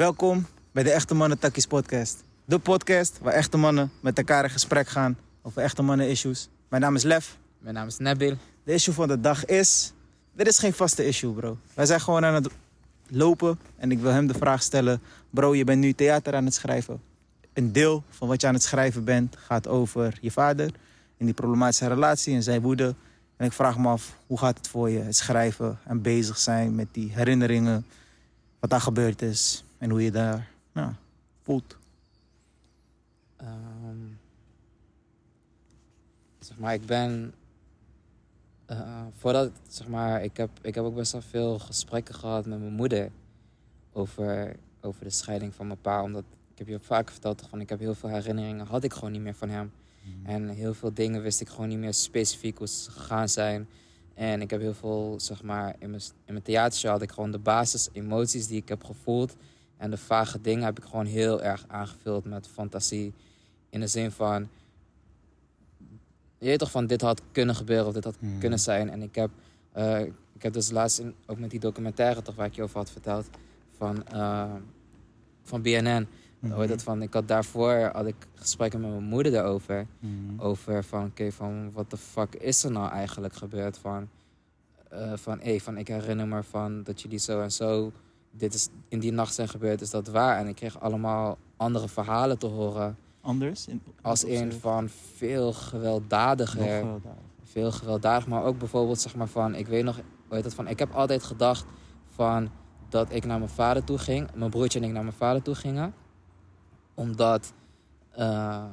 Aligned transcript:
Welkom 0.00 0.46
bij 0.72 0.82
de 0.82 0.90
Echte 0.90 1.14
Mannen 1.14 1.38
Takkies 1.38 1.66
podcast. 1.66 2.24
De 2.44 2.58
podcast 2.58 3.18
waar 3.22 3.32
echte 3.32 3.56
mannen 3.56 3.90
met 4.00 4.18
elkaar 4.18 4.44
in 4.44 4.50
gesprek 4.50 4.88
gaan 4.88 5.18
over 5.42 5.62
echte 5.62 5.82
mannen 5.82 6.08
issues. 6.08 6.48
Mijn 6.68 6.82
naam 6.82 6.94
is 6.94 7.02
Lef. 7.02 7.38
Mijn 7.58 7.74
naam 7.74 7.86
is 7.86 7.98
Nabil. 7.98 8.36
De 8.64 8.72
issue 8.72 8.94
van 8.94 9.08
de 9.08 9.20
dag 9.20 9.44
is... 9.44 9.92
Dit 10.32 10.46
is 10.46 10.58
geen 10.58 10.72
vaste 10.72 11.06
issue, 11.06 11.32
bro. 11.32 11.58
Wij 11.74 11.86
zijn 11.86 12.00
gewoon 12.00 12.24
aan 12.24 12.34
het 12.34 12.48
lopen 13.08 13.58
en 13.76 13.90
ik 13.90 13.98
wil 13.98 14.12
hem 14.12 14.26
de 14.26 14.34
vraag 14.34 14.62
stellen... 14.62 15.00
Bro, 15.30 15.54
je 15.54 15.64
bent 15.64 15.80
nu 15.80 15.92
theater 15.92 16.34
aan 16.34 16.44
het 16.44 16.54
schrijven. 16.54 17.02
Een 17.52 17.72
deel 17.72 18.02
van 18.10 18.28
wat 18.28 18.40
je 18.40 18.46
aan 18.46 18.54
het 18.54 18.62
schrijven 18.62 19.04
bent 19.04 19.36
gaat 19.36 19.68
over 19.68 20.18
je 20.20 20.30
vader... 20.30 20.70
en 21.16 21.24
die 21.24 21.34
problematische 21.34 21.88
relatie 21.88 22.34
en 22.34 22.42
zijn 22.42 22.60
woede. 22.60 22.94
En 23.36 23.46
ik 23.46 23.52
vraag 23.52 23.78
me 23.78 23.88
af, 23.88 24.16
hoe 24.26 24.38
gaat 24.38 24.56
het 24.56 24.68
voor 24.68 24.90
je? 24.90 24.98
Het 24.98 25.16
schrijven 25.16 25.78
en 25.84 26.02
bezig 26.02 26.38
zijn 26.38 26.74
met 26.74 26.86
die 26.92 27.12
herinneringen... 27.12 27.86
wat 28.60 28.70
daar 28.70 28.80
gebeurd 28.80 29.22
is 29.22 29.64
en 29.80 29.90
hoe 29.90 30.02
je 30.02 30.10
daar 30.10 30.50
nou, 30.72 30.92
voelt. 31.42 31.76
Ehm, 33.36 33.96
zeg 36.38 36.58
maar, 36.58 36.74
ik 36.74 36.86
ben. 36.86 37.34
eh, 38.66 39.02
voordat, 39.16 39.50
zeg 39.68 39.88
maar, 39.88 40.22
ik 40.24 40.36
heb, 40.36 40.50
ik 40.62 40.74
heb 40.74 40.84
ook 40.84 40.94
best 40.94 41.12
wel 41.12 41.20
veel 41.22 41.58
gesprekken 41.58 42.14
gehad 42.14 42.46
met 42.46 42.60
mijn 42.60 42.72
moeder 42.72 43.10
over, 43.92 44.56
over 44.80 45.04
de 45.04 45.10
scheiding 45.10 45.54
van 45.54 45.66
mijn 45.66 45.80
pa. 45.80 46.02
Omdat 46.02 46.24
ik 46.52 46.58
heb 46.58 46.68
je 46.68 46.74
ook 46.74 46.84
vaker 46.84 47.12
verteld, 47.12 47.46
van 47.48 47.60
ik 47.60 47.68
heb 47.68 47.78
heel 47.78 47.94
veel 47.94 48.08
herinneringen, 48.08 48.66
had 48.66 48.84
ik 48.84 48.92
gewoon 48.92 49.12
niet 49.12 49.20
meer 49.20 49.34
van 49.34 49.48
hem. 49.48 49.72
En 50.22 50.48
heel 50.48 50.74
veel 50.74 50.94
dingen 50.94 51.22
wist 51.22 51.40
ik 51.40 51.48
gewoon 51.48 51.68
niet 51.68 51.78
meer 51.78 51.94
specifiek 51.94 52.58
hoe 52.58 52.68
ze 52.68 52.90
gegaan 52.90 53.28
zijn. 53.28 53.68
En 54.14 54.40
ik 54.40 54.50
heb 54.50 54.60
heel 54.60 54.74
veel, 54.74 55.14
zeg 55.20 55.42
maar, 55.42 55.74
in 55.78 55.90
mijn, 55.90 56.02
in 56.24 56.32
mijn 56.32 56.44
theatershow 56.44 56.90
had 56.90 57.02
ik 57.02 57.10
gewoon 57.10 57.30
de 57.30 57.38
basis 57.38 57.88
emoties 57.92 58.46
die 58.46 58.56
ik 58.56 58.68
heb 58.68 58.84
gevoeld. 58.84 59.36
En 59.80 59.90
de 59.90 59.96
vage 59.96 60.40
dingen 60.40 60.64
heb 60.64 60.78
ik 60.78 60.84
gewoon 60.84 61.06
heel 61.06 61.42
erg 61.42 61.64
aangevuld 61.68 62.24
met 62.24 62.46
fantasie. 62.46 63.12
In 63.70 63.80
de 63.80 63.86
zin 63.86 64.10
van, 64.10 64.48
je 66.38 66.46
weet 66.46 66.58
toch 66.58 66.70
van 66.70 66.86
dit 66.86 67.00
had 67.00 67.22
kunnen 67.32 67.54
gebeuren 67.54 67.86
of 67.86 67.92
dit 67.92 68.04
had 68.04 68.16
Hmm. 68.18 68.38
kunnen 68.38 68.58
zijn. 68.58 68.90
En 68.90 69.02
ik 69.02 69.14
heb, 69.14 69.30
eh, 69.72 70.00
ik 70.34 70.42
heb 70.42 70.52
dus 70.52 70.70
laatst 70.70 70.98
in, 70.98 71.14
ook 71.26 71.38
met 71.38 71.50
die 71.50 71.60
documentaire 71.60 72.22
toch 72.22 72.34
waar 72.34 72.46
ik 72.46 72.54
je 72.54 72.62
over 72.62 72.76
had 72.76 72.90
verteld 72.90 73.28
van, 73.76 74.06
eh, 74.06 74.52
van 75.42 75.62
BNN. 75.62 76.06
Hoe 76.40 76.60
heet 76.60 76.68
dat 76.68 76.82
van, 76.82 77.02
ik 77.02 77.12
had 77.14 77.28
daarvoor 77.28 77.90
had 77.92 78.06
ik 78.06 78.14
gesprekken 78.34 78.80
met 78.80 78.90
mijn 78.90 79.02
moeder 79.04 79.32
daarover. 79.32 79.86
Mhm. 79.98 80.40
Over 80.40 80.84
van, 80.84 81.04
oké, 81.04 81.32
van 81.32 81.72
wat 81.72 81.90
de 81.90 81.96
fuck 81.96 82.34
is 82.34 82.64
er 82.64 82.70
nou 82.70 82.90
eigenlijk 82.90 83.34
gebeurd? 83.34 83.78
Van, 83.78 84.08
eh, 84.88 85.12
van, 85.14 85.40
hé, 85.40 85.58
van 85.58 85.76
ik 85.78 85.88
herinner 85.88 86.28
me 86.28 86.42
van 86.42 86.82
dat 86.82 87.00
jullie 87.02 87.18
zo 87.18 87.42
en 87.42 87.52
zo, 87.52 87.92
dit 88.30 88.54
is 88.54 88.68
in 88.88 88.98
die 88.98 89.12
nacht 89.12 89.34
zijn 89.34 89.48
gebeurd, 89.48 89.80
is 89.80 89.90
dat 89.90 90.08
waar? 90.08 90.38
En 90.38 90.46
ik 90.46 90.54
kreeg 90.54 90.80
allemaal 90.80 91.38
andere 91.56 91.88
verhalen 91.88 92.38
te 92.38 92.46
horen. 92.46 92.96
Anders? 93.20 93.66
In, 93.66 93.82
Als 94.02 94.24
in 94.24 94.52
van 94.52 94.88
veel 95.16 95.52
gewelddadiger. 95.52 96.86
Veel 97.44 97.72
gewelddadig, 97.72 98.26
maar 98.26 98.44
ook 98.44 98.58
bijvoorbeeld 98.58 99.00
zeg 99.00 99.16
maar 99.16 99.28
van, 99.28 99.54
ik 99.54 99.66
weet 99.66 99.84
nog, 99.84 100.00
heet 100.28 100.42
dat 100.42 100.54
van, 100.54 100.68
ik 100.68 100.78
heb 100.78 100.94
altijd 100.94 101.22
gedacht 101.22 101.64
van 102.14 102.50
dat 102.88 103.12
ik 103.12 103.24
naar 103.24 103.38
mijn 103.38 103.50
vader 103.50 103.84
toe 103.84 103.98
ging, 103.98 104.28
mijn 104.34 104.50
broertje 104.50 104.78
en 104.78 104.84
ik 104.84 104.92
naar 104.92 105.02
mijn 105.02 105.16
vader 105.16 105.42
toe 105.42 105.54
gingen, 105.54 105.94
omdat, 106.94 107.52
eh, 108.10 108.64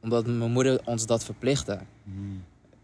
omdat 0.00 0.26
mijn 0.26 0.52
moeder 0.52 0.80
ons 0.84 1.06
dat 1.06 1.24
verplichtte. 1.24 1.78
Mhm. 2.02 2.16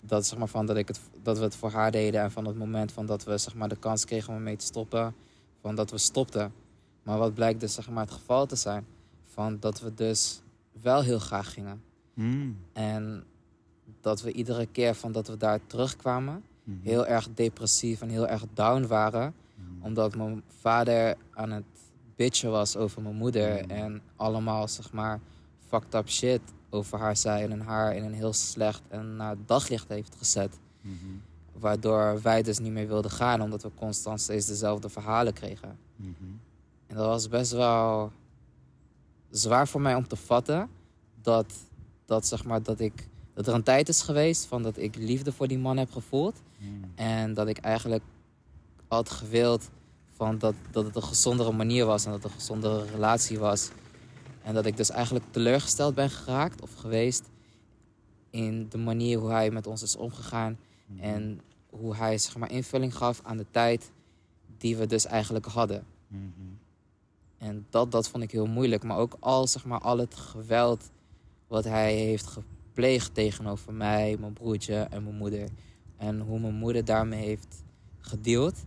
Dat, 0.00 0.26
zeg 0.26 0.38
maar, 0.38 0.48
van, 0.48 0.66
dat, 0.66 0.76
ik 0.76 0.88
het, 0.88 1.00
dat 1.22 1.38
we 1.38 1.44
het 1.44 1.56
voor 1.56 1.70
haar 1.70 1.90
deden 1.90 2.20
en 2.20 2.30
van 2.30 2.44
het 2.44 2.56
moment 2.56 2.92
van 2.92 3.06
dat 3.06 3.24
we 3.24 3.38
zeg 3.38 3.54
maar, 3.54 3.68
de 3.68 3.76
kans 3.76 4.04
kregen 4.04 4.34
om 4.34 4.42
mee 4.42 4.56
te 4.56 4.64
stoppen, 4.64 5.14
van 5.60 5.74
dat 5.74 5.90
we 5.90 5.98
stopten. 5.98 6.52
Maar 7.02 7.18
wat 7.18 7.34
blijkt 7.34 7.60
dus 7.60 7.74
zeg 7.74 7.90
maar, 7.90 8.04
het 8.04 8.12
geval 8.12 8.46
te 8.46 8.56
zijn, 8.56 8.86
van 9.26 9.56
dat 9.60 9.80
we 9.80 9.94
dus 9.94 10.40
wel 10.82 11.02
heel 11.02 11.18
graag 11.18 11.52
gingen. 11.52 11.82
Mhm. 12.14 12.50
En 12.72 13.24
dat 14.00 14.22
we 14.22 14.32
iedere 14.32 14.66
keer 14.66 14.94
van 14.94 15.12
dat 15.12 15.28
we 15.28 15.36
daar 15.36 15.60
terugkwamen, 15.66 16.42
Mhm. 16.64 16.76
heel 16.82 17.06
erg 17.06 17.28
depressief 17.34 18.00
en 18.00 18.08
heel 18.08 18.26
erg 18.28 18.44
down 18.54 18.86
waren. 18.86 19.34
Mhm. 19.54 19.84
Omdat 19.84 20.16
mijn 20.16 20.42
vader 20.60 21.16
aan 21.34 21.50
het 21.50 21.64
bitchen 22.16 22.50
was 22.50 22.76
over 22.76 23.02
mijn 23.02 23.14
moeder. 23.14 23.66
En 23.66 24.02
allemaal, 24.16 24.68
zeg 24.68 24.92
maar, 24.92 25.20
fucked 25.68 25.94
up 25.94 26.08
shit 26.10 26.40
over 26.70 26.98
haar 26.98 27.16
zei. 27.16 27.50
En 27.50 27.60
haar 27.60 27.96
in 27.96 28.04
een 28.04 28.12
heel 28.14 28.32
slecht 28.32 28.82
en 28.88 29.16
naar 29.16 29.36
daglicht 29.46 29.88
heeft 29.88 30.14
gezet. 30.18 30.58
Waardoor 31.60 32.22
wij 32.22 32.42
dus 32.42 32.58
niet 32.58 32.72
meer 32.72 32.88
wilden 32.88 33.10
gaan, 33.10 33.42
omdat 33.42 33.62
we 33.62 33.70
constant 33.74 34.20
steeds 34.20 34.46
dezelfde 34.46 34.88
verhalen 34.88 35.32
kregen. 35.32 35.78
Mhm. 35.96 36.10
En 36.86 36.96
dat 36.96 37.06
was 37.06 37.28
best 37.28 37.52
wel 37.52 38.12
zwaar 39.30 39.68
voor 39.68 39.80
mij 39.80 39.94
om 39.94 40.08
te 40.08 40.16
vatten. 40.16 40.68
Dat, 41.22 41.52
dat, 42.04 42.26
zeg 42.26 42.44
maar, 42.44 42.62
dat, 42.62 42.80
ik, 42.80 43.08
dat 43.34 43.46
er 43.46 43.54
een 43.54 43.62
tijd 43.62 43.88
is 43.88 44.02
geweest 44.02 44.46
van 44.46 44.62
dat 44.62 44.76
ik 44.76 44.96
liefde 44.96 45.32
voor 45.32 45.48
die 45.48 45.58
man 45.58 45.76
heb 45.76 45.92
gevoeld. 45.92 46.42
Mhm. 46.58 46.70
En 46.94 47.34
dat 47.34 47.48
ik 47.48 47.58
eigenlijk 47.58 48.02
had 48.88 49.10
gewild 49.10 49.70
van 50.12 50.38
dat, 50.38 50.54
dat 50.70 50.84
het 50.84 50.96
een 50.96 51.02
gezondere 51.02 51.52
manier 51.52 51.84
was 51.84 52.04
en 52.04 52.10
dat 52.10 52.22
het 52.22 52.32
een 52.32 52.38
gezondere 52.38 52.84
relatie 52.84 53.38
was. 53.38 53.70
En 54.42 54.54
dat 54.54 54.66
ik 54.66 54.76
dus 54.76 54.90
eigenlijk 54.90 55.24
teleurgesteld 55.30 55.94
ben 55.94 56.10
geraakt 56.10 56.62
of 56.62 56.74
geweest 56.74 57.22
in 58.30 58.66
de 58.68 58.78
manier 58.78 59.18
hoe 59.18 59.30
hij 59.30 59.50
met 59.50 59.66
ons 59.66 59.82
is 59.82 59.96
omgegaan. 59.96 60.58
En 60.96 61.40
hoe 61.70 61.96
hij 61.96 62.18
zeg 62.18 62.36
maar, 62.36 62.50
invulling 62.50 62.96
gaf 62.96 63.20
aan 63.22 63.36
de 63.36 63.46
tijd 63.50 63.92
die 64.58 64.76
we 64.76 64.86
dus 64.86 65.06
eigenlijk 65.06 65.46
hadden. 65.46 65.86
Mhm. 66.08 66.22
En 67.38 67.66
dat, 67.70 67.92
dat 67.92 68.08
vond 68.08 68.22
ik 68.22 68.30
heel 68.30 68.46
moeilijk. 68.46 68.82
Maar 68.82 68.96
ook 68.96 69.16
al, 69.20 69.46
zeg 69.46 69.64
maar, 69.64 69.80
al 69.80 69.98
het 69.98 70.14
geweld 70.14 70.90
wat 71.46 71.64
hij 71.64 71.94
heeft 71.94 72.26
gepleegd 72.26 73.14
tegenover 73.14 73.72
mij, 73.72 74.16
mijn 74.20 74.32
broertje 74.32 74.74
en 74.74 75.02
mijn 75.04 75.16
moeder. 75.16 75.48
En 75.96 76.20
hoe 76.20 76.40
mijn 76.40 76.54
moeder 76.54 76.84
daarmee 76.84 77.24
heeft 77.24 77.62
gedeeld. 77.98 78.64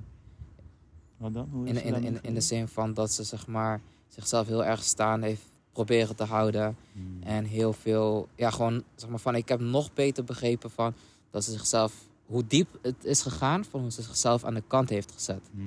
Wat 1.17 1.33
dan? 1.33 1.49
Hoe 1.51 1.67
is 1.67 1.81
In, 1.81 1.95
in, 1.95 2.03
in, 2.03 2.19
in 2.21 2.33
de 2.33 2.41
zin 2.41 2.67
van 2.67 2.93
dat 2.93 3.11
ze 3.11 3.23
zeg 3.23 3.47
maar, 3.47 3.81
zichzelf 4.07 4.47
heel 4.47 4.65
erg 4.65 4.83
staan 4.83 5.21
heeft 5.21 5.51
proberen 5.71 6.15
te 6.15 6.23
houden. 6.23 6.77
Mhm. 6.91 7.23
En 7.23 7.45
heel 7.45 7.73
veel, 7.73 8.27
ja, 8.35 8.49
gewoon, 8.49 8.83
zeg 8.95 9.09
maar, 9.09 9.19
van 9.19 9.35
ik 9.35 9.49
heb 9.49 9.59
nog 9.59 9.93
beter 9.93 10.23
begrepen 10.23 10.71
van 10.71 10.93
dat 11.29 11.43
ze 11.43 11.51
zichzelf, 11.51 11.93
hoe 12.31 12.47
diep 12.47 12.67
het 12.81 13.05
is 13.05 13.21
gegaan, 13.21 13.65
van 13.65 13.81
hoe 13.81 13.91
ze 13.91 14.01
zichzelf 14.01 14.43
aan 14.43 14.53
de 14.53 14.63
kant 14.67 14.89
heeft 14.89 15.11
gezet 15.11 15.41
Mhm. 15.51 15.65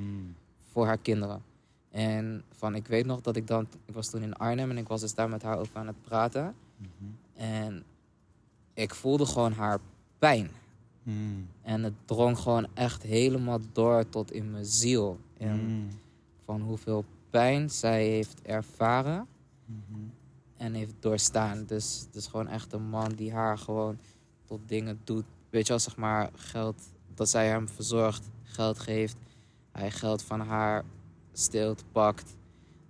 voor 0.73 0.87
haar 0.87 0.99
kinderen. 0.99 1.43
En 1.91 2.43
van, 2.53 2.75
ik 2.75 2.87
weet 2.87 3.07
nog 3.07 3.21
dat 3.21 3.37
ik 3.37 3.47
dan, 3.47 3.67
ik 3.85 3.95
was 3.95 4.11
toen 4.11 4.23
in 4.23 4.35
Arnhem 4.35 4.71
en 4.71 4.79
ik 4.79 4.89
was 4.89 5.01
dus 5.01 5.15
daar 5.15 5.29
met 5.29 5.43
haar 5.43 5.59
over 5.59 5.77
aan 5.77 5.87
het 5.87 6.03
praten. 6.03 6.55
Mhm. 6.77 7.11
En 7.35 7.83
ik 8.75 8.95
voelde 8.95 9.27
gewoon 9.27 9.53
haar 9.53 9.79
pijn. 10.19 10.51
Mhm. 11.03 11.17
En 11.63 11.83
het 11.83 11.93
drong 12.05 12.39
gewoon 12.39 12.67
echt 12.75 13.03
helemaal 13.03 13.59
door 13.73 14.09
tot 14.09 14.33
in 14.33 14.51
mijn 14.51 14.65
ziel. 14.65 15.19
En 15.39 15.65
Mhm. 15.65 15.95
van 16.45 16.61
hoeveel 16.61 17.05
pijn 17.31 17.71
zij 17.71 18.07
heeft 18.07 18.43
ervaren 18.43 19.27
Mhm. 19.67 20.01
en 20.57 20.75
heeft 20.75 20.95
doorstaan. 21.01 21.65
Dus 21.67 22.05
het 22.07 22.15
is 22.15 22.27
gewoon 22.27 22.49
echt 22.49 22.73
een 22.73 22.89
man 22.89 23.09
die 23.13 23.33
haar 23.33 23.59
gewoon 23.59 23.99
tot 24.45 24.61
dingen 24.67 25.01
doet. 25.05 25.25
Weet 25.55 25.67
je 25.67 25.69
wel, 25.69 25.79
zeg 25.79 25.97
maar, 25.97 26.31
geld, 26.35 26.83
dat 27.15 27.29
zij 27.29 27.49
hem 27.49 27.69
verzorgt, 27.69 28.31
geld 28.43 28.79
geeft. 28.79 29.17
Hij 29.73 29.91
geld 29.91 30.23
van 30.23 30.41
haar 30.41 30.85
steelt, 31.33 31.85
pakt. 31.93 32.37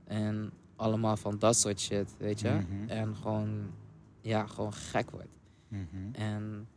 En 0.04 0.52
allemaal 0.76 1.16
van 1.16 1.38
dat 1.38 1.56
soort 1.56 1.80
shit, 1.80 2.14
weet 2.19 2.41
je. 2.41 2.48
Mhm. 2.48 2.88
En 2.88 3.16
gewoon, 3.16 3.70
ja, 4.20 4.47
gewoon 4.47 4.72
gek 4.72 5.10
wordt. 5.10 5.28
Mhm. 5.69 6.12
En 6.12 6.69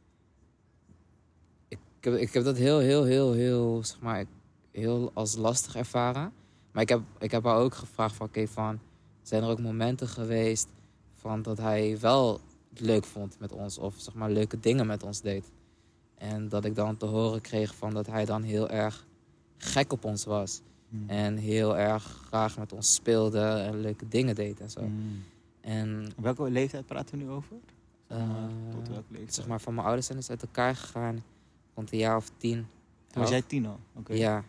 ik 1.67 1.79
heb, 1.99 2.13
ik 2.13 2.33
heb 2.33 2.43
dat 2.43 2.57
heel, 2.57 2.79
heel, 2.79 3.03
heel, 3.03 3.33
heel, 3.33 3.83
zeg 3.83 3.99
maar, 3.99 4.25
heel 4.71 5.11
als 5.13 5.35
lastig 5.35 5.75
ervaren. 5.75 6.33
Maar 6.71 6.83
ik 6.83 6.89
heb, 6.89 7.01
ik 7.19 7.31
heb 7.31 7.43
haar 7.43 7.57
ook 7.57 7.75
gevraagd 7.75 8.15
van, 8.15 8.27
oké, 8.27 8.47
van, 8.47 8.79
zijn 9.21 9.43
er 9.43 9.49
ook 9.49 9.59
momenten 9.61 10.07
geweest 10.07 10.67
van 11.13 11.41
dat 11.41 11.57
hij 11.57 11.99
wel 11.99 12.39
leuk 12.73 13.05
vond 13.05 13.39
met 13.39 13.51
ons 13.51 13.77
of 13.77 13.95
zeg 13.97 14.13
maar 14.13 14.29
leuke 14.29 14.59
dingen 14.59 14.87
met 14.87 15.03
ons 15.03 15.21
deed. 15.21 15.51
En 16.17 16.49
dat 16.49 16.65
ik 16.65 16.75
dan 16.75 16.97
te 16.97 17.05
horen 17.05 17.41
kreeg 17.41 17.75
van 17.75 17.93
dat 17.93 18.07
hij 18.07 18.25
dan 18.25 18.43
heel 18.43 18.69
erg 18.69 19.05
gek 19.57 19.91
op 19.93 20.05
ons 20.05 20.25
was. 20.25 20.61
Mhm. 20.89 21.09
En 21.09 21.37
heel 21.37 21.77
erg 21.77 22.21
graag 22.27 22.57
met 22.57 22.73
ons 22.73 22.93
speelde 22.93 23.39
en 23.39 23.79
leuke 23.81 24.07
dingen 24.07 24.35
deed 24.35 24.59
en 24.59 24.69
zo. 24.69 24.81
Mhm. 24.81 24.91
En 25.61 26.11
Welke 26.21 26.49
leeftijd 26.49 26.85
praten 26.85 27.17
we 27.17 27.23
nu 27.23 27.29
over? 27.29 27.55
Zeg 28.07 28.17
maar, 28.17 28.27
Eh, 28.27 28.43
tot 28.75 28.87
welke 28.87 29.03
leeftijd? 29.09 29.33
zeg 29.33 29.47
maar, 29.47 29.61
van 29.61 29.73
mijn 29.73 29.85
ouders 29.85 30.05
zijn 30.07 30.17
dus 30.17 30.29
uit 30.29 30.41
elkaar 30.41 30.75
gegaan 30.75 31.23
rond 31.75 31.91
een 31.91 31.97
jaar 31.97 32.15
of 32.17 32.31
tien. 32.37 32.67
Toen 33.07 33.21
was 33.21 33.29
jij 33.31 33.41
tien 33.41 33.65
al? 33.65 33.79
Oké. 33.95 34.13
Ja, 34.13 34.43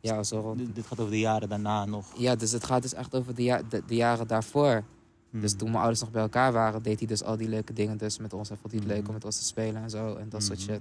ja, 0.00 0.22
zo 0.22 0.40
rond. 0.40 0.58
Dit, 0.58 0.74
dit 0.74 0.86
gaat 0.86 0.98
over 1.00 1.12
de 1.12 1.18
jaren 1.18 1.48
daarna 1.48 1.84
nog. 1.84 2.18
Ja, 2.18 2.34
dus 2.36 2.50
het 2.52 2.64
gaat 2.64 2.82
dus 2.82 2.94
echt 2.94 3.14
over 3.14 3.34
de, 3.34 3.42
ja- 3.42 3.62
de, 3.68 3.82
de 3.86 3.94
jaren 3.94 4.26
daarvoor. 4.26 4.82
Dus 5.30 5.50
Mhm. 5.50 5.58
toen 5.58 5.68
mijn 5.68 5.78
ouders 5.80 6.00
nog 6.00 6.10
bij 6.10 6.22
elkaar 6.22 6.52
waren, 6.52 6.82
deed 6.82 6.98
hij 6.98 7.08
dus 7.08 7.22
al 7.22 7.36
die 7.36 7.48
leuke 7.48 7.72
dingen 7.72 7.96
dus 7.98 8.18
met 8.18 8.32
ons. 8.32 8.48
Hij 8.48 8.58
vond 8.60 8.72
hij 8.72 8.82
het 8.82 8.90
leuk 8.92 9.06
om 9.08 9.12
met 9.14 9.24
ons 9.24 9.38
te 9.38 9.44
spelen 9.44 9.82
en 9.82 9.90
zo 9.90 10.14
en 10.14 10.28
dat 10.28 10.42
soort 10.42 10.60
shit. 10.60 10.80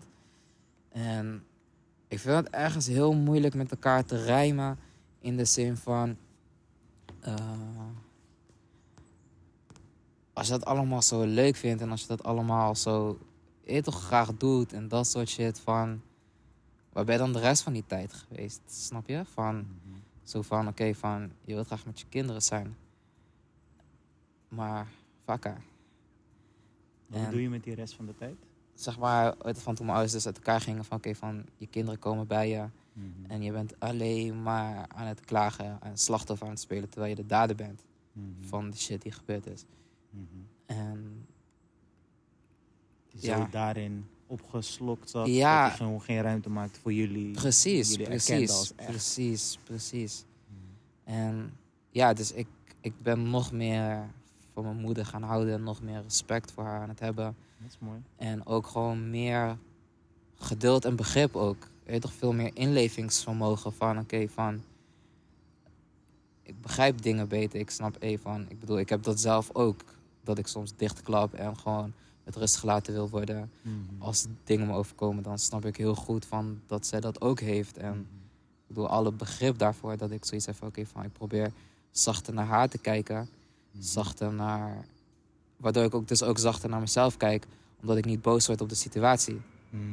En 0.97 1.43
ik 2.07 2.19
vind 2.19 2.35
het 2.35 2.49
ergens 2.49 2.87
heel 2.87 3.13
moeilijk 3.13 3.53
met 3.53 3.71
elkaar 3.71 4.05
te 4.05 4.23
rijmen 4.23 4.77
in 5.19 5.37
de 5.37 5.45
zin 5.45 5.77
van... 5.77 6.17
eh, 7.19 7.35
als 10.33 10.47
je 10.47 10.53
dat 10.53 10.65
allemaal 10.65 11.01
zo 11.01 11.23
leuk 11.25 11.55
vindt 11.55 11.81
en 11.81 11.91
als 11.91 12.01
je 12.01 12.07
dat 12.07 12.23
allemaal 12.23 12.75
zo 12.75 13.19
je 13.63 13.81
toch 13.81 14.03
graag 14.03 14.33
doet 14.37 14.73
en 14.73 14.87
dat 14.87 15.07
soort 15.07 15.29
shit 15.29 15.59
van. 15.59 16.01
Waar 16.93 17.05
ben 17.05 17.13
je 17.13 17.19
dan 17.21 17.33
de 17.33 17.39
rest 17.39 17.61
van 17.63 17.73
die 17.73 17.85
tijd 17.87 18.13
geweest? 18.13 18.61
Snap 18.65 19.07
je? 19.07 19.25
Van 19.25 19.55
Mhm. 19.55 19.67
zo 20.23 20.41
van 20.41 20.67
oké, 20.67 20.93
van 20.93 21.31
je 21.41 21.53
wilt 21.53 21.67
graag 21.67 21.85
met 21.85 21.99
je 21.99 22.05
kinderen 22.09 22.41
zijn. 22.41 22.75
Maar 24.47 24.87
vakka. 25.25 25.57
Wat 27.07 27.19
En- 27.21 27.31
doe 27.31 27.41
je 27.41 27.49
met 27.49 27.63
die 27.63 27.75
rest 27.75 27.93
van 27.93 28.05
de 28.05 28.15
tijd? 28.15 28.35
Zeg 28.79 28.99
maar, 28.99 29.35
van 29.39 29.75
toen 29.75 29.85
mijn 29.85 29.97
ouders 29.97 30.11
dus 30.11 30.25
uit 30.25 30.35
elkaar 30.35 30.61
gingen 30.61 30.85
van 30.85 30.97
oké, 30.97 31.15
van 31.15 31.45
je 31.57 31.67
kinderen 31.67 31.99
komen 31.99 32.27
bij 32.27 32.49
je. 32.49 32.65
Mhm. 32.93 33.31
En 33.31 33.41
je 33.41 33.51
bent 33.51 33.79
alleen 33.79 34.41
maar 34.43 34.85
aan 34.87 35.07
het 35.07 35.19
klagen 35.21 35.77
en 35.81 35.97
slachtoffer 35.97 36.45
aan 36.47 36.51
het 36.53 36.61
spelen 36.61 36.89
terwijl 36.89 37.09
je 37.15 37.21
de 37.21 37.25
dader 37.27 37.55
bent 37.55 37.83
Mhm. 38.11 38.25
van 38.47 38.69
de 38.69 38.77
shit 38.77 39.01
die 39.01 39.11
gebeurd 39.11 39.45
is. 39.47 39.63
Mhm. 40.09 40.25
En 40.65 41.25
Ja. 43.09 43.37
zo 43.37 43.47
daarin 43.51 44.07
opgeslokt 44.27 45.09
zat. 45.09 45.27
Ja. 45.27 45.63
Dat 45.63 45.71
je 45.77 45.83
gewoon 45.83 46.01
geen 46.01 46.21
ruimte 46.21 46.49
maakt 46.49 46.77
voor 46.77 46.93
jullie. 46.93 47.31
precies, 47.31 47.89
jullie 47.91 48.05
precies, 48.05 48.49
als 48.51 48.75
echt. 48.75 48.89
precies, 48.89 49.57
precies. 49.63 50.25
Mhm. 50.47 51.15
En 51.17 51.57
ja, 51.89 52.13
dus 52.13 52.31
ik, 52.31 52.47
ik 52.81 52.93
ben 53.01 53.29
nog 53.29 53.51
meer 53.51 54.09
van 54.53 54.63
mijn 54.63 54.77
moeder 54.77 55.05
gaan 55.05 55.23
houden. 55.23 55.63
Nog 55.63 55.81
meer 55.81 56.01
respect 56.01 56.51
voor 56.51 56.63
haar 56.63 56.81
aan 56.81 56.89
het 56.89 56.99
hebben. 56.99 57.35
Dat 57.57 57.69
is 57.69 57.77
mooi. 57.79 58.01
En 58.15 58.45
ook 58.45 58.67
gewoon 58.67 59.09
meer 59.09 59.57
geduld 60.35 60.85
en 60.85 60.95
begrip 60.95 61.35
ook. 61.35 61.67
Je 61.85 61.99
toch 61.99 62.13
veel 62.13 62.33
meer 62.33 62.51
inlevingsvermogen 62.53 63.73
van, 63.73 63.99
oké, 63.99 64.27
van... 64.27 64.61
Ik 66.41 66.61
begrijp 66.61 67.01
dingen 67.01 67.27
beter. 67.27 67.59
Ik 67.59 67.69
snap 67.69 67.95
eh, 67.95 68.17
van... 68.21 68.45
Ik 68.49 68.59
bedoel, 68.59 68.79
ik 68.79 68.89
heb 68.89 69.03
dat 69.03 69.19
zelf 69.19 69.49
ook. 69.53 69.83
Dat 70.23 70.37
ik 70.37 70.47
soms 70.47 70.75
dichtklap 70.75 71.33
en 71.33 71.57
gewoon 71.57 71.93
met 72.23 72.35
rust 72.35 72.55
gelaten 72.55 72.93
wil 72.93 73.09
worden. 73.09 73.51
Mhm. 73.61 73.75
Als 73.97 74.27
dingen 74.43 74.67
me 74.67 74.73
overkomen, 74.73 75.23
dan 75.23 75.39
snap 75.39 75.65
ik 75.65 75.77
heel 75.77 75.95
goed 75.95 76.25
van 76.25 76.61
dat 76.67 76.85
zij 76.85 76.99
dat 76.99 77.21
ook 77.21 77.39
heeft. 77.39 77.77
En 77.77 77.91
Mhm. 77.91 77.99
ik 77.99 78.67
bedoel, 78.67 78.87
alle 78.87 79.11
begrip 79.11 79.57
daarvoor 79.57 79.97
dat 79.97 80.11
ik 80.11 80.25
zoiets 80.25 80.45
heb 80.45 80.55
van... 80.55 80.67
Oké, 80.67 80.85
van 80.85 81.03
ik 81.03 81.13
probeer 81.13 81.51
zachter 81.91 82.33
naar 82.33 82.45
haar 82.45 82.69
te 82.69 82.77
kijken. 82.77 83.29
Mhm. 83.71 83.81
Zachter 83.83 84.33
naar... 84.33 84.85
Waardoor 85.57 85.83
ik 85.83 85.95
ook 85.95 86.07
dus 86.07 86.23
ook 86.23 86.37
zachter 86.37 86.69
naar 86.69 86.79
mezelf 86.79 87.17
kijk. 87.17 87.45
Omdat 87.81 87.97
ik 87.97 88.05
niet 88.05 88.21
boos 88.21 88.47
word 88.47 88.61
op 88.61 88.69
de 88.69 88.75
situatie 88.75 89.41
Mhm. 89.69 89.83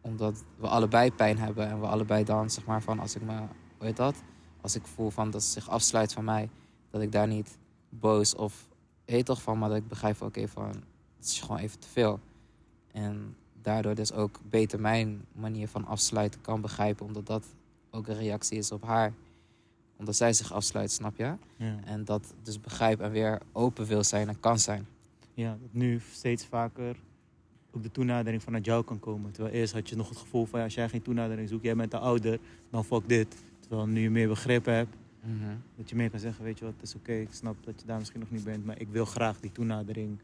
omdat 0.00 0.44
we 0.56 0.68
allebei 0.68 1.12
pijn 1.12 1.38
hebben 1.38 1.68
en 1.68 1.80
we 1.80 1.86
allebei 1.86 2.24
dan, 2.24 2.50
zeg 2.50 2.66
maar, 2.66 2.82
van 2.82 2.98
als 2.98 3.14
ik 3.16 3.22
me, 3.22 3.36
hoe 3.76 3.86
heet 3.86 3.96
dat? 3.96 4.14
Als 4.60 4.74
ik 4.74 4.86
voel 4.86 5.10
van 5.10 5.30
dat 5.30 5.42
ze 5.42 5.50
zich 5.50 5.68
afsluit 5.68 6.12
van 6.12 6.24
mij, 6.24 6.48
dat 6.90 7.02
ik 7.02 7.12
daar 7.12 7.26
niet 7.26 7.58
boos 7.88 8.34
of 8.34 8.68
heet 9.04 9.26
toch 9.26 9.42
van, 9.42 9.58
maar 9.58 9.68
dat 9.68 9.78
ik 9.78 9.88
begrijp 9.88 10.16
van, 10.16 10.26
oké, 10.26 10.48
van 10.48 10.68
het 11.16 11.26
is 11.26 11.40
gewoon 11.40 11.58
even 11.58 11.78
te 11.78 11.88
veel. 11.88 12.20
En 12.92 13.36
daardoor 13.62 13.94
dus 13.94 14.12
ook 14.12 14.40
beter 14.48 14.80
mijn 14.80 15.24
manier 15.32 15.68
van 15.68 15.86
afsluiten 15.86 16.40
kan 16.40 16.60
begrijpen, 16.60 17.06
omdat 17.06 17.26
dat 17.26 17.46
ook 17.90 18.06
een 18.06 18.18
reactie 18.18 18.58
is 18.58 18.72
op 18.72 18.84
haar. 18.84 19.12
Omdat 20.00 20.16
zij 20.16 20.32
zich 20.32 20.52
afsluit, 20.52 20.90
snap 20.90 21.16
je? 21.16 21.32
Ja. 21.56 21.76
En 21.84 22.04
dat 22.04 22.34
dus 22.42 22.60
begrijp 22.60 23.00
en 23.00 23.10
weer 23.10 23.40
open 23.52 23.86
wil 23.86 24.04
zijn 24.04 24.28
en 24.28 24.40
kan 24.40 24.58
zijn. 24.58 24.86
ja, 25.34 25.50
dat 25.60 25.72
nu 25.72 26.00
steeds 26.12 26.44
vaker 26.46 26.96
ook 27.70 27.82
de 27.82 27.90
toenadering 27.90 28.42
vanuit 28.42 28.64
jou 28.64 28.84
kan 28.84 28.98
komen. 29.00 29.30
Terwijl 29.32 29.54
eerst 29.54 29.72
had 29.72 29.88
je 29.88 29.96
nog 29.96 30.08
het 30.08 30.18
gevoel 30.18 30.44
van 30.46 30.58
ja, 30.58 30.64
als 30.64 30.74
jij 30.74 30.88
geen 30.88 31.02
toenadering 31.02 31.48
zoekt, 31.48 31.64
jij 31.64 31.76
bent 31.76 31.90
te 31.90 31.98
ouder, 31.98 32.38
dan 32.70 32.84
fuck 32.84 33.08
dit. 33.08 33.36
Terwijl 33.60 33.86
nu 33.86 34.00
je 34.00 34.10
meer 34.10 34.28
begrip 34.28 34.64
hebt, 34.64 34.96
Mhm. 35.22 35.56
dat 35.76 35.90
je 35.90 35.96
meer 35.96 36.10
kan 36.10 36.20
zeggen, 36.20 36.44
weet 36.44 36.58
je 36.58 36.64
wat, 36.64 36.74
het 36.74 36.82
is 36.82 36.94
oké, 36.94 37.12
ik 37.12 37.32
snap 37.32 37.56
dat 37.64 37.80
je 37.80 37.86
daar 37.86 37.98
misschien 37.98 38.20
nog 38.20 38.30
niet 38.30 38.44
bent, 38.44 38.64
maar 38.64 38.80
ik 38.80 38.88
wil 38.88 39.04
graag 39.04 39.40
die 39.40 39.52
toenadering. 39.52 40.18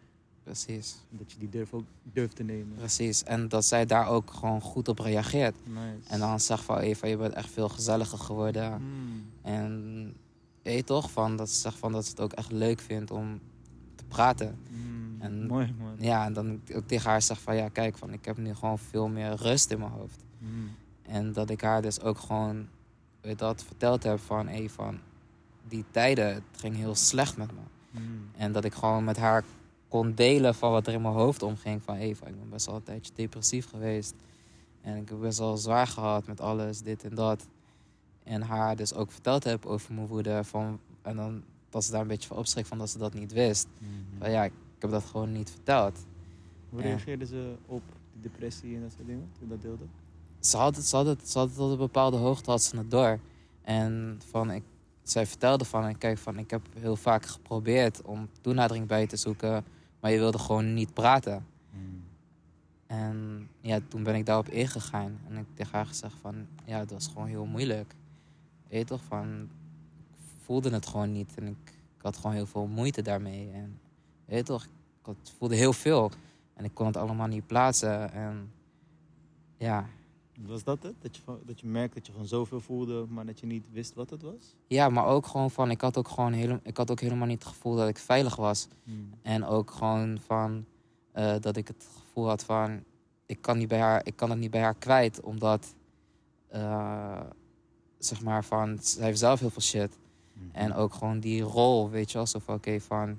Precies. 0.46 0.96
Dat 1.10 1.32
je 1.32 1.38
die 1.38 1.48
durf 1.48 1.72
ook 1.72 1.84
durft 2.02 2.36
te 2.36 2.42
nemen. 2.42 2.74
Precies. 2.76 3.22
En 3.24 3.48
dat 3.48 3.64
zij 3.64 3.86
daar 3.86 4.08
ook 4.08 4.30
gewoon 4.30 4.60
goed 4.60 4.88
op 4.88 4.98
reageert. 4.98 5.54
Nice. 5.64 6.08
En 6.08 6.18
dan 6.18 6.40
zegt 6.40 6.62
van 6.62 6.78
Eva, 6.78 7.06
je 7.06 7.16
bent 7.16 7.34
echt 7.34 7.50
veel 7.50 7.68
gezelliger 7.68 8.18
geworden. 8.18 8.82
Mm. 8.82 9.24
En 9.42 10.14
weet 10.62 10.76
je 10.76 10.84
toch, 10.84 11.10
van, 11.10 11.36
dat 11.36 11.50
ze 11.50 11.60
zegt 11.60 11.76
van 11.78 11.92
dat 11.92 12.04
ze 12.04 12.10
het 12.10 12.20
ook 12.20 12.32
echt 12.32 12.52
leuk 12.52 12.80
vindt 12.80 13.10
om 13.10 13.40
te 13.94 14.04
praten. 14.04 14.58
Mm. 14.70 15.16
En- 15.20 15.46
Mooi 15.46 15.74
man. 15.78 15.94
Ja, 15.98 16.24
en 16.24 16.32
dan 16.32 16.60
ook 16.74 16.86
tegen 16.86 17.10
haar 17.10 17.22
zeg 17.22 17.40
van 17.40 17.56
ja, 17.56 17.68
kijk, 17.68 17.96
van, 17.98 18.12
ik 18.12 18.24
heb 18.24 18.36
nu 18.36 18.54
gewoon 18.54 18.78
veel 18.78 19.08
meer 19.08 19.34
rust 19.34 19.70
in 19.70 19.78
mijn 19.78 19.90
hoofd. 19.90 20.24
Mm. 20.38 20.70
En 21.02 21.32
dat 21.32 21.50
ik 21.50 21.60
haar 21.60 21.82
dus 21.82 22.00
ook 22.00 22.18
gewoon 22.18 22.66
weet 23.20 23.38
dat, 23.38 23.62
verteld 23.64 24.02
heb 24.02 24.18
van, 24.20 24.48
hey, 24.48 24.68
van 24.68 24.98
die 25.68 25.84
tijden, 25.90 26.34
het 26.34 26.42
ging 26.56 26.76
heel 26.76 26.94
slecht 26.94 27.36
met 27.36 27.50
me. 27.52 27.60
En 28.36 28.52
dat 28.52 28.64
ik 28.64 28.74
gewoon 28.74 29.04
met 29.04 29.16
haar 29.16 29.44
kon 29.88 30.14
delen 30.14 30.54
van 30.54 30.70
wat 30.70 30.86
er 30.86 30.92
in 30.92 31.02
mijn 31.02 31.14
hoofd 31.14 31.42
omging. 31.42 31.82
Van 31.82 31.96
Eva, 31.96 32.26
ik 32.26 32.38
ben 32.38 32.48
best 32.50 32.66
wel 32.66 32.74
een 32.74 32.82
tijdje 32.82 33.12
depressief 33.14 33.68
geweest. 33.68 34.14
En 34.82 34.96
ik 34.96 35.08
heb 35.08 35.20
best 35.20 35.38
wel 35.38 35.56
zwaar 35.56 35.86
gehad 35.86 36.26
met 36.26 36.40
alles, 36.40 36.80
dit 36.82 37.04
en 37.04 37.14
dat. 37.14 37.46
En 38.24 38.42
haar 38.42 38.76
dus 38.76 38.94
ook 38.94 39.10
verteld 39.10 39.44
heb 39.44 39.66
over 39.66 39.94
mijn 39.94 40.06
woede. 40.06 40.44
Van, 40.44 40.80
en 41.02 41.16
dan 41.16 41.42
dat 41.70 41.84
ze 41.84 41.90
daar 41.90 42.00
een 42.00 42.06
beetje 42.06 42.28
van 42.28 42.36
opschrik 42.36 42.66
van 42.66 42.78
dat 42.78 42.90
ze 42.90 42.98
dat 42.98 43.14
niet 43.14 43.32
wist. 43.32 43.66
Mm. 43.78 43.88
Maar 44.18 44.30
ja, 44.30 44.44
ik 44.44 44.52
heb 44.78 44.90
dat 44.90 45.04
gewoon 45.04 45.32
niet 45.32 45.50
verteld. 45.50 45.98
Hoe 46.70 46.80
Ja. 46.80 46.86
reageerden 46.86 47.26
ze 47.26 47.54
op 47.66 47.82
die 48.12 48.22
depressie 48.22 48.74
en 48.74 48.80
dat 48.82 48.92
soort 48.92 49.06
dingen, 49.06 49.30
toen 49.38 49.48
dat 49.48 49.62
deelde? 49.62 49.84
Ze 50.40 50.56
had 50.56 50.76
het, 50.76 50.84
ze 50.86 50.96
had 50.96 51.06
het, 51.06 51.30
ze 51.30 51.38
had 51.38 51.48
het 51.48 51.56
tot 51.56 51.70
een 51.70 51.76
bepaalde 51.76 52.16
hoogte 52.16 52.50
had 52.50 52.62
ze 52.62 52.76
het 52.76 52.90
door. 52.90 53.18
En 53.62 54.20
van, 54.30 54.50
ik, 54.50 54.62
zij 55.02 55.26
vertelde 55.26 55.64
van, 55.64 55.98
kijk, 55.98 56.18
van, 56.18 56.38
ik 56.38 56.50
heb 56.50 56.62
heel 56.78 56.96
vaak 56.96 57.26
geprobeerd 57.26 58.02
om 58.02 58.28
toenadering 58.40 58.86
bij 58.86 59.06
te 59.06 59.16
zoeken. 59.16 59.64
Maar 60.06 60.14
je 60.14 60.20
wilde 60.20 60.38
gewoon 60.38 60.74
niet 60.74 60.94
praten. 60.94 61.46
Mm. 61.70 62.02
En 62.86 63.48
ja, 63.60 63.80
toen 63.88 64.02
ben 64.02 64.14
ik 64.14 64.26
daarop 64.26 64.48
ingegaan. 64.48 65.20
En 65.28 65.36
ik 65.36 65.46
tegen 65.54 65.72
haar 65.72 65.86
gezegd 65.86 66.14
van, 66.20 66.46
ja, 66.64 66.78
het 66.78 66.90
was 66.90 67.06
gewoon 67.06 67.26
heel 67.26 67.46
moeilijk. 67.46 67.94
Weet 68.68 68.78
je 68.80 68.84
toch, 68.86 69.02
van, 69.02 69.48
ik 70.12 70.42
voelde 70.44 70.70
het 70.70 70.86
gewoon 70.86 71.12
niet. 71.12 71.34
En 71.36 71.46
ik, 71.46 71.56
ik 71.96 72.02
had 72.02 72.16
gewoon 72.16 72.32
heel 72.32 72.46
veel 72.46 72.66
moeite 72.66 73.02
daarmee. 73.02 73.50
En 73.52 73.78
weet 74.24 74.38
je 74.38 74.44
toch, 74.44 74.64
ik 74.64 74.70
had, 75.02 75.32
voelde 75.38 75.56
heel 75.56 75.72
veel. 75.72 76.10
En 76.54 76.64
ik 76.64 76.74
kon 76.74 76.86
het 76.86 76.96
allemaal 76.96 77.26
niet 77.26 77.46
plaatsen. 77.46 78.12
En 78.12 78.52
ja, 79.56 79.86
Was 80.40 80.64
dat 80.64 80.82
het? 80.82 80.94
Dat 80.98 81.16
je, 81.16 81.22
dat 81.44 81.60
je 81.60 81.66
merkte 81.66 81.94
dat 81.94 82.06
je 82.06 82.12
gewoon 82.12 82.26
zoveel 82.26 82.60
voelde, 82.60 83.06
maar 83.08 83.26
dat 83.26 83.40
je 83.40 83.46
niet 83.46 83.66
wist 83.72 83.94
wat 83.94 84.10
het 84.10 84.22
was? 84.22 84.54
ja 84.66 84.88
maar 84.88 85.06
ook 85.06 85.26
gewoon 85.26 85.50
van, 85.50 85.70
ik 85.70 85.80
had 85.80 85.96
ook 85.96 86.08
gewoon 86.08 86.32
hele, 86.32 86.60
ik 86.62 86.76
had 86.76 86.90
ook 86.90 87.00
helemaal 87.00 87.26
niet 87.26 87.42
het 87.42 87.52
gevoel 87.52 87.76
dat 87.76 87.88
ik 87.88 87.98
veilig 87.98 88.36
was. 88.36 88.68
Mm. 88.82 89.10
En 89.22 89.44
ook 89.44 89.70
gewoon 89.70 90.18
van 90.26 90.64
eh, 91.12 91.34
dat 91.40 91.56
ik 91.56 91.68
het 91.68 91.88
gevoel 91.94 92.28
had 92.28 92.44
van 92.44 92.84
ik 93.26 93.42
kan, 93.42 93.58
niet 93.58 93.68
bij 93.68 93.78
haar, 93.78 94.00
ik 94.04 94.16
kan 94.16 94.30
het 94.30 94.38
niet 94.38 94.50
bij 94.50 94.60
haar 94.60 94.74
kwijt, 94.74 95.20
omdat 95.20 95.74
eh, 96.48 97.20
zeg 97.98 98.22
maar 98.22 98.44
van 98.44 98.78
zij 98.80 99.04
heeft 99.04 99.18
zelf 99.18 99.40
heel 99.40 99.50
veel 99.50 99.62
shit. 99.62 99.98
Mhm. 100.32 100.44
En 100.52 100.74
ook 100.74 100.94
gewoon 100.94 101.20
die 101.20 101.42
rol, 101.42 101.90
weet 101.90 102.10
je 102.10 102.16
wel, 102.16 102.26
zo 102.26 102.38
van 102.38 102.54
oké, 102.54 102.80
van 102.80 103.18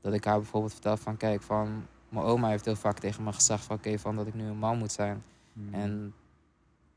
dat 0.00 0.12
ik 0.12 0.24
haar 0.24 0.38
bijvoorbeeld 0.38 0.72
vertel 0.72 0.96
van 0.96 1.16
kijk, 1.16 1.42
van 1.42 1.86
mijn 2.08 2.24
oma 2.24 2.48
heeft 2.48 2.64
heel 2.64 2.76
vaak 2.76 2.98
tegen 2.98 3.24
me 3.24 3.32
gezegd 3.32 3.64
van 3.64 3.76
oké, 3.76 3.98
van 3.98 4.16
dat 4.16 4.26
ik 4.26 4.34
nu 4.34 4.46
een 4.46 4.58
man 4.58 4.78
moet 4.78 4.92
zijn. 4.92 5.22
Mm. 5.52 5.74
En 5.74 6.14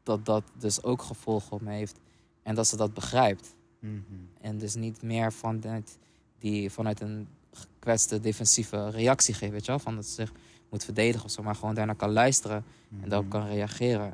dat 0.07 0.25
dat 0.25 0.43
dus 0.57 0.83
ook 0.83 1.01
gevolgen 1.01 1.51
op 1.51 1.61
me 1.61 1.71
heeft. 1.71 1.99
En 2.43 2.55
dat 2.55 2.67
ze 2.67 2.75
dat 2.77 2.93
begrijpt. 2.93 3.55
Mhm. 3.79 3.93
En 4.41 4.57
dus 4.57 4.75
niet 4.75 5.01
meer 5.01 5.33
vanuit, 5.33 5.97
die, 6.39 6.69
vanuit 6.71 7.01
een 7.01 7.27
gekwetste 7.51 8.19
defensieve 8.19 8.89
reactie 8.89 9.33
geeft, 9.33 9.51
weet 9.51 9.65
je 9.65 9.71
wel? 9.71 9.79
Van 9.79 9.95
dat 9.95 10.05
ze 10.05 10.11
zich 10.13 10.31
moet 10.69 10.83
verdedigen 10.83 11.25
of 11.25 11.31
zo, 11.31 11.43
maar 11.43 11.55
gewoon 11.55 11.75
daarna 11.75 11.93
kan 11.93 12.11
luisteren 12.11 12.63
en 13.01 13.09
daarop 13.09 13.27
Mhm. 13.29 13.37
kan 13.37 13.47
reageren. 13.47 14.13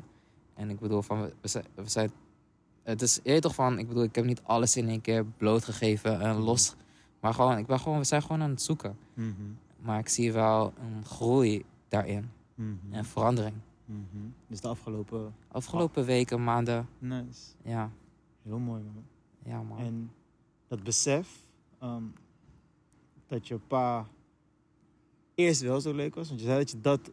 En 0.54 0.70
ik 0.70 0.78
bedoel, 0.80 1.02
van, 1.02 1.20
we, 1.40 1.48
zijn, 1.48 1.64
we 1.74 1.88
zijn, 1.88 2.10
het 2.82 3.02
is 3.02 3.20
eerder 3.22 3.42
toch 3.42 3.54
van, 3.54 3.78
ik 3.78 3.88
bedoel, 3.88 4.02
ik 4.02 4.14
heb 4.14 4.24
niet 4.24 4.42
alles 4.42 4.76
in 4.76 4.88
één 4.88 5.00
keer 5.00 5.24
blootgegeven 5.24 6.20
en 6.20 6.34
los, 6.36 6.74
maar 7.20 7.34
gewoon, 7.34 7.58
ik 7.58 7.66
ben 7.66 7.80
gewoon, 7.80 7.98
we 7.98 8.04
zijn 8.04 8.22
gewoon 8.22 8.42
aan 8.42 8.50
het 8.50 8.62
zoeken. 8.62 8.96
Mhm. 9.14 9.32
Maar 9.80 9.98
ik 9.98 10.08
zie 10.08 10.32
wel 10.32 10.72
een 10.80 11.04
groei 11.04 11.64
daarin 11.88 12.30
Mhm. 12.54 12.70
en 12.90 13.04
verandering. 13.04 13.54
Mhm. 13.84 14.26
Dus 14.46 14.60
de 14.60 14.68
afgelopen... 14.68 15.34
Afgelopen 15.48 16.04
weken, 16.04 16.44
maanden, 16.44 16.88
Nice. 16.98 17.40
ja, 17.62 17.90
Heel 18.42 18.58
mooi 18.58 18.82
man. 18.82 19.04
ja 19.44 19.62
man. 19.62 19.78
En 19.78 20.10
dat 20.68 20.82
besef 20.82 21.40
ehm, 21.78 22.02
dat 23.26 23.48
je 23.48 23.58
pa 23.58 24.06
eerst 25.34 25.60
wel 25.60 25.80
zo 25.80 25.92
leuk 25.94 26.14
was. 26.14 26.28
Want 26.28 26.40
je 26.40 26.46
zei 26.46 26.58
dat 26.58 26.70
je 26.70 26.80
dat 26.80 27.10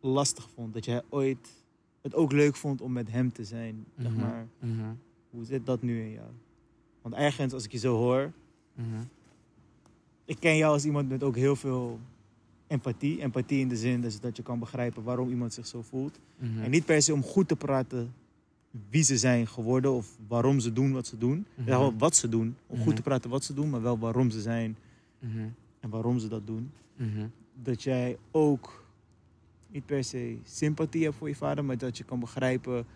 lastig 0.00 0.50
vond. 0.50 0.74
Dat 0.74 0.84
jij 0.84 1.02
ooit 1.08 1.64
het 2.02 2.14
ook 2.14 2.32
leuk 2.32 2.56
vond 2.56 2.80
om 2.80 2.92
met 2.92 3.10
hem 3.10 3.32
te 3.32 3.44
zijn. 3.44 3.86
Zeg 3.98 4.10
Mhm. 4.12 4.20
maar. 4.20 4.46
Mhm, 4.58 4.94
Hoe 5.30 5.44
zit 5.44 5.66
dat 5.66 5.82
nu 5.82 6.00
in 6.02 6.10
jou? 6.10 6.28
Want 7.02 7.14
ergens, 7.14 7.52
als 7.52 7.64
ik 7.64 7.72
je 7.72 7.78
zo 7.78 7.96
hoor... 7.96 8.32
Ik 10.24 10.40
ken 10.40 10.56
jou 10.56 10.72
als 10.72 10.84
iemand 10.84 11.08
met 11.08 11.22
ook 11.22 11.36
heel 11.36 11.56
veel 11.56 12.00
empathie. 12.66 13.20
Empathie 13.22 13.60
in 13.60 13.68
de 13.68 13.76
zin 13.76 14.00
dus 14.00 14.20
dat 14.20 14.36
je 14.36 14.42
kan 14.42 14.58
begrijpen 14.58 15.02
waarom 15.02 15.28
iemand 15.28 15.54
zich 15.54 15.66
zo 15.66 15.82
voelt. 15.82 16.18
mhm, 16.38 16.62
En 16.62 16.70
niet 16.70 16.84
per 16.84 17.02
se 17.02 17.12
om 17.12 17.22
goed 17.22 17.48
te 17.48 17.56
praten 17.56 18.12
wie 18.90 19.02
ze 19.02 19.18
zijn 19.18 19.46
geworden 19.46 19.92
of 19.92 20.16
waarom 20.28 20.60
ze 20.60 20.72
doen 20.72 20.92
wat 20.92 21.06
ze 21.06 21.18
doen. 21.18 21.46
Mhm. 21.54 21.68
Wel 21.68 21.94
wat 21.98 22.16
ze 22.16 22.28
doen. 22.28 22.56
Om 22.66 22.76
Mhm. 22.76 22.84
goed 22.86 22.96
te 22.96 23.02
praten 23.02 23.30
wat 23.30 23.44
ze 23.44 23.54
doen, 23.54 23.70
maar 23.70 23.82
wel 23.82 23.98
waarom 23.98 24.30
ze 24.30 24.40
zijn 24.40 24.76
mhm, 25.18 25.48
en 25.80 25.90
waarom 25.90 26.18
ze 26.18 26.28
dat 26.28 26.46
doen. 26.46 26.70
Mhm. 26.96 27.26
Dat 27.62 27.82
jij 27.82 28.16
ook 28.30 28.84
niet 29.68 29.86
per 29.86 30.04
se 30.04 30.36
sympathie 30.44 31.04
hebt 31.04 31.16
voor 31.16 31.28
je 31.28 31.34
vader, 31.36 31.64
maar 31.64 31.78
dat 31.78 31.96
je 31.98 32.04
kan 32.04 32.20
begrijpen. 32.20 32.86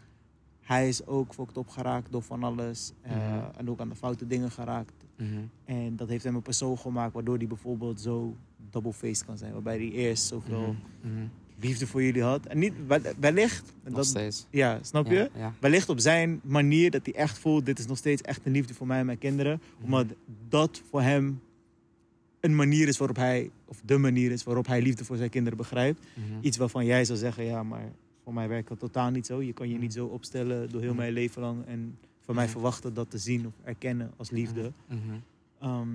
Hij 0.60 0.88
is 0.88 1.06
ook 1.06 1.34
fokt 1.34 1.56
op 1.56 1.68
geraakt 1.68 2.12
door 2.12 2.22
van 2.22 2.42
alles. 2.44 2.92
eh, 3.02 3.12
Mhm. 3.16 3.44
En 3.56 3.70
ook 3.70 3.80
aan 3.80 3.88
de 3.88 3.94
foute 3.94 4.26
dingen 4.26 4.50
geraakt. 4.50 4.92
Mhm. 5.20 5.40
En 5.64 5.96
dat 5.96 6.08
heeft 6.08 6.24
hem 6.24 6.34
een 6.34 6.42
persoon 6.42 6.78
gemaakt 6.78 7.12
waardoor 7.12 7.36
hij 7.36 7.46
bijvoorbeeld 7.46 8.00
zo 8.00 8.36
double-faced 8.70 9.24
kan 9.24 9.38
zijn. 9.38 9.52
Waarbij 9.52 9.76
hij 9.76 9.90
eerst 9.90 10.24
zoveel 10.26 10.76
Mhm. 11.02 11.12
Mhm. 11.14 11.26
liefde 11.60 11.86
voor 11.86 12.02
jullie 12.02 12.22
had. 12.22 12.46
En 12.46 12.58
niet, 12.58 12.72
wel- 12.86 13.00
wellicht, 13.20 13.72
Nog 13.84 13.94
dat, 13.94 14.06
steeds. 14.06 14.46
ja, 14.50 14.78
snap 14.82 15.06
je? 15.06 15.30
Ja. 15.36 15.54
Wellicht 15.60 15.88
op 15.88 15.98
zijn 16.00 16.40
manier 16.44 16.90
dat 16.90 17.04
hij 17.06 17.14
echt 17.14 17.38
voelt, 17.38 17.66
dit 17.66 17.78
is 17.78 17.86
nog 17.86 17.96
steeds 17.96 18.22
echt 18.22 18.46
een 18.46 18.52
liefde 18.52 18.74
voor 18.74 18.86
mij 18.86 18.98
en 18.98 19.06
mijn 19.06 19.18
kinderen. 19.18 19.60
Omdat 19.84 20.06
dat 20.48 20.82
voor 20.90 21.02
hem 21.02 21.40
een 22.40 22.54
manier 22.56 22.88
is 22.88 22.98
waarop 22.98 23.16
hij, 23.16 23.50
of 23.64 23.80
de 23.84 23.98
manier 23.98 24.30
is 24.30 24.44
waarop 24.44 24.66
hij 24.66 24.82
liefde 24.82 25.04
voor 25.04 25.16
zijn 25.16 25.30
kinderen 25.30 25.58
begrijpt. 25.58 26.00
Iets 26.40 26.56
waarvan 26.56 26.84
jij 26.84 27.04
zou 27.04 27.18
zeggen, 27.18 27.44
ja, 27.44 27.62
maar 27.62 27.92
voor 28.24 28.34
mij 28.34 28.48
werkt 28.48 28.68
dat 28.68 28.78
totaal 28.78 29.10
niet 29.10 29.26
zo. 29.26 29.42
Je 29.42 29.52
kan 29.52 29.68
je 29.68 29.78
niet 29.78 29.92
zo 29.92 30.06
opstellen 30.06 30.70
door 30.70 30.80
heel 30.80 30.94
mijn 30.94 31.12
leven 31.12 31.42
lang 31.42 31.66
en 31.66 31.98
van 32.30 32.38
mij 32.38 32.48
Mhm. 32.48 32.58
verwachten 32.60 32.94
dat 32.94 33.10
te 33.10 33.18
zien 33.18 33.46
of 33.46 33.52
erkennen 33.64 34.12
als 34.16 34.30
liefde. 34.30 34.72
Mhm. 34.86 34.98
Ehm, 35.60 35.88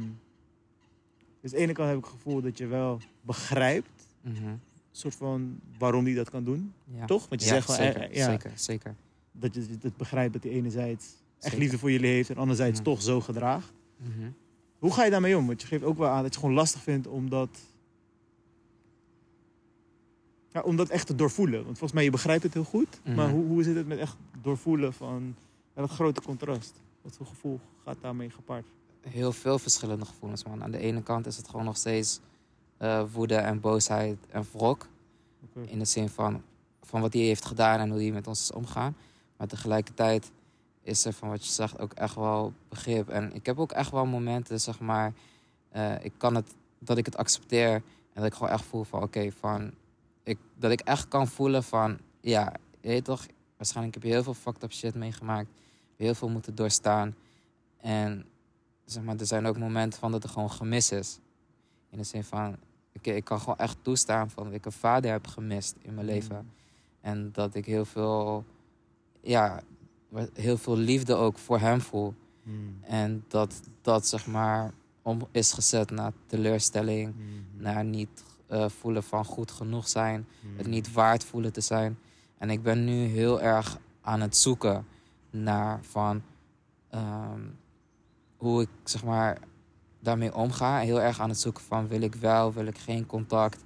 dus 1.42 1.52
aan 1.52 1.58
de 1.58 1.64
ene 1.64 1.74
kant 1.74 1.88
heb 1.90 1.98
ik 1.98 2.04
het 2.04 2.14
gevoel 2.14 2.42
dat 2.42 2.58
je 2.58 2.68
wel 2.68 3.00
begrijpt, 3.22 4.08
Mhm. 4.22 4.56
soort 4.92 5.16
van 5.16 5.60
waarom 5.78 6.06
hij 6.06 6.14
dat 6.14 6.30
kan 6.30 6.44
doen. 6.44 6.74
Ja. 6.96 7.06
Toch? 7.06 7.28
Want 7.30 7.42
je 7.42 7.48
Ja, 7.48 7.54
zegt 7.54 7.68
wel, 7.68 7.76
zeker, 7.76 8.02
eh, 8.02 8.16
ja, 8.16 8.30
zeker, 8.32 8.52
zeker. 8.56 8.96
dat 9.32 9.54
je 9.56 9.66
het 9.82 9.98
begrijpt 9.98 10.34
dat 10.34 10.44
hij 10.44 10.52
enerzijds 10.52 11.06
echt 11.06 11.16
Zeker. 11.44 11.60
liefde 11.60 11.78
voor 11.78 11.92
jullie 11.92 12.10
heeft 12.10 12.30
en 12.30 12.38
anderzijds 12.38 12.80
Mhm. 12.80 12.90
toch 12.90 13.02
zo 13.02 13.22
gedraagt. 13.22 13.74
Mhm. 13.98 14.30
Hoe 14.80 14.94
ga 14.94 15.04
je 15.04 15.12
daarmee 15.12 15.38
om? 15.38 15.48
Want 15.48 15.62
je 15.62 15.68
geeft 15.68 15.84
ook 15.84 15.98
wel 15.98 16.08
aan 16.08 16.14
dat 16.16 16.22
je 16.24 16.30
het 16.30 16.38
gewoon 16.40 16.56
lastig 16.56 16.82
vindt 16.82 17.08
om 17.08 17.30
dat, 17.30 17.50
ja, 20.52 20.62
om 20.62 20.76
dat 20.76 20.90
echt 20.90 21.08
te 21.08 21.16
doorvoelen. 21.16 21.56
Want 21.64 21.68
volgens 21.78 21.92
mij, 21.92 22.04
je 22.04 22.10
begrijpt 22.10 22.44
het 22.44 22.54
heel 22.54 22.64
goed. 22.64 23.00
Mhm. 23.04 23.16
Maar 23.16 23.30
hoe, 23.30 23.46
hoe 23.46 23.64
zit 23.64 23.76
het 23.76 23.88
met 23.88 23.98
echt 23.98 24.18
doorvoelen 24.42 24.94
van 24.94 25.36
ja, 25.76 25.82
dat 25.82 25.90
grote 25.90 26.22
contrast? 26.22 26.82
Wat 27.02 27.16
voor 27.16 27.26
gevoel 27.26 27.60
gaat 27.84 27.98
daarmee 28.02 28.30
gepaard? 28.30 28.66
Heel 29.02 29.32
veel 29.32 29.60
verschillende 29.60 30.06
gevoelens, 30.06 30.44
man. 30.44 30.64
Aan 30.64 30.72
de 30.72 30.78
ene 30.78 31.04
kant 31.04 31.26
is 31.26 31.38
het 31.38 31.50
gewoon 31.50 31.66
nog 31.66 31.78
steeds 31.78 32.20
eh, 32.78 33.04
woede 33.14 33.36
en 33.36 33.60
boosheid 33.60 34.18
en 34.30 34.46
wrok. 34.52 34.88
In 35.66 35.80
de 35.80 35.86
zin 35.86 36.10
van, 36.10 36.44
van 36.82 37.02
wat 37.02 37.14
hij 37.14 37.22
heeft 37.22 37.46
gedaan 37.46 37.80
en 37.80 37.90
hoe 37.90 38.02
hij 38.02 38.12
met 38.12 38.28
ons 38.28 38.42
is 38.42 38.52
omgegaan. 38.52 38.96
Maar 39.38 39.48
tegelijkertijd 39.48 40.32
is 40.82 41.06
er 41.06 41.14
van 41.14 41.30
wat 41.30 41.46
je 41.46 41.52
zegt 41.52 41.80
ook 41.80 41.94
echt 41.94 42.16
wel 42.16 42.54
begrip. 42.70 43.10
En 43.10 43.34
ik 43.34 43.46
heb 43.46 43.60
ook 43.60 43.72
echt 43.72 43.92
wel 43.92 44.06
momenten, 44.06 44.62
zeg 44.62 44.80
maar, 44.80 45.14
eh, 45.70 46.04
ik 46.04 46.14
kan 46.18 46.36
het, 46.36 46.56
dat 46.80 46.98
ik 46.98 47.06
het 47.06 47.18
accepteer. 47.18 47.74
En 47.74 48.22
dat 48.22 48.26
ik 48.26 48.34
gewoon 48.34 48.52
echt 48.52 48.64
voel 48.64 48.84
van, 48.84 49.04
oké, 49.04 49.32
van, 49.32 49.72
ik, 50.24 50.38
dat 50.58 50.72
ik 50.72 50.80
echt 50.80 51.08
kan 51.08 51.28
voelen 51.28 51.64
van, 51.64 51.98
ja, 52.22 52.54
je 52.82 52.88
weet 52.88 53.04
toch, 53.04 53.26
waarschijnlijk 53.58 53.96
heb 53.96 54.04
je 54.04 54.10
heel 54.10 54.24
veel 54.24 54.34
fucked 54.34 54.64
up 54.64 54.74
shit 54.74 54.96
meegemaakt. 54.96 55.50
Heel 55.98 56.14
veel 56.14 56.30
moeten 56.30 56.56
doorstaan. 56.56 57.16
En 57.78 58.26
zeg 58.86 59.04
maar, 59.04 59.16
er 59.16 59.26
zijn 59.26 59.46
ook 59.46 59.58
momenten 59.58 60.00
van 60.00 60.12
dat 60.12 60.24
er 60.24 60.30
gewoon 60.30 60.52
gemis 60.52 60.92
is. 60.92 61.20
In 61.90 61.98
de 61.98 62.04
zin 62.04 62.24
van, 62.24 62.56
oké, 62.96 63.12
ik 63.12 63.24
kan 63.24 63.40
gewoon 63.40 63.58
echt 63.58 63.78
toestaan 63.82 64.30
van 64.30 64.44
dat 64.44 64.54
ik 64.54 64.66
een 64.66 64.72
vader 64.72 65.12
heb 65.12 65.28
gemist 65.28 65.76
in 65.82 65.94
mijn 65.94 66.06
leven. 66.06 66.52
En 67.02 67.30
dat 67.32 67.56
ik 67.56 67.66
heel 67.66 67.86
veel, 67.86 68.46
ja, 69.22 69.62
heel 70.34 70.58
veel 70.58 70.78
liefde 70.78 71.16
ook 71.16 71.38
voor 71.38 71.60
hem 71.60 71.82
voel. 71.82 72.14
Mm. 72.44 72.78
En 72.82 73.26
dat 73.28 73.62
dat 73.82 74.08
zeg 74.08 74.28
maar 74.28 74.74
om 75.02 75.28
is 75.32 75.52
gezet 75.54 75.92
naar 75.92 76.12
teleurstelling, 76.28 77.14
Mhm. 77.16 77.64
naar 77.64 77.84
niet 77.86 78.24
eh, 78.48 78.70
voelen 78.70 79.04
van 79.04 79.26
goed 79.26 79.52
genoeg 79.52 79.88
zijn, 79.88 80.28
het 80.58 80.68
niet 80.68 80.92
waard 80.92 81.24
voelen 81.24 81.54
te 81.54 81.62
zijn. 81.62 81.98
En 82.38 82.50
ik 82.50 82.64
ben 82.64 82.86
nu 82.86 83.06
heel 83.06 83.42
erg 83.42 83.78
aan 84.02 84.22
het 84.22 84.36
zoeken 84.38 84.86
naar 85.44 85.80
van 85.82 86.22
ehm, 86.90 87.40
hoe 88.38 88.62
ik 88.62 88.70
zeg 88.84 89.04
maar 89.04 89.38
daarmee 90.00 90.36
omga. 90.36 90.80
Heel 90.80 91.02
erg 91.02 91.20
aan 91.20 91.30
het 91.30 91.40
zoeken 91.40 91.64
van 91.64 91.88
wil 91.88 92.02
ik 92.02 92.16
wel, 92.16 92.54
wil 92.54 92.66
ik 92.66 92.78
geen 92.78 93.06
contact 93.06 93.64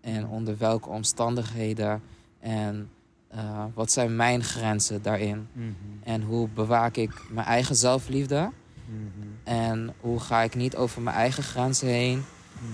en 0.00 0.26
onder 0.26 0.58
welke 0.58 0.88
omstandigheden 0.88 2.02
en 2.40 2.90
eh, 3.28 3.64
wat 3.74 3.92
zijn 3.92 4.16
mijn 4.16 4.44
grenzen 4.44 5.02
daarin. 5.02 5.48
Mhm. 5.52 5.72
En 6.02 6.22
hoe 6.22 6.48
bewaak 6.48 6.96
ik 6.96 7.22
mijn 7.30 7.46
eigen 7.46 7.76
zelfliefde? 7.76 8.50
Mhm. 8.86 9.28
En 9.44 9.94
hoe 10.00 10.20
ga 10.20 10.40
ik 10.42 10.54
niet 10.54 10.76
over 10.76 11.02
mijn 11.02 11.16
eigen 11.16 11.42
grenzen 11.42 11.88
heen 11.88 12.22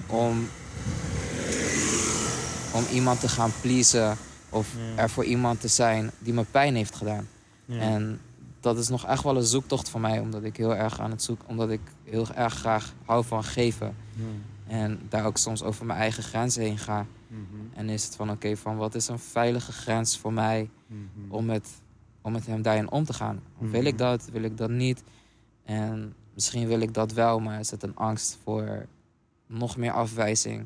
om, 0.07 0.49
om 2.75 2.85
iemand 2.93 3.21
te 3.21 3.29
gaan 3.29 3.51
pleasen 3.61 4.17
of 4.51 4.75
Ja. 4.75 5.03
er 5.03 5.11
voor 5.11 5.25
iemand 5.25 5.61
te 5.61 5.69
zijn 5.69 6.11
die 6.19 6.33
me 6.33 6.45
pijn 6.45 6.75
heeft 6.75 6.95
gedaan. 6.95 7.29
Ja. 7.65 7.81
En 7.81 8.21
dat 8.67 8.79
is 8.79 8.89
nog 8.89 9.07
echt 9.07 9.23
wel 9.23 9.37
een 9.37 9.43
zoektocht 9.43 9.89
voor 9.91 10.01
mij, 10.01 10.21
omdat 10.21 10.45
ik 10.45 10.57
heel 10.57 10.75
erg 10.77 11.01
aan 11.01 11.11
het 11.11 11.23
zoeken, 11.23 11.49
omdat 11.49 11.71
ik 11.71 11.81
heel 12.05 12.27
erg 12.35 12.55
graag 12.55 12.95
hou 13.05 13.25
van 13.25 13.45
geven. 13.45 13.97
Ja. 14.13 14.25
En 14.67 15.01
daar 15.09 15.27
ook 15.27 15.37
soms 15.37 15.63
over 15.63 15.87
mijn 15.87 15.99
eigen 15.99 16.23
grenzen 16.23 16.63
heen 16.63 16.79
ga. 16.79 17.07
Mhm. 17.29 17.41
En 17.75 17.89
is 17.89 18.05
het 18.05 18.17
van 18.17 18.31
oké, 18.31 18.57
van 18.57 18.77
wat 18.77 18.95
is 18.95 19.09
een 19.09 19.19
veilige 19.19 19.73
grens 19.73 20.19
voor 20.19 20.33
mij 20.33 20.71
Mhm. 20.87 20.99
om 21.33 21.45
met, 21.45 21.69
om 22.23 22.33
met 22.33 22.47
hem 22.47 22.63
daarin 22.63 22.91
om 22.91 23.05
te 23.05 23.13
gaan. 23.13 23.41
Wil 23.59 23.85
ik 23.85 23.99
dat, 23.99 24.29
wil 24.33 24.43
ik 24.43 24.57
dat 24.57 24.71
niet? 24.71 25.03
En 25.65 26.15
misschien 26.35 26.67
wil 26.67 26.81
ik 26.81 26.95
dat 26.95 27.13
wel, 27.13 27.39
maar 27.41 27.61
is 27.61 27.71
het 27.71 27.83
een 27.83 27.97
angst 27.97 28.39
voor 28.43 28.87
nog 29.47 29.77
meer 29.77 29.93
afwijzing, 29.93 30.65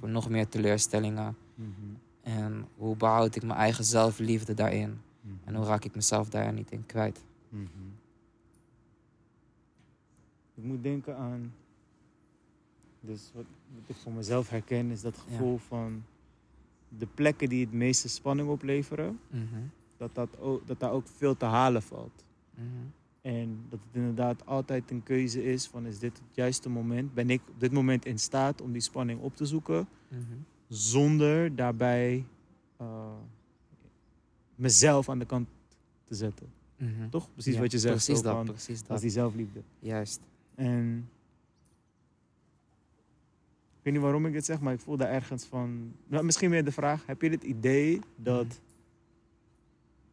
voor 0.00 0.08
nog 0.08 0.28
meer 0.28 0.48
teleurstellingen? 0.48 1.36
En 2.22 2.66
hoe 2.76 2.96
behoud 2.96 3.36
ik 3.36 3.42
mijn 3.42 3.58
eigen 3.58 3.84
zelfliefde 3.84 4.54
daarin? 4.54 5.00
En 5.44 5.54
hoe 5.54 5.64
raak 5.66 5.84
ik 5.84 5.94
mezelf 5.94 6.28
daar 6.28 6.52
niet 6.52 6.70
in 6.70 6.86
kwijt? 6.86 7.20
Mhm. 7.50 7.66
Ik 10.54 10.64
moet 10.64 10.82
denken 10.82 11.16
aan. 11.16 11.52
Dus 13.00 13.30
wat, 13.34 13.44
wat 13.74 13.82
ik 13.86 13.96
voor 13.96 14.12
mezelf 14.12 14.48
herken 14.50 14.90
is 14.90 15.00
dat 15.00 15.16
gevoel 15.18 15.56
van 15.58 16.02
de 16.88 17.06
plekken 17.06 17.48
die 17.48 17.64
het 17.64 17.72
meeste 17.74 18.08
spanning 18.08 18.48
opleveren, 18.48 19.20
Mhm, 19.28 19.44
dat, 19.96 20.14
dat, 20.14 20.38
ook, 20.38 20.66
dat 20.66 20.80
daar 20.80 20.92
ook 20.92 21.06
veel 21.08 21.36
te 21.36 21.44
halen 21.44 21.82
valt. 21.82 22.24
mhm, 22.54 22.64
En 23.20 23.64
dat 23.68 23.78
het 23.86 23.94
inderdaad 23.96 24.46
altijd 24.46 24.90
een 24.90 25.02
keuze 25.02 25.44
is 25.44 25.66
van 25.66 25.86
is 25.86 25.98
dit 25.98 26.18
het 26.18 26.34
juiste 26.34 26.68
moment? 26.68 27.14
Ben 27.14 27.30
ik 27.30 27.40
op 27.48 27.60
dit 27.60 27.72
moment 27.72 28.04
in 28.04 28.18
staat 28.18 28.60
om 28.60 28.72
die 28.72 28.80
spanning 28.82 29.20
op 29.20 29.36
te 29.36 29.46
zoeken 29.46 29.88
zonder 30.68 31.56
daarbij 31.56 32.24
eh, 32.76 33.12
mezelf 34.54 35.08
aan 35.08 35.18
de 35.18 35.26
kant 35.26 35.48
te 36.04 36.14
zetten? 36.14 36.52
Mhm. 36.80 37.08
Toch? 37.08 37.32
Precies 37.32 37.54
Ja, 37.54 37.60
wat 37.60 37.72
je 37.72 37.78
zegt. 37.78 37.94
Precies 37.94 38.22
dat, 38.22 38.34
van, 38.34 38.46
precies 38.46 38.82
Dat 38.82 38.96
is 38.96 39.02
die 39.02 39.10
zelfliefde. 39.10 39.60
Juist. 39.78 40.20
En 40.54 41.08
ik 43.78 43.86
weet 43.86 43.94
niet 43.94 44.02
waarom 44.02 44.26
ik 44.26 44.32
dit 44.32 44.44
zeg, 44.44 44.60
maar 44.60 44.72
ik 44.72 44.80
voel 44.80 44.96
daar 44.96 45.10
ergens 45.10 45.44
van. 45.44 45.92
Nou, 46.06 46.24
misschien 46.24 46.50
meer 46.50 46.64
de 46.64 46.72
vraag: 46.72 47.06
heb 47.06 47.22
je 47.22 47.30
het 47.30 47.42
idee 47.42 48.00
dat 48.16 48.60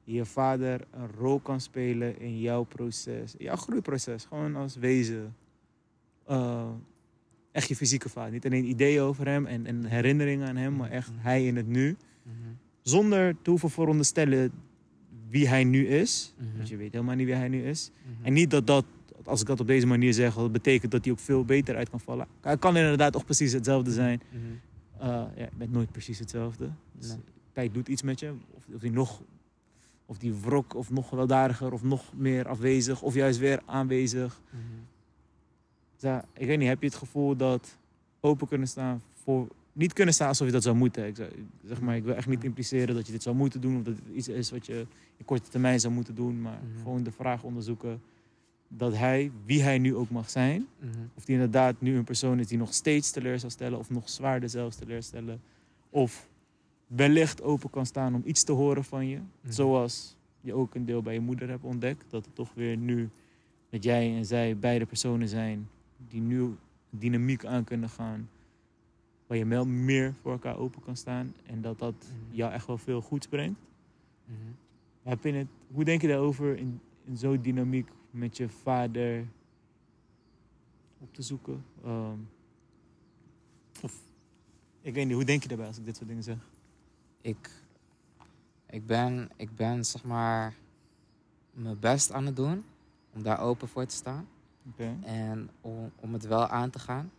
je 0.04 0.26
vader 0.26 0.88
een 0.92 1.12
rol 1.12 1.40
kan 1.40 1.62
spelen 1.62 2.20
in 2.20 2.40
jouw 2.40 2.64
proces, 2.64 3.36
in 3.36 3.46
jouw 3.46 3.56
groeiproces, 3.56 4.26
gewoon 4.26 4.56
als 4.56 4.76
wezen? 4.76 5.36
Eh, 6.26 6.70
echt 7.52 7.68
je 7.68 7.76
fysieke 7.76 8.10
vader. 8.10 8.32
Niet 8.32 8.46
alleen 8.46 8.66
ideeën 8.66 9.02
over 9.02 9.28
hem 9.28 9.46
en, 9.46 9.66
en 9.66 9.86
herinneringen 9.86 10.48
aan 10.48 10.56
hem, 10.56 10.76
maar 10.76 10.90
echt 10.90 11.12
hij 11.16 11.46
in 11.46 11.56
het 11.56 11.68
nu. 11.68 11.98
Mhm, 12.24 12.36
Zonder 12.82 13.36
te 13.42 13.50
hoeven 13.50 13.70
veronderstellen 13.70 14.52
wie 15.30 15.48
hij 15.48 15.64
nu 15.64 15.88
is. 15.88 16.34
Want 16.56 16.68
je 16.70 16.78
weet 16.78 16.92
helemaal 16.92 17.16
niet 17.16 17.26
wie 17.26 17.36
hij 17.36 17.48
nu 17.48 17.64
is. 17.64 17.92
mhm. 18.04 18.26
En 18.26 18.34
niet 18.34 18.52
dat 18.52 18.68
dat, 18.68 18.86
als 19.24 19.42
ik 19.42 19.48
dat 19.48 19.60
op 19.60 19.68
deze 19.68 19.88
manier 19.88 20.14
zeg, 20.14 20.36
dat 20.36 20.52
betekent 20.52 20.92
dat 20.92 21.04
hij 21.04 21.14
ook 21.14 21.20
veel 21.20 21.46
beter 21.46 21.76
uit 21.76 21.90
kan 21.90 22.00
vallen. 22.00 22.28
Hij 22.42 22.58
kan 22.58 22.78
inderdaad 22.78 23.14
toch 23.14 23.26
precies 23.26 23.52
hetzelfde 23.54 23.92
zijn. 23.92 24.22
Uh, 25.02 25.06
ja, 25.06 25.32
je 25.36 25.50
bent 25.58 25.72
nooit 25.72 25.92
precies 25.92 26.20
hetzelfde. 26.20 26.70
Dus 26.92 27.08
Nee. 27.10 27.18
tijd 27.54 27.74
doet 27.74 27.88
iets 27.88 28.02
met 28.02 28.20
je. 28.20 28.34
Of, 28.52 28.64
of 28.74 28.80
die 28.82 28.92
nog, 28.92 29.22
of 30.06 30.18
die 30.18 30.34
wrok, 30.34 30.76
of 30.76 30.90
nog 30.90 31.08
gewelddadiger, 31.10 31.74
of 31.74 31.84
nog 31.84 32.14
meer 32.16 32.48
afwezig, 32.48 33.02
of 33.02 33.14
juist 33.14 33.40
weer 33.40 33.62
aanwezig. 33.66 34.42
mhm. 34.50 34.62
Dus 35.94 36.10
ja, 36.10 36.26
ik 36.34 36.48
weet 36.48 36.58
niet, 36.58 36.68
heb 36.68 36.80
je 36.82 36.88
het 36.88 36.96
gevoel 36.96 37.36
dat 37.36 37.78
open 38.20 38.48
kunnen 38.48 38.68
staan 38.68 39.02
voor. 39.24 39.48
Niet 39.78 39.94
kunnen 39.94 40.14
staan 40.14 40.28
alsof 40.28 40.48
je 40.48 40.54
dat 40.54 40.64
zou 40.64 40.76
moeten. 40.76 41.08
Ik, 41.08 41.16
zou- 41.16 41.30
zeg 41.66 41.82
maar, 41.82 41.96
ik 41.96 42.04
wil 42.04 42.16
echt 42.16 42.28
niet 42.28 42.44
impliceren 42.44 42.96
dat 42.96 43.06
je 43.06 43.12
dit 43.12 43.24
zou 43.24 43.36
moeten 43.36 43.62
doen. 43.62 43.78
Of 43.78 43.84
dat 43.84 43.96
het 43.96 44.16
iets 44.16 44.28
is 44.28 44.52
wat 44.52 44.66
je 44.66 44.86
in 45.18 45.26
korte 45.26 45.50
termijn 45.50 45.80
zou 45.80 45.94
moeten 45.94 46.16
doen. 46.16 46.42
Maar 46.42 46.60
Mhm. 46.72 46.82
gewoon 46.82 47.04
de 47.04 47.12
vraag 47.12 47.44
onderzoeken. 47.44 48.02
Dat 48.68 48.96
hij, 48.96 49.32
wie 49.46 49.62
hij 49.62 49.78
nu 49.78 49.96
ook 49.96 50.10
mag 50.10 50.30
zijn. 50.30 50.68
Mhm, 50.80 50.90
Of 51.16 51.26
die 51.26 51.36
inderdaad 51.36 51.82
nu 51.82 51.96
een 51.98 52.04
persoon 52.04 52.40
is 52.40 52.48
die 52.48 52.58
nog 52.58 52.74
steeds 52.74 53.12
teleur 53.12 53.40
zal 53.40 53.50
stellen. 53.50 53.80
Of 53.80 53.90
nog 53.90 54.10
zwaarder 54.10 54.50
zelfs 54.50 54.76
teleurstellen. 54.76 55.42
Of 55.90 56.28
wellicht 56.88 57.42
open 57.42 57.70
kan 57.70 57.86
staan 57.86 58.16
om 58.16 58.22
iets 58.26 58.44
te 58.44 58.52
horen 58.52 58.84
van 58.84 59.08
je. 59.08 59.18
Mhm. 59.18 59.52
Zoals 59.54 60.16
je 60.42 60.54
ook 60.54 60.76
een 60.76 60.86
deel 60.86 61.02
bij 61.02 61.14
je 61.14 61.20
moeder 61.20 61.50
hebt 61.50 61.64
ontdekt. 61.64 62.06
Dat 62.10 62.26
het 62.26 62.36
toch 62.36 62.50
weer 62.54 62.78
nu 62.78 63.10
dat 63.70 63.84
jij 63.84 64.16
en 64.16 64.26
zij 64.26 64.58
beide 64.58 64.86
personen 64.86 65.28
zijn 65.28 65.68
die 66.10 66.22
nu 66.22 66.56
dynamiek 66.90 67.46
aan 67.46 67.64
kunnen 67.64 67.90
gaan. 67.90 68.30
Waar 69.28 69.38
je 69.38 69.46
wel 69.46 69.66
meer 69.66 70.14
voor 70.22 70.32
elkaar 70.32 70.58
open 70.58 70.82
kan 70.82 70.96
staan. 70.98 71.34
En 71.46 71.62
dat 71.62 71.80
dat 71.80 71.94
Mhm. 71.94 72.36
jou 72.36 72.52
echt 72.54 72.66
wel 72.68 72.78
veel 72.78 73.02
goeds 73.02 73.28
brengt. 73.28 73.60
Mhm. 74.26 74.38
Heb 75.04 75.24
je 75.24 75.32
het, 75.34 75.48
hoe 75.72 75.84
denk 75.84 76.02
je 76.02 76.08
daarover 76.08 76.58
in, 76.58 76.80
in 77.04 77.18
zo'n 77.18 77.42
dynamiek 77.42 77.90
met 78.12 78.38
je 78.38 78.50
vader 78.50 79.28
op 81.00 81.14
te 81.14 81.22
zoeken? 81.22 81.66
Ehm, 81.84 82.18
of, 83.82 84.02
ik 84.82 84.94
weet 84.94 85.06
niet, 85.06 85.16
hoe 85.16 85.24
denk 85.26 85.42
je 85.42 85.48
daarbij 85.48 85.68
als 85.68 85.78
ik 85.78 85.86
dit 85.86 85.96
soort 85.96 86.08
dingen 86.08 86.24
zeg? 86.24 86.38
ik, 87.22 87.52
ik, 88.70 88.86
ben, 88.86 89.30
ik 89.36 89.56
ben 89.56 89.86
zeg 89.86 90.04
maar 90.04 90.54
mijn 91.52 91.80
best 91.80 92.12
aan 92.12 92.26
het 92.26 92.36
doen 92.36 92.64
om 93.14 93.24
daar 93.24 93.40
open 93.40 93.68
voor 93.68 93.86
te 93.86 93.96
staan. 93.96 94.28
En 95.04 95.50
om, 95.62 95.92
om 95.96 96.14
het 96.14 96.26
wel 96.26 96.48
aan 96.48 96.70
te 96.70 96.80
gaan. 96.80 97.12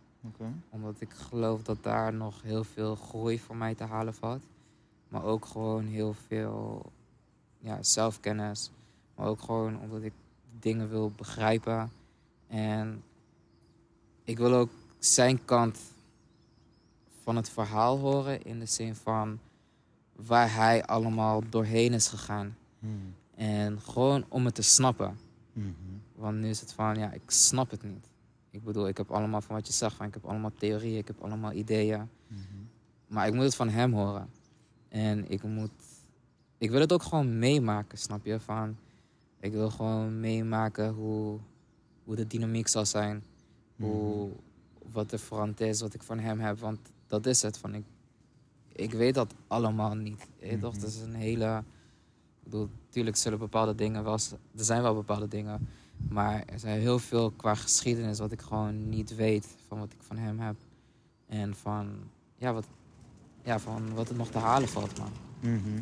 Omdat 0.69 1.01
ik 1.01 1.09
geloof 1.09 1.63
dat 1.63 1.83
daar 1.83 2.13
nog 2.13 2.41
heel 2.41 2.63
veel 2.63 2.95
groei 2.95 3.39
voor 3.39 3.55
mij 3.55 3.75
te 3.75 3.83
halen 3.83 4.13
valt. 4.13 4.43
Maar 5.07 5.23
ook 5.23 5.45
gewoon 5.45 5.85
heel 5.85 6.13
veel 6.27 6.91
ja, 7.57 7.83
zelfkennis. 7.83 8.71
Maar 9.15 9.27
ook 9.27 9.41
gewoon 9.41 9.79
omdat 9.79 10.01
ik 10.01 10.13
dingen 10.59 10.89
wil 10.89 11.11
begrijpen. 11.15 11.91
En 12.47 13.03
ik 14.23 14.37
wil 14.37 14.53
ook 14.53 14.69
zijn 14.99 15.45
kant 15.45 15.79
van 17.23 17.35
het 17.35 17.49
verhaal 17.49 17.97
horen. 17.97 18.43
In 18.43 18.59
de 18.59 18.65
zin 18.65 18.95
van 18.95 19.39
waar 20.15 20.53
hij 20.53 20.85
allemaal 20.85 21.43
doorheen 21.49 21.93
is 21.93 22.07
gegaan. 22.07 22.57
Hmm. 22.79 23.13
En 23.35 23.81
gewoon 23.81 24.25
om 24.27 24.45
het 24.45 24.55
te 24.55 24.61
snappen. 24.61 25.17
Mhm. 25.53 25.69
Want 26.15 26.37
nu 26.37 26.49
is 26.49 26.59
het 26.59 26.73
van, 26.73 26.95
ja, 26.95 27.11
ik 27.11 27.21
snap 27.31 27.71
het 27.71 27.83
niet. 27.83 28.07
Ik 28.51 28.63
bedoel, 28.63 28.87
ik 28.87 28.97
heb 28.97 29.11
allemaal 29.11 29.41
van 29.41 29.55
wat 29.55 29.67
je 29.67 29.73
zegt, 29.73 29.95
van, 29.95 30.05
ik 30.05 30.13
heb 30.13 30.25
allemaal 30.25 30.51
theorieën, 30.57 30.97
ik 30.97 31.07
heb 31.07 31.21
allemaal 31.21 31.51
ideeën. 31.51 32.09
Mhm. 32.27 32.41
Maar 33.07 33.27
ik 33.27 33.33
moet 33.33 33.43
het 33.43 33.55
van 33.55 33.69
hem 33.69 33.93
horen. 33.93 34.29
En 34.89 35.31
ik 35.31 35.43
moet... 35.43 35.71
Ik 36.57 36.69
wil 36.69 36.79
het 36.79 36.93
ook 36.93 37.03
gewoon 37.03 37.39
meemaken, 37.39 37.97
snap 37.97 38.25
je? 38.25 38.39
Van, 38.39 38.77
ik 39.39 39.51
wil 39.51 39.69
gewoon 39.69 40.19
meemaken 40.19 40.93
hoe, 40.93 41.39
hoe 42.03 42.15
de 42.15 42.27
dynamiek 42.27 42.67
zal 42.67 42.85
zijn. 42.85 43.23
Hoe, 43.75 44.31
wat 44.91 45.11
er 45.11 45.19
veranderd 45.19 45.61
is, 45.61 45.81
wat 45.81 45.93
ik 45.93 46.03
van 46.03 46.19
hem 46.19 46.39
heb. 46.39 46.59
Want 46.59 46.79
dat 47.07 47.25
is 47.25 47.41
het. 47.41 47.57
Van, 47.57 47.75
ik, 47.75 47.83
ik 48.67 48.91
weet 48.91 49.13
dat 49.13 49.33
allemaal 49.47 49.95
niet. 49.95 50.27
Weet 50.39 50.61
toch? 50.61 50.73
Mhm. 50.73 50.81
Het 50.81 50.89
is 50.89 51.01
een 51.01 51.15
hele... 51.15 51.57
Ik 52.39 52.43
bedoel, 52.43 52.69
natuurlijk 52.85 53.15
zullen 53.15 53.39
bepaalde 53.39 53.75
dingen 53.75 54.03
wel... 54.03 54.13
Er 54.55 54.63
zijn 54.63 54.81
wel 54.81 54.93
bepaalde 54.93 55.27
dingen. 55.27 55.67
Maar 56.07 56.43
er 56.45 56.59
zijn 56.59 56.79
heel 56.79 56.99
veel 56.99 57.31
qua 57.31 57.55
geschiedenis 57.55 58.19
wat 58.19 58.31
ik 58.31 58.41
gewoon 58.41 58.89
niet 58.89 59.15
weet 59.15 59.47
van 59.67 59.79
wat 59.79 59.91
ik 59.93 60.03
van 60.03 60.17
hem 60.17 60.39
heb. 60.39 60.55
En 61.27 61.55
van, 61.55 61.89
ja, 62.37 62.53
wat, 62.53 62.67
ja, 63.43 63.59
van 63.59 63.93
wat 63.93 64.09
er 64.09 64.15
nog 64.15 64.29
te 64.29 64.37
halen 64.37 64.69
valt, 64.69 64.97
man. 64.97 65.11
Mhm. 65.39 65.77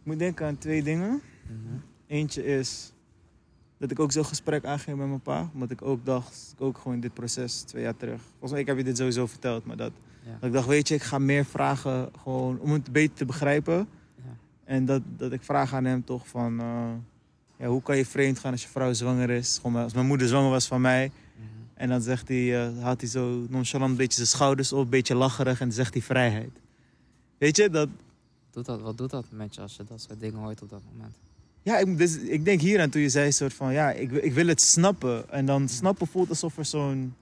Ik 0.00 0.04
moet 0.14 0.18
denken 0.18 0.46
aan 0.46 0.58
twee 0.58 0.82
dingen. 0.82 1.20
Mhm. 1.42 1.74
Eentje 2.06 2.44
is 2.44 2.92
dat 3.78 3.90
ik 3.90 3.98
ook 4.00 4.12
zo'n 4.12 4.24
gesprek 4.24 4.64
aanging 4.64 4.96
met 4.98 5.08
mijn 5.08 5.20
pa. 5.20 5.50
Omdat 5.54 5.70
ik 5.70 5.82
ook 5.82 6.04
dacht, 6.04 6.52
ik 6.56 6.60
ook 6.64 6.78
gewoon 6.78 6.94
in 6.94 7.00
dit 7.00 7.14
proces 7.14 7.60
twee 7.60 7.82
jaar 7.82 7.96
terug. 7.96 8.20
Volgens 8.30 8.50
mij, 8.50 8.60
ik 8.60 8.66
heb 8.66 8.76
je 8.76 8.84
dit 8.84 8.96
sowieso 8.96 9.26
verteld, 9.26 9.64
maar 9.64 9.76
dat, 9.76 9.92
Ja. 10.24 10.32
dat 10.32 10.42
ik 10.48 10.52
dacht, 10.52 10.66
weet 10.66 10.88
je, 10.88 10.94
ik 10.94 11.02
ga 11.02 11.18
meer 11.18 11.44
vragen 11.44 12.10
gewoon 12.22 12.58
om 12.60 12.72
het 12.72 12.92
beter 12.92 13.16
te 13.16 13.24
begrijpen. 13.24 13.88
Ja. 14.16 14.22
En 14.64 14.84
dat, 14.84 15.02
dat 15.16 15.32
ik 15.32 15.42
vraag 15.42 15.74
aan 15.74 15.84
hem 15.84 16.04
toch 16.04 16.28
van, 16.28 16.60
eh, 16.60 16.90
ja, 17.58 17.66
hoe 17.66 17.82
kan 17.82 17.96
je 17.96 18.06
vreemd 18.06 18.38
gaan 18.38 18.52
als 18.52 18.62
je 18.62 18.68
vrouw 18.68 18.92
zwanger 18.92 19.30
is? 19.30 19.58
Gewoon, 19.62 19.82
als 19.82 19.94
mijn 19.94 20.06
moeder 20.06 20.28
zwanger 20.28 20.50
was 20.50 20.66
van 20.66 20.80
mij. 20.80 21.10
Mhm. 21.36 21.46
En 21.74 21.88
dan 21.88 22.00
zegt 22.00 22.28
hij, 22.28 22.66
eh, 22.66 22.82
haalt 22.82 23.00
hij 23.00 23.10
zo 23.10 23.46
nonchalant 23.48 23.90
een 23.90 23.96
beetje 23.96 24.16
zijn 24.16 24.26
schouders 24.26 24.72
op, 24.72 24.84
een 24.84 24.88
beetje 24.88 25.14
lacherig 25.14 25.60
en 25.60 25.66
dan 25.66 25.76
zegt 25.76 25.92
hij 25.92 26.02
vrijheid. 26.02 26.50
Weet 27.38 27.56
je, 27.56 27.70
dat, 27.70 27.88
Doet 28.50 28.66
dat, 28.66 28.80
wat 28.80 28.98
doet 28.98 29.10
dat 29.10 29.24
met 29.30 29.54
je 29.54 29.60
als 29.60 29.76
je 29.76 29.84
dat 29.84 30.00
soort 30.00 30.20
dingen 30.20 30.38
hoort 30.38 30.62
op 30.62 30.70
dat 30.70 30.82
moment? 30.92 31.16
Ja, 31.62 31.78
ik, 31.78 31.98
dus, 31.98 32.16
ik 32.16 32.44
denk 32.44 32.60
hier 32.60 32.80
aan 32.80 32.90
toen 32.90 33.02
je 33.02 33.08
zei 33.08 33.32
soort 33.32 33.54
van, 33.54 33.72
ja, 33.72 33.90
ik, 33.90 34.12
ik 34.12 34.32
wil 34.32 34.46
het 34.46 34.60
snappen. 34.60 35.30
En 35.30 35.46
dan 35.46 35.68
snappen 35.68 36.06
voelt 36.06 36.28
alsof 36.28 36.58
er 36.58 36.64
zo'n... 36.64 37.14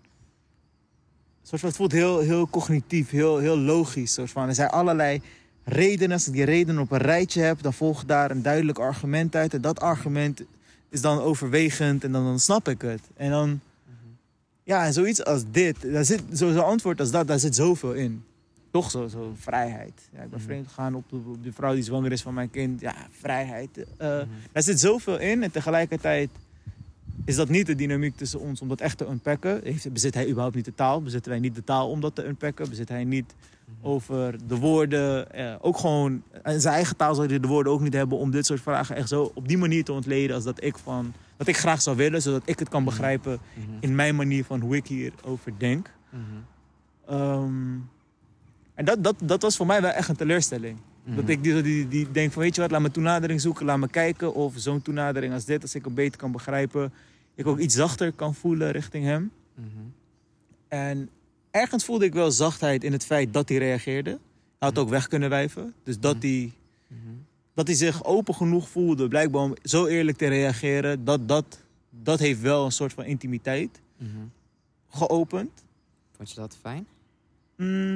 Soort 1.42 1.60
van, 1.60 1.68
het 1.68 1.78
voelt 1.78 1.92
heel, 1.92 2.18
heel 2.18 2.48
cognitief, 2.48 3.10
heel, 3.10 3.38
heel 3.38 3.58
logisch. 3.58 4.12
Soort 4.12 4.30
van. 4.30 4.48
Er 4.48 4.54
zijn 4.54 4.68
allerlei 4.68 5.22
redenen. 5.68 6.12
Als 6.12 6.26
ik 6.26 6.32
die 6.32 6.44
redenen 6.44 6.82
op 6.82 6.90
een 6.90 6.98
rijtje 6.98 7.40
heb, 7.42 7.62
dan 7.62 7.72
volgt 7.72 8.08
daar 8.08 8.30
een 8.30 8.42
duidelijk 8.42 8.78
argument 8.78 9.34
uit. 9.36 9.54
En 9.54 9.60
dat 9.60 9.80
argument 9.80 10.42
is 10.88 11.00
dan 11.00 11.20
overwegend 11.20 12.04
en 12.04 12.12
dan, 12.12 12.24
dan 12.24 12.40
snap 12.40 12.68
ik 12.68 12.82
het. 12.82 13.00
En 13.16 13.30
dan, 13.30 13.60
ja, 14.62 14.86
en 14.86 14.92
zoiets 14.92 15.24
als 15.24 15.42
dit, 15.50 15.92
daar 15.92 16.04
zit 16.04 16.22
zo'n 16.32 16.64
antwoord 16.64 17.00
als 17.00 17.10
dat, 17.10 17.26
daar 17.26 17.38
zit 17.38 17.54
zoveel 17.54 17.92
in. 17.92 18.24
Toch 18.70 18.90
zo, 18.90 19.06
zo 19.08 19.32
vrijheid. 19.40 19.92
Ja, 20.12 20.22
ik 20.22 20.30
ben 20.30 20.38
Mhm. 20.38 20.48
vreemd 20.48 20.66
gegaan 20.68 20.94
op 20.94 21.04
de, 21.10 21.16
op 21.26 21.44
de 21.44 21.52
vrouw 21.52 21.74
die 21.74 21.82
zwanger 21.82 22.12
is 22.12 22.22
van 22.22 22.34
mijn 22.34 22.50
kind. 22.50 22.80
Ja, 22.80 22.94
vrijheid. 23.20 23.68
Eh, 23.96 24.08
Mhm. 24.08 24.26
er 24.52 24.62
zit 24.62 24.80
zoveel 24.80 25.18
in 25.18 25.42
en 25.42 25.50
tegelijkertijd 25.50 26.30
is 27.26 27.36
dat 27.36 27.48
niet 27.48 27.66
de 27.66 27.74
dynamiek 27.74 28.16
tussen 28.16 28.40
ons 28.40 28.60
om 28.60 28.68
dat 28.68 28.80
echt 28.80 28.98
te 28.98 29.06
unpacken. 29.06 29.60
Heeft, 29.64 29.92
bezit 29.92 30.14
hij 30.14 30.26
überhaupt 30.28 30.54
niet 30.54 30.64
de 30.64 30.74
taal? 30.74 31.02
Bezitten 31.02 31.30
wij 31.30 31.40
niet 31.40 31.54
de 31.54 31.64
taal 31.64 31.90
om 31.90 32.00
dat 32.00 32.14
te 32.14 32.26
unpacken? 32.26 32.68
Bezit 32.68 32.88
hij 32.88 33.04
niet 33.04 33.34
over 33.82 34.36
de 34.48 34.56
woorden? 34.56 35.32
eh, 35.32 35.54
ook 35.60 35.78
gewoon, 35.78 36.22
in 36.44 36.60
zijn 36.60 36.74
eigen 36.74 36.96
taal 36.96 37.14
zou 37.14 37.28
hij 37.28 37.40
de 37.40 37.46
woorden 37.48 37.72
ook 37.72 37.80
niet 37.80 37.92
hebben 37.94 38.18
om 38.18 38.30
dit 38.30 38.46
soort 38.46 38.60
vragen 38.60 38.96
echt 38.96 39.08
zo 39.08 39.30
op 39.34 39.48
die 39.48 39.58
manier 39.58 39.84
te 39.84 39.92
ontleden 39.92 40.34
als 40.36 40.44
dat 40.44 40.62
ik, 40.64 40.78
van, 40.78 41.12
dat 41.36 41.46
ik 41.46 41.56
graag 41.56 41.82
zou 41.82 41.96
willen, 41.96 42.22
zodat 42.22 42.42
ik 42.44 42.58
het 42.58 42.68
kan 42.68 42.82
Mhm. 42.82 42.90
begrijpen 42.90 43.38
Mhm. 43.54 43.66
in 43.80 43.94
mijn 43.94 44.16
manier 44.16 44.44
van 44.44 44.60
hoe 44.60 44.76
ik 44.76 44.86
hierover 44.86 45.52
denk. 45.58 45.90
Mhm. 46.10 46.20
Ehm, 47.06 47.74
en 48.74 48.84
dat, 48.84 49.04
dat, 49.04 49.14
dat 49.22 49.42
was 49.42 49.56
voor 49.56 49.66
mij 49.66 49.82
wel 49.82 49.90
echt 49.90 50.08
een 50.08 50.16
teleurstelling. 50.16 50.78
Dat 51.08 51.28
ik 51.28 51.42
die, 51.42 51.62
die, 51.62 51.88
die 51.88 52.10
denk 52.10 52.32
van, 52.32 52.42
weet 52.42 52.54
je 52.54 52.60
wat, 52.60 52.70
laat 52.70 52.80
me 52.80 52.90
toenadering 52.90 53.40
zoeken, 53.40 53.66
laat 53.66 53.78
me 53.78 53.88
kijken 53.88 54.34
of 54.34 54.52
zo'n 54.56 54.82
toenadering 54.82 55.32
als 55.32 55.44
dit, 55.44 55.62
als 55.62 55.74
ik 55.74 55.84
hem 55.84 55.94
beter 55.94 56.18
kan 56.18 56.32
begrijpen, 56.32 56.92
ik 57.36 57.46
ook 57.46 57.58
iets 57.58 57.74
zachter 57.74 58.12
kan 58.12 58.34
voelen 58.34 58.70
richting 58.70 59.04
hem. 59.04 59.30
Mhm. 59.54 59.66
En 60.68 61.08
ergens 61.50 61.84
voelde 61.84 62.04
ik 62.04 62.12
wel 62.12 62.30
zachtheid 62.30 62.84
in 62.84 62.92
het 62.92 63.04
feit 63.04 63.32
dat 63.32 63.48
hij 63.48 63.58
reageerde. 63.58 64.10
Hij 64.10 64.68
had 64.68 64.78
ook 64.78 64.88
weg 64.88 65.06
kunnen 65.08 65.28
wijven. 65.28 65.74
Dus 65.82 65.98
dat 65.98 66.16
Mhm. 66.16 66.26
hij, 66.26 66.52
Mhm. 66.88 66.98
dat 67.54 67.66
hij 67.66 67.76
zich 67.76 68.04
open 68.04 68.34
genoeg 68.34 68.68
voelde, 68.68 69.08
blijkbaar 69.08 69.42
om 69.42 69.54
zo 69.62 69.86
eerlijk 69.86 70.16
te 70.18 70.26
reageren, 70.28 71.04
dat, 71.04 71.28
dat, 71.28 71.60
dat 71.90 72.18
heeft 72.18 72.40
wel 72.40 72.64
een 72.64 72.72
soort 72.72 72.92
van 72.92 73.04
intimiteit 73.04 73.80
Mhm. 73.98 74.10
geopend. 74.88 75.64
Vond 76.16 76.30
je 76.30 76.36
dat 76.40 76.56
fijn? 76.60 76.86
Mm, 77.56 77.94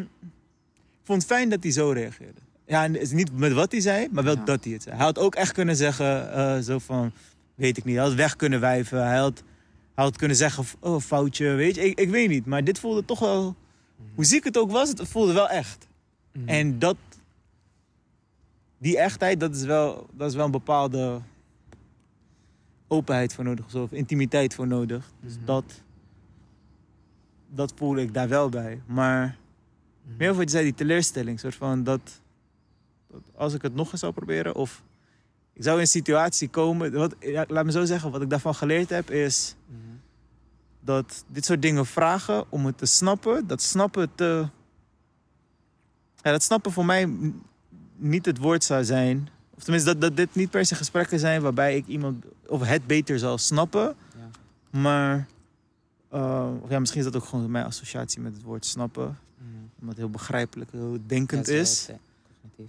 ik 0.81 1.07
vond 1.07 1.23
het 1.23 1.31
fijn 1.31 1.49
dat 1.49 1.63
hij 1.63 1.73
zo 1.73 1.91
reageerde. 1.91 2.41
Ja, 2.67 2.85
en 2.85 2.93
het 2.93 3.03
is 3.03 3.11
niet 3.11 3.33
met 3.33 3.53
wat 3.53 3.73
hij 3.73 3.81
zei, 3.81 4.09
maar 4.11 4.25
wel 4.25 4.37
Ja. 4.37 4.45
dat 4.45 4.65
hij 4.65 4.73
het 4.73 4.83
zei. 4.83 4.97
Hij 4.97 5.05
had 5.05 5.19
ook 5.19 5.35
echt 5.35 5.53
kunnen 5.53 5.77
zeggen, 5.77 6.33
eh, 6.33 6.59
zo 6.59 6.79
van, 6.79 7.13
weet 7.61 7.77
ik 7.77 7.85
niet. 7.85 7.95
Hij 7.97 8.05
had 8.05 8.15
weg 8.15 8.37
kunnen 8.37 8.61
wijven. 8.61 9.07
Hij 9.07 9.19
had, 9.19 9.43
hij 9.95 10.05
had 10.05 10.17
kunnen 10.17 10.37
zeggen, 10.37 10.65
oh, 10.81 11.01
foutje, 11.01 11.49
weet 11.55 11.75
je. 11.75 11.81
Ik, 11.85 11.99
ik 11.99 12.09
weet 12.11 12.29
niet, 12.29 12.47
maar 12.47 12.65
dit 12.65 12.79
voelde 12.79 13.05
toch 13.05 13.19
wel, 13.19 13.57
hoe 14.15 14.25
ziek 14.25 14.45
het 14.45 14.59
ook 14.59 14.71
was, 14.71 14.89
het 14.89 15.09
voelde 15.09 15.33
wel 15.33 15.49
echt. 15.49 15.89
Mhm. 16.33 16.49
En 16.49 16.79
dat, 16.79 16.97
die 18.79 18.99
echtheid, 18.99 19.41
dat 19.41 19.55
is 19.55 19.63
wel, 19.65 20.07
dat 20.13 20.29
is 20.31 20.37
wel 20.37 20.45
een 20.45 20.51
bepaalde 20.51 21.21
openheid 22.89 23.35
voor 23.35 23.45
nodig. 23.45 23.75
Of 23.75 23.93
intimiteit 23.93 24.55
voor 24.55 24.67
nodig. 24.67 25.11
Dus 25.21 25.37
Mhm. 25.37 25.45
dat, 25.45 25.65
dat 27.49 27.73
voelde 27.77 28.01
ik 28.03 28.15
daar 28.15 28.29
wel 28.29 28.49
bij. 28.49 28.81
Maar 28.87 29.37
Mhm. 30.05 30.17
meer 30.17 30.35
wat 30.35 30.43
je 30.45 30.51
zei, 30.51 30.65
die 30.65 30.75
teleurstelling. 30.75 31.41
soort 31.41 31.55
van 31.55 31.85
dat, 31.85 32.21
dat 33.11 33.23
als 33.35 33.55
ik 33.55 33.63
het 33.63 33.75
nog 33.75 33.93
eens 33.93 34.01
zou 34.01 34.13
proberen, 34.13 34.55
of 34.55 34.83
ik 35.61 35.67
zou 35.67 35.79
in 35.79 35.83
een 35.83 35.89
situatie 35.89 36.49
komen. 36.49 36.93
Wat, 36.93 37.15
ja, 37.19 37.45
laat 37.49 37.65
me 37.65 37.71
zo 37.71 37.85
zeggen, 37.85 38.11
wat 38.11 38.23
ik 38.23 38.31
daarvan 38.31 38.55
geleerd 38.55 38.91
heb, 38.91 39.11
is 39.11 39.55
dat 40.81 41.25
dit 41.27 41.45
soort 41.45 41.63
dingen 41.63 41.87
vragen 41.87 42.45
om 42.49 42.67
het 42.67 42.79
te 42.79 42.87
snappen, 42.87 43.47
dat 43.47 43.63
snappen 43.63 44.15
te. 44.15 44.49
Ja, 46.23 46.31
dat 46.31 46.43
snappen 46.43 46.73
voor 46.73 46.85
mij 46.85 47.33
niet 47.97 48.27
het 48.27 48.39
woord 48.39 48.65
zou 48.65 48.85
zijn. 48.85 49.29
Of 49.55 49.63
tenminste, 49.63 49.91
dat, 49.93 50.01
dat 50.01 50.17
dit 50.17 50.35
niet 50.35 50.51
per 50.51 50.67
se 50.67 50.75
gesprekken 50.75 51.19
zijn 51.19 51.43
waarbij 51.43 51.77
ik 51.77 51.87
iemand 51.87 52.25
of 52.47 52.63
het 52.67 52.87
beter 52.87 53.19
zal 53.19 53.39
snappen. 53.39 53.95
Ja. 54.17 54.79
Maar 54.81 55.27
eh, 56.09 56.51
of 56.61 56.71
ja, 56.71 56.79
misschien 56.79 57.01
is 57.01 57.07
dat 57.13 57.17
ook 57.23 57.29
gewoon 57.29 57.51
mijn 57.51 57.65
associatie 57.65 58.21
met 58.21 58.33
het 58.33 58.43
woord 58.43 58.65
snappen. 58.67 59.19
Mhm. 59.39 59.49
Omdat 59.81 59.89
het 59.89 59.97
heel 59.97 60.11
begrijpelijk, 60.11 60.71
heel 60.73 60.99
denkend 61.07 61.47
Ja, 61.47 61.55
is. 61.55 61.89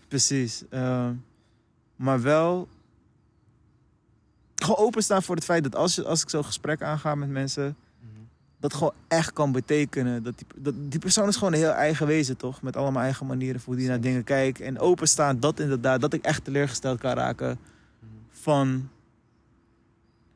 Precies. 0.08 0.64
eh, 0.70 1.10
maar 1.96 2.22
wel 2.22 2.68
gewoon 4.64 4.86
openstaan 4.86 5.24
voor 5.24 5.36
het 5.36 5.44
feit 5.44 5.64
dat 5.64 5.76
als, 5.76 5.96
je, 5.96 6.04
als 6.06 6.22
ik 6.22 6.30
zo'n 6.30 6.44
gesprek 6.46 6.82
aanga 6.82 7.16
met 7.16 7.30
mensen, 7.30 7.64
Mhm. 8.00 8.10
dat 8.60 8.74
gewoon 8.74 8.94
echt 9.08 9.34
kan 9.34 9.52
betekenen. 9.52 10.24
Dat 10.24 10.38
die, 10.38 10.48
dat, 10.64 10.74
die 10.78 11.00
persoon 11.00 11.28
is 11.28 11.36
gewoon 11.36 11.54
een 11.54 11.60
heel 11.60 11.70
eigen 11.72 12.08
wezen, 12.08 12.38
toch? 12.38 12.62
Met 12.62 12.76
allemaal 12.78 13.04
eigen 13.04 13.26
manieren 13.26 13.62
voor 13.62 13.74
hoe 13.74 13.82
die 13.82 13.90
naar 13.92 14.02
dingen 14.02 14.24
kijkt. 14.24 14.60
En 14.62 14.80
openstaan, 14.80 15.40
dat 15.40 15.60
inderdaad, 15.60 16.02
dat 16.02 16.14
ik 16.14 16.24
echt 16.26 16.44
teleurgesteld 16.44 17.00
kan 17.00 17.14
raken 17.14 17.48
Mhm. 18.00 18.10
van 18.30 18.90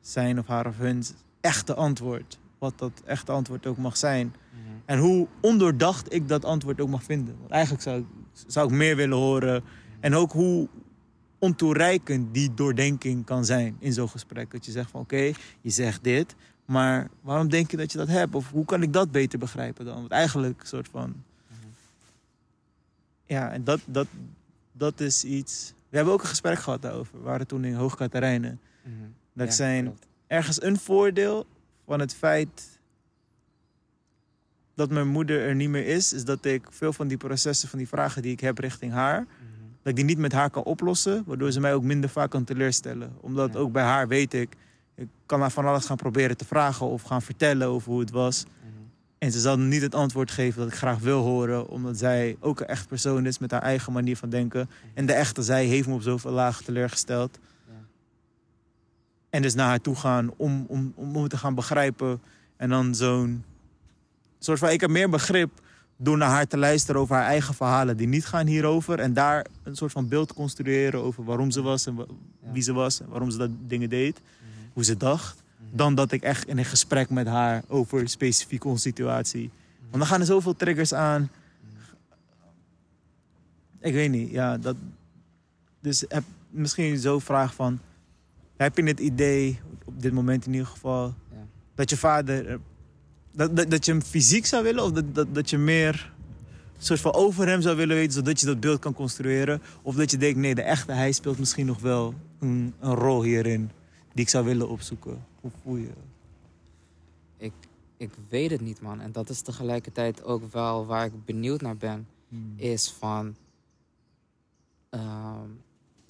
zijn 0.00 0.38
of 0.38 0.46
haar 0.46 0.66
of 0.66 0.78
hun 0.78 1.04
echte 1.40 1.74
antwoord. 1.74 2.38
wat 2.58 2.78
dat 2.78 3.02
echte 3.04 3.32
antwoord 3.32 3.66
ook 3.66 3.76
mag 3.76 3.96
zijn. 3.96 4.26
Mhm. 4.26 4.60
En 4.84 4.98
hoe 4.98 5.26
ondoordacht 5.40 6.12
ik 6.12 6.28
dat 6.28 6.44
antwoord 6.44 6.80
ook 6.80 6.88
mag 6.88 7.02
vinden. 7.02 7.36
Want 7.38 7.50
eigenlijk 7.50 7.82
zou 7.82 8.04
zou 8.46 8.66
ik 8.68 8.74
meer 8.74 8.96
willen 8.96 9.16
horen. 9.18 9.64
En 10.00 10.14
ook 10.14 10.32
hoe 10.32 10.68
ontoereikend 11.38 12.34
die 12.34 12.54
doordenking 12.54 13.24
kan 13.24 13.44
zijn 13.44 13.76
in 13.78 13.92
zo'n 13.92 14.08
gesprek. 14.08 14.50
Dat 14.50 14.64
je 14.66 14.70
zegt 14.72 14.90
van 14.90 15.00
oké, 15.00 15.32
je 15.60 15.70
zegt 15.70 16.04
dit, 16.04 16.34
maar 16.64 17.08
waarom 17.20 17.48
denk 17.48 17.70
je 17.70 17.76
dat 17.76 17.92
je 17.92 17.98
dat 17.98 18.08
hebt? 18.08 18.34
Of 18.34 18.50
hoe 18.50 18.64
kan 18.64 18.82
ik 18.82 18.92
dat 18.92 19.10
beter 19.10 19.38
begrijpen 19.38 19.84
dan? 19.84 19.94
Want 19.94 20.10
eigenlijk 20.10 20.60
een 20.60 20.66
soort 20.66 20.88
van... 20.88 21.22
Ja, 23.28 23.50
en 23.52 23.64
dat, 23.64 23.80
dat, 23.86 24.06
dat 24.72 25.00
is 25.00 25.24
iets... 25.24 25.72
We 25.88 25.96
hebben 25.96 26.14
ook 26.14 26.22
een 26.22 26.28
gesprek 26.28 26.58
gehad 26.58 26.82
daarover. 26.82 27.18
We 27.18 27.24
waren 27.24 27.46
toen 27.46 27.64
in 27.64 27.74
Hoogkaterijnen. 27.74 28.60
Mhm. 28.82 28.94
Dat 29.32 29.46
Ja, 29.46 29.52
zijn 29.52 29.84
klopt. 29.84 30.06
ergens 30.26 30.62
een 30.62 30.76
voordeel 30.78 31.46
van 31.86 32.00
het 32.00 32.14
feit 32.14 32.78
dat 34.74 34.90
mijn 34.90 35.08
moeder 35.08 35.40
er 35.40 35.54
niet 35.54 35.68
meer 35.68 35.86
is, 35.86 36.12
is 36.12 36.24
dat 36.24 36.44
ik 36.44 36.66
veel 36.70 36.92
van 36.92 37.08
die 37.08 37.16
processen, 37.16 37.68
van 37.68 37.78
die 37.78 37.88
vragen 37.88 38.22
die 38.22 38.32
ik 38.32 38.40
heb 38.40 38.58
richting 38.58 38.92
haar, 38.92 39.20
Mhm. 39.20 39.45
Dat 39.86 39.98
ik 39.98 40.06
die 40.06 40.14
niet 40.16 40.22
met 40.22 40.32
haar 40.32 40.50
kan 40.50 40.62
oplossen, 40.62 41.22
waardoor 41.26 41.52
ze 41.52 41.60
mij 41.60 41.74
ook 41.74 41.82
minder 41.82 42.10
vaak 42.10 42.30
kan 42.30 42.44
teleurstellen. 42.44 43.12
Omdat 43.20 43.52
Ja. 43.52 43.58
ook 43.58 43.72
bij 43.72 43.82
haar 43.82 44.08
weet 44.08 44.34
ik, 44.34 44.56
ik 44.94 45.08
kan 45.26 45.40
haar 45.40 45.50
van 45.50 45.64
alles 45.66 45.84
gaan 45.86 45.96
proberen 45.96 46.36
te 46.36 46.44
vragen 46.44 46.86
of 46.86 47.02
gaan 47.02 47.22
vertellen 47.22 47.68
over 47.68 47.90
hoe 47.90 48.00
het 48.00 48.10
was. 48.10 48.44
Mhm. 48.44 48.72
En 49.18 49.32
ze 49.32 49.40
zal 49.40 49.58
niet 49.58 49.82
het 49.82 49.94
antwoord 49.94 50.30
geven 50.30 50.60
dat 50.60 50.68
ik 50.68 50.74
graag 50.78 50.98
wil 50.98 51.20
horen, 51.22 51.68
omdat 51.68 51.98
zij 51.98 52.36
ook 52.40 52.60
een 52.60 52.66
echt 52.66 52.88
persoon 52.88 53.26
is 53.26 53.38
met 53.38 53.50
haar 53.50 53.62
eigen 53.62 53.92
manier 53.92 54.16
van 54.16 54.28
denken. 54.28 54.70
En 54.94 55.06
de 55.06 55.12
echte 55.12 55.42
zij 55.42 55.64
heeft 55.64 55.88
me 55.88 55.94
op 55.94 56.02
zoveel 56.02 56.30
lagen 56.32 56.64
teleurgesteld. 56.64 57.38
Ja. 57.66 57.72
En 59.30 59.42
dus 59.42 59.54
naar 59.54 59.68
haar 59.68 59.80
toe 59.80 59.96
gaan 59.96 60.30
om, 60.36 60.64
om, 60.68 60.92
om 60.96 61.16
het 61.16 61.30
te 61.30 61.36
gaan 61.36 61.54
begrijpen. 61.54 62.20
En 62.56 62.68
dan 62.68 62.94
zo'n 62.94 63.44
soort 64.38 64.58
van, 64.58 64.68
ik 64.70 64.80
heb 64.80 64.90
meer 64.90 65.10
begrip 65.10 65.60
door 65.96 66.16
naar 66.16 66.28
haar 66.28 66.46
te 66.46 66.56
luisteren 66.56 67.00
over 67.00 67.16
haar 67.16 67.24
eigen 67.24 67.54
verhalen 67.54 67.96
die 67.96 68.08
niet 68.08 68.26
gaan 68.26 68.46
hierover. 68.46 68.98
En 68.98 69.12
daar 69.12 69.46
een 69.62 69.76
soort 69.76 69.92
van 69.92 70.08
beeld 70.08 70.32
construeren 70.32 71.02
over 71.02 71.24
waarom 71.24 71.50
ze 71.50 71.62
was 71.62 71.86
en 71.86 72.06
wie 72.52 72.62
ze 72.62 72.72
was 72.72 73.00
en 73.00 73.08
waarom 73.08 73.30
ze 73.30 73.38
dat 73.38 73.50
dingen 73.66 73.88
deed. 73.88 74.20
Mhm. 74.20 74.72
Hoe 74.72 74.84
ze 74.84 74.96
dacht. 74.96 75.42
Mhm. 75.56 75.76
Dan 75.76 75.94
dat 75.94 76.12
ik 76.12 76.22
echt 76.22 76.48
in 76.48 76.58
een 76.58 76.64
gesprek 76.64 77.10
met 77.10 77.26
haar 77.26 77.62
over 77.68 78.08
specifiek 78.08 78.64
onze 78.64 78.82
situatie. 78.82 79.50
Want 79.80 79.98
dan 79.98 80.06
gaan 80.06 80.20
er 80.20 80.26
zoveel 80.26 80.56
triggers 80.56 80.94
aan. 80.94 81.30
Ik 83.80 83.92
weet 83.92 84.10
niet, 84.10 84.30
ja. 84.30 84.58
Dat, 84.58 84.76
dus 85.80 86.04
heb 86.08 86.24
misschien 86.50 86.98
zo'n 86.98 87.20
vraag 87.20 87.54
van... 87.54 87.78
Heb 88.56 88.76
je 88.76 88.84
het 88.84 89.00
idee, 89.00 89.60
op 89.84 90.02
dit 90.02 90.12
moment 90.12 90.46
in 90.46 90.52
ieder 90.52 90.66
geval... 90.66 91.14
Ja. 91.30 91.46
dat 91.74 91.90
je 91.90 91.96
vader... 91.96 92.60
Dat, 93.36 93.70
dat, 93.70 93.84
je 93.84 93.92
hem 93.92 94.02
fysiek 94.02 94.46
zou 94.46 94.62
willen? 94.62 94.84
Of 94.84 94.90
dat, 94.92 95.14
dat, 95.14 95.34
dat 95.34 95.50
je 95.50 95.58
meer 95.58 96.12
soort 96.78 97.00
van 97.00 97.12
over 97.12 97.46
hem 97.48 97.60
zou 97.60 97.76
willen 97.76 97.96
weten... 97.96 98.12
zodat 98.12 98.40
je 98.40 98.46
dat 98.46 98.60
beeld 98.60 98.78
kan 98.78 98.92
construeren? 98.94 99.62
Of 99.82 99.94
dat 99.94 100.10
je 100.10 100.16
denkt, 100.16 100.38
nee, 100.38 100.54
de 100.54 100.62
echte 100.62 100.92
hij 100.92 101.12
speelt 101.12 101.38
misschien 101.38 101.66
nog 101.66 101.80
wel 101.80 102.14
een, 102.40 102.74
een 102.80 102.94
rol 102.94 103.22
hierin... 103.22 103.70
die 104.12 104.24
ik 104.24 104.28
zou 104.28 104.44
willen 104.44 104.68
opzoeken? 104.68 105.24
Hoe 105.40 105.50
voel 105.62 105.76
je? 105.76 105.90
Ik, 107.38 107.52
ik 107.96 108.10
weet 108.28 108.50
het 108.50 108.60
niet, 108.60 108.80
man. 108.80 109.00
En 109.00 109.12
dat 109.12 109.28
is 109.30 109.40
tegelijkertijd 109.40 110.24
ook 110.24 110.52
wel 110.52 110.86
waar 110.86 111.04
ik 111.06 111.24
benieuwd 111.24 111.60
naar 111.60 111.76
ben. 111.76 112.06
Hmm. 112.28 112.52
Is 112.56 112.94
van... 112.98 113.34
ehm, 114.90 115.48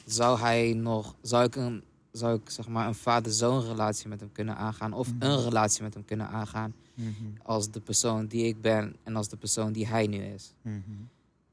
zou 0.05 0.39
hij 0.39 0.73
nog... 0.73 1.15
Zou 1.23 1.45
ik, 1.45 1.57
een, 1.57 1.83
zou 2.13 2.35
ik 2.35 2.51
zeg 2.51 2.69
maar 2.69 2.87
een 2.87 2.95
vader-zoon 2.95 3.65
relatie 3.67 4.09
met 4.09 4.21
hem 4.21 4.33
kunnen 4.33 4.57
aangaan? 4.57 4.93
Of 4.93 5.13
Mhm. 5.13 5.23
een 5.23 5.43
relatie 5.43 5.83
met 5.83 5.95
hem 5.95 6.05
kunnen 6.05 6.29
aangaan? 6.29 6.75
Mhm. 6.97 7.11
Als 7.43 7.71
de 7.71 7.81
persoon 7.81 8.27
die 8.27 8.47
ik 8.47 8.61
ben 8.61 8.97
en 9.03 9.17
als 9.17 9.29
de 9.29 9.37
persoon 9.37 9.73
die 9.73 9.87
hij 9.87 10.07
nu 10.07 10.19
is. 10.19 10.53
Mhm. 10.63 10.81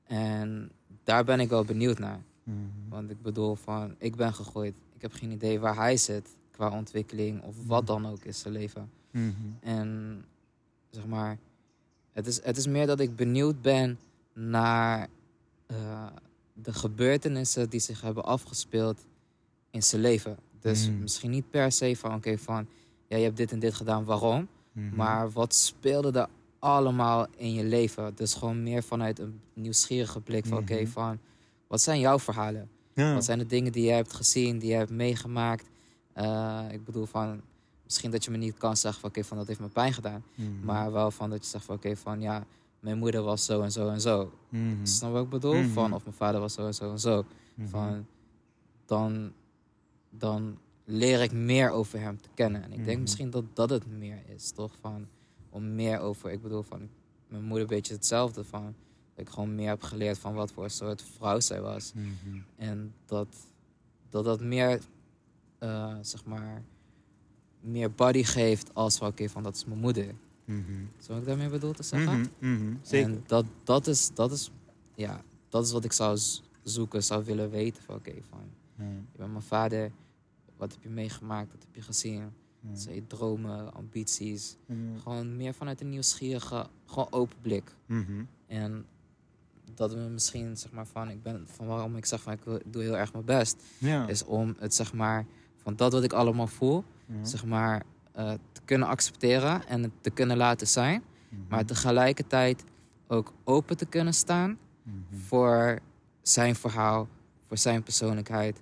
En 0.03 0.71
daar 1.03 1.23
ben 1.23 1.39
ik 1.39 1.49
wel 1.49 1.65
benieuwd 1.65 1.99
naar. 1.99 2.21
Mhm. 2.43 2.57
Want 2.89 3.09
ik 3.09 3.21
bedoel 3.21 3.55
van, 3.55 3.95
ik 3.97 4.15
ben 4.15 4.33
gegooid. 4.33 4.75
Ik 4.95 5.01
heb 5.01 5.13
geen 5.13 5.31
idee 5.31 5.59
waar 5.59 5.75
hij 5.75 5.97
zit 5.97 6.35
qua 6.51 6.71
ontwikkeling 6.71 7.41
of 7.41 7.55
wat 7.65 7.87
dan 7.87 8.07
ook 8.07 8.23
in 8.23 8.33
zijn 8.33 8.53
leven. 8.53 8.89
En 9.59 10.21
zeg 10.89 11.05
maar, 11.05 11.37
het 12.11 12.27
is, 12.27 12.43
het 12.43 12.57
is 12.57 12.67
meer 12.67 12.87
dat 12.87 12.99
ik 12.99 13.15
benieuwd 13.15 13.61
ben 13.61 13.99
naar 14.33 15.07
eh, 15.65 16.07
de 16.53 16.73
gebeurtenissen 16.73 17.69
die 17.69 17.79
zich 17.79 18.01
hebben 18.01 18.23
afgespeeld 18.23 19.05
in 19.69 19.83
zijn 19.83 20.01
leven. 20.01 20.37
Dus 20.59 20.89
misschien 20.89 21.31
niet 21.31 21.49
per 21.49 21.71
se 21.71 21.95
van, 21.95 22.13
oké, 22.13 22.37
van, 22.37 22.67
ja, 23.07 23.17
je 23.17 23.23
hebt 23.23 23.37
dit 23.37 23.51
en 23.51 23.59
dit 23.59 23.73
gedaan, 23.73 24.03
waarom? 24.03 24.47
Mhm. 24.73 24.95
Maar 24.95 25.31
wat 25.31 25.53
speelde 25.53 26.19
er 26.19 26.27
allemaal 26.59 27.27
in 27.37 27.53
je 27.53 27.63
leven? 27.63 28.15
Dus 28.15 28.33
gewoon 28.33 28.63
meer 28.63 28.83
vanuit 28.83 29.19
een 29.19 29.39
nieuwsgierige 29.53 30.19
blik 30.21 30.45
van, 30.45 30.57
oké, 30.57 30.81
Mhm. 30.81 30.87
van, 30.91 31.19
wat 31.67 31.81
zijn 31.81 31.99
jouw 31.99 32.19
verhalen? 32.19 32.69
Ja. 32.93 33.13
Wat 33.13 33.23
zijn 33.25 33.37
de 33.37 33.45
dingen 33.45 33.71
die 33.71 33.85
je 33.85 33.91
hebt 33.91 34.13
gezien, 34.13 34.59
die 34.59 34.69
je 34.69 34.75
hebt 34.75 34.89
meegemaakt? 34.91 35.69
Eh, 36.13 36.61
ik 36.71 36.85
bedoel 36.85 37.05
van, 37.05 37.41
misschien 37.83 38.11
dat 38.11 38.23
je 38.23 38.31
me 38.31 38.37
niet 38.37 38.57
kan 38.57 38.77
zeggen 38.77 39.01
van, 39.01 39.09
oké, 39.09 39.23
van 39.23 39.37
dat 39.37 39.47
heeft 39.47 39.59
me 39.59 39.67
pijn 39.67 39.93
gedaan. 39.93 40.23
Mhm. 40.35 40.49
Maar 40.65 40.91
wel 40.91 41.11
van 41.11 41.29
dat 41.29 41.43
je 41.43 41.49
zegt 41.49 41.65
van, 41.65 41.75
oké, 41.75 41.95
van 41.95 42.21
ja, 42.21 42.43
mijn 42.79 42.97
moeder 42.97 43.21
was 43.21 43.45
zo 43.45 43.61
en 43.61 43.71
zo 43.71 43.89
en 43.89 44.01
zo. 44.01 44.31
Snap 44.83 45.11
wat 45.11 45.23
ik 45.23 45.29
bedoel? 45.29 45.63
Van, 45.63 45.93
of 45.93 46.03
mijn 46.03 46.15
vader 46.15 46.39
was 46.41 46.53
zo 46.53 46.65
en 46.65 46.73
zo 46.73 46.91
en 46.91 46.99
zo. 46.99 47.25
Van, 47.65 48.05
dan, 48.85 49.31
dan 50.09 50.57
leer 50.85 51.21
ik 51.21 51.31
meer 51.31 51.69
over 51.69 51.99
hem 51.99 52.21
te 52.21 52.29
kennen. 52.33 52.63
En 52.63 52.71
ik 52.71 52.77
denk 52.77 52.89
Mhm. 52.91 53.01
misschien 53.01 53.29
dat 53.29 53.43
dat 53.53 53.69
het 53.69 53.87
meer 53.97 54.21
is, 54.35 54.51
toch? 54.51 54.71
Van, 54.81 55.07
om 55.49 55.75
meer 55.75 55.99
over, 55.99 56.31
ik 56.31 56.41
bedoel 56.41 56.61
van, 56.63 56.89
mijn 57.27 57.43
moeder 57.43 57.61
een 57.61 57.75
beetje 57.75 57.93
hetzelfde 57.93 58.43
van. 58.43 58.63
Dat 59.15 59.25
ik 59.27 59.29
gewoon 59.33 59.55
meer 59.55 59.67
heb 59.67 59.81
geleerd 59.81 60.17
van 60.17 60.33
wat 60.33 60.51
voor 60.51 60.69
soort 60.69 61.01
vrouw 61.17 61.39
zij 61.39 61.61
was. 61.61 61.93
Mhm. 61.93 62.37
En 62.55 62.93
dat 63.05 63.27
dat, 64.09 64.23
dat 64.23 64.41
meer, 64.41 64.81
eh, 65.59 65.95
zeg 66.01 66.25
maar, 66.25 66.63
meer 67.59 67.91
body 67.91 68.23
geeft 68.23 68.73
als 68.73 68.97
van, 68.97 69.07
oké, 69.07 69.29
van 69.29 69.43
dat 69.43 69.55
is 69.55 69.65
mijn 69.65 69.79
moeder. 69.79 70.15
Mhm. 70.45 70.61
Zo 70.97 71.17
ik 71.17 71.25
daarmee 71.25 71.49
bedoel 71.49 71.73
te 71.73 71.83
zeggen? 71.83 72.31
Mhm. 72.39 72.73
Zeker. 72.81 73.09
En 73.11 73.23
dat, 73.27 73.45
dat, 73.63 73.87
is, 73.87 74.11
dat, 74.13 74.31
is, 74.31 74.51
ja, 74.95 75.21
dat 75.49 75.65
is 75.65 75.71
wat 75.71 75.83
ik 75.83 75.91
zou 75.91 76.17
zoeken, 76.63 77.03
zou 77.03 77.23
willen 77.25 77.49
weten. 77.49 77.83
Van, 77.83 77.95
oké, 77.95 78.13
van, 78.29 78.39
Ja. 78.77 78.83
je 79.11 79.17
bent 79.17 79.31
mijn 79.31 79.43
vader. 79.43 79.91
Wat 80.63 80.71
heb 80.73 80.83
je 80.83 80.89
meegemaakt? 80.89 81.51
Wat 81.51 81.61
heb 81.61 81.75
je 81.75 81.81
gezien? 81.81 82.33
Wat 82.59 82.79
zijn 82.79 82.95
je 82.95 83.07
dromen, 83.07 83.73
ambities? 83.73 84.57
Ja. 84.67 84.75
Gewoon 85.03 85.37
meer 85.37 85.53
vanuit 85.53 85.81
een 85.81 85.89
nieuwsgierige, 85.89 86.67
gewoon 86.85 87.07
open 87.11 87.37
blik. 87.41 87.75
Mhm. 87.85 88.23
En 88.47 88.85
dat 89.73 89.93
we 89.93 89.99
misschien, 89.99 90.57
zeg 90.57 90.71
maar, 90.71 90.87
van, 90.87 91.09
ik 91.09 91.23
ben, 91.23 91.43
van 91.47 91.65
waarom 91.67 91.95
ik 91.97 92.05
zeg 92.05 92.21
van, 92.21 92.33
ik 92.33 92.43
wil- 92.43 92.59
doe 92.65 92.81
heel 92.81 92.97
erg 92.97 93.13
mijn 93.13 93.25
best. 93.25 93.63
Ja. 93.77 94.07
Is 94.07 94.23
om 94.25 94.55
het, 94.59 94.73
zeg 94.73 94.93
maar, 94.93 95.25
van 95.55 95.75
dat 95.75 95.91
wat 95.93 96.03
ik 96.03 96.13
allemaal 96.13 96.47
voel, 96.47 96.83
Ja. 97.05 97.25
zeg 97.25 97.45
maar, 97.45 97.83
eh, 98.11 98.33
te 98.51 98.61
kunnen 98.65 98.87
accepteren 98.87 99.67
en 99.67 99.83
het 99.83 99.91
te 100.01 100.09
kunnen 100.09 100.37
laten 100.37 100.67
zijn. 100.67 101.03
Mhm. 101.29 101.41
Maar 101.49 101.65
tegelijkertijd 101.65 102.63
ook 103.07 103.33
open 103.43 103.77
te 103.77 103.85
kunnen 103.85 104.13
staan 104.13 104.57
Mhm. 104.83 104.97
voor 105.17 105.79
zijn 106.21 106.55
verhaal, 106.55 107.07
voor 107.47 107.57
zijn 107.57 107.83
persoonlijkheid. 107.83 108.61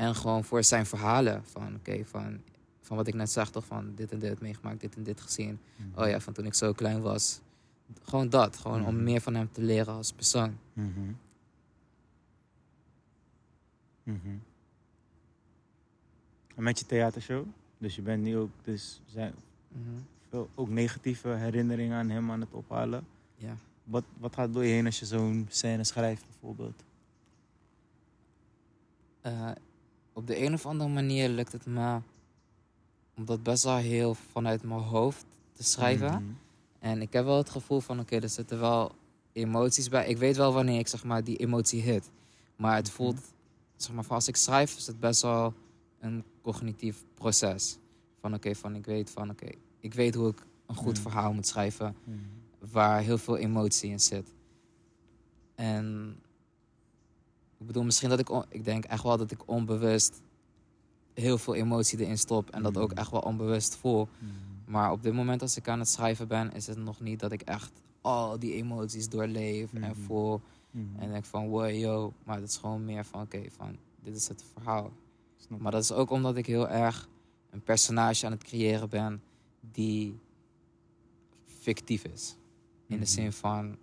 En 0.00 0.14
gewoon 0.14 0.44
voor 0.44 0.64
zijn 0.64 0.86
verhalen. 0.86 1.44
Van 1.44 1.74
oké, 1.74 2.04
van, 2.04 2.40
van 2.80 2.96
wat 2.96 3.06
ik 3.06 3.14
net 3.14 3.30
zag, 3.30 3.50
toch 3.50 3.64
van 3.64 3.94
dit 3.94 4.12
en 4.12 4.18
dit 4.18 4.40
meegemaakt, 4.40 4.80
dit 4.80 4.96
en 4.96 5.02
dit 5.02 5.20
gezien. 5.20 5.58
Mhm. 5.76 6.00
Oh 6.02 6.08
ja, 6.08 6.20
van 6.20 6.32
toen 6.32 6.46
ik 6.46 6.54
zo 6.54 6.72
klein 6.72 7.00
was. 7.00 7.40
Gewoon 8.02 8.28
dat, 8.28 8.56
gewoon 8.56 8.86
om 8.86 8.94
Mhm. 8.94 9.04
meer 9.04 9.20
van 9.20 9.34
hem 9.34 9.48
te 9.52 9.62
leren 9.62 9.94
als 9.94 10.12
persoon. 10.12 10.58
Mhm. 10.72 11.12
En 16.54 16.62
met 16.62 16.78
je 16.78 16.86
theatershow, 16.86 17.46
dus 17.78 17.94
je 17.96 18.02
bent 18.02 18.22
nu 18.22 18.36
ook, 18.36 18.50
dus 18.64 19.00
zijn 19.06 19.34
veel 20.28 20.48
ook 20.54 20.68
negatieve 20.68 21.28
herinneringen 21.28 21.98
aan 21.98 22.10
hem 22.10 22.30
aan 22.30 22.40
het 22.40 22.52
ophalen. 22.52 23.06
Ja. 23.36 23.56
Wat, 23.84 24.04
wat 24.18 24.34
gaat 24.34 24.52
door 24.52 24.64
je 24.64 24.72
heen 24.72 24.86
als 24.86 24.98
je 24.98 25.06
zo'n 25.06 25.46
scène 25.50 25.84
schrijft, 25.84 26.24
bijvoorbeeld? 26.26 26.82
Eh, 29.20 29.50
op 30.12 30.26
de 30.26 30.42
een 30.44 30.52
of 30.52 30.66
andere 30.66 30.90
manier 30.90 31.28
lukt 31.28 31.52
het 31.52 31.66
me 31.66 31.98
om 33.16 33.24
dat 33.24 33.42
best 33.42 33.64
wel 33.64 33.76
heel 33.76 34.14
vanuit 34.14 34.62
mijn 34.62 34.80
hoofd 34.80 35.24
te 35.52 35.64
schrijven. 35.64 36.10
Mhm. 36.12 36.22
En 36.78 37.02
ik 37.02 37.12
heb 37.12 37.24
wel 37.24 37.36
het 37.36 37.50
gevoel 37.50 37.80
van, 37.80 38.00
oké, 38.00 38.16
er 38.16 38.28
zitten 38.28 38.60
wel 38.60 38.92
emoties 39.32 39.88
bij. 39.88 40.08
Ik 40.08 40.16
weet 40.18 40.36
wel 40.36 40.52
wanneer 40.52 40.78
ik, 40.78 40.88
zeg 40.88 41.04
maar, 41.04 41.24
die 41.24 41.36
emotie 41.36 41.82
hit. 41.82 42.10
Maar 42.56 42.76
het 42.76 42.86
Mhm. 42.86 42.94
voelt, 42.94 43.20
zeg 43.76 43.92
maar, 43.94 44.04
als 44.08 44.28
ik 44.28 44.36
schrijf, 44.36 44.76
is 44.76 44.86
het 44.86 45.00
best 45.00 45.22
wel 45.22 45.54
een 46.00 46.24
cognitief 46.42 47.04
proces. 47.14 47.78
Van, 48.20 48.34
oké, 48.34 48.54
van 48.54 48.74
ik 48.74 48.84
weet 48.84 49.10
van, 49.10 49.30
oké, 49.30 49.48
ik 49.80 49.94
weet 49.94 50.14
hoe 50.14 50.28
ik 50.28 50.46
een 50.66 50.74
goed 50.74 50.92
Mhm. 50.92 51.02
verhaal 51.02 51.32
moet 51.32 51.46
schrijven. 51.46 51.96
Waar 52.72 53.00
heel 53.00 53.18
veel 53.18 53.36
emotie 53.36 53.90
in 53.90 54.00
zit. 54.00 54.32
En 55.54 56.16
ik 57.60 57.66
bedoel, 57.66 57.84
misschien 57.84 58.08
dat 58.08 58.18
ik, 58.18 58.30
on- 58.30 58.44
ik 58.48 58.64
denk 58.64 58.84
echt 58.84 59.02
wel 59.02 59.16
dat 59.16 59.30
ik 59.30 59.48
onbewust 59.48 60.20
heel 61.14 61.38
veel 61.38 61.54
emotie 61.54 61.98
erin 62.00 62.18
stop. 62.18 62.50
En 62.50 62.62
dat 62.62 62.76
ook 62.76 62.90
Mhm. 62.90 62.98
echt 62.98 63.10
wel 63.10 63.20
onbewust 63.20 63.76
voel. 63.76 64.08
Mhm. 64.18 64.30
Maar 64.70 64.92
op 64.92 65.02
dit 65.02 65.12
moment 65.12 65.42
als 65.42 65.56
ik 65.56 65.68
aan 65.68 65.78
het 65.78 65.88
schrijven 65.88 66.28
ben, 66.28 66.52
is 66.52 66.66
het 66.66 66.78
nog 66.78 67.00
niet 67.00 67.20
dat 67.20 67.32
ik 67.32 67.42
echt 67.42 67.72
al 68.00 68.38
die 68.38 68.52
emoties 68.54 69.08
doorleef 69.08 69.72
en 69.72 69.80
Mhm. 69.80 69.94
voel. 69.94 70.40
Mhm. 70.70 71.00
En 71.00 71.10
denk 71.10 71.24
van, 71.24 71.48
wow, 71.48 71.70
yo. 71.70 72.12
Maar 72.24 72.36
het 72.40 72.48
is 72.48 72.56
gewoon 72.56 72.84
meer 72.84 73.04
van, 73.04 73.20
oké, 73.22 73.42
van, 73.50 73.76
dit 74.02 74.16
is 74.16 74.28
het 74.28 74.44
verhaal. 74.52 74.90
Snap. 75.36 75.60
Maar 75.60 75.72
dat 75.72 75.82
is 75.82 75.92
ook 75.92 76.10
omdat 76.10 76.36
ik 76.36 76.46
heel 76.46 76.68
erg 76.68 77.08
een 77.50 77.62
personage 77.62 78.26
aan 78.26 78.32
het 78.32 78.44
creëren 78.44 78.88
ben 78.88 79.22
die 79.72 80.18
fictief 81.44 82.04
is. 82.04 82.36
In 82.86 82.96
de 82.96 83.04
Mhm. 83.04 83.04
zin 83.12 83.32
van, 83.32 83.76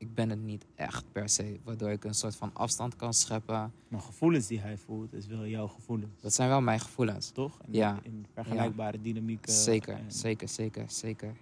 ik 0.00 0.14
ben 0.14 0.30
het 0.30 0.42
niet 0.42 0.66
echt 0.74 1.04
per 1.12 1.28
se. 1.28 1.58
Waardoor 1.64 1.90
ik 1.90 2.04
een 2.04 2.14
soort 2.14 2.36
van 2.36 2.50
afstand 2.52 2.96
kan 2.96 3.14
scheppen. 3.14 3.72
Maar 3.88 4.00
gevoelens 4.00 4.46
die 4.46 4.60
hij 4.60 4.76
voelt, 4.76 5.12
is 5.12 5.26
wel 5.26 5.46
jouw 5.46 5.66
gevoelens. 5.66 6.20
Dat 6.20 6.34
zijn 6.34 6.48
wel 6.48 6.60
mijn 6.60 6.80
gevoelens. 6.80 7.30
toch? 7.30 7.58
En 7.62 7.72
Ja. 7.72 7.98
In 8.02 8.26
vergelijkbare 8.34 9.00
dynamieken. 9.02 9.52
zeker, 9.52 9.94
en- 9.94 10.12
zeker, 10.12 10.48
zeker, 10.48 10.84
zeker. 10.90 11.34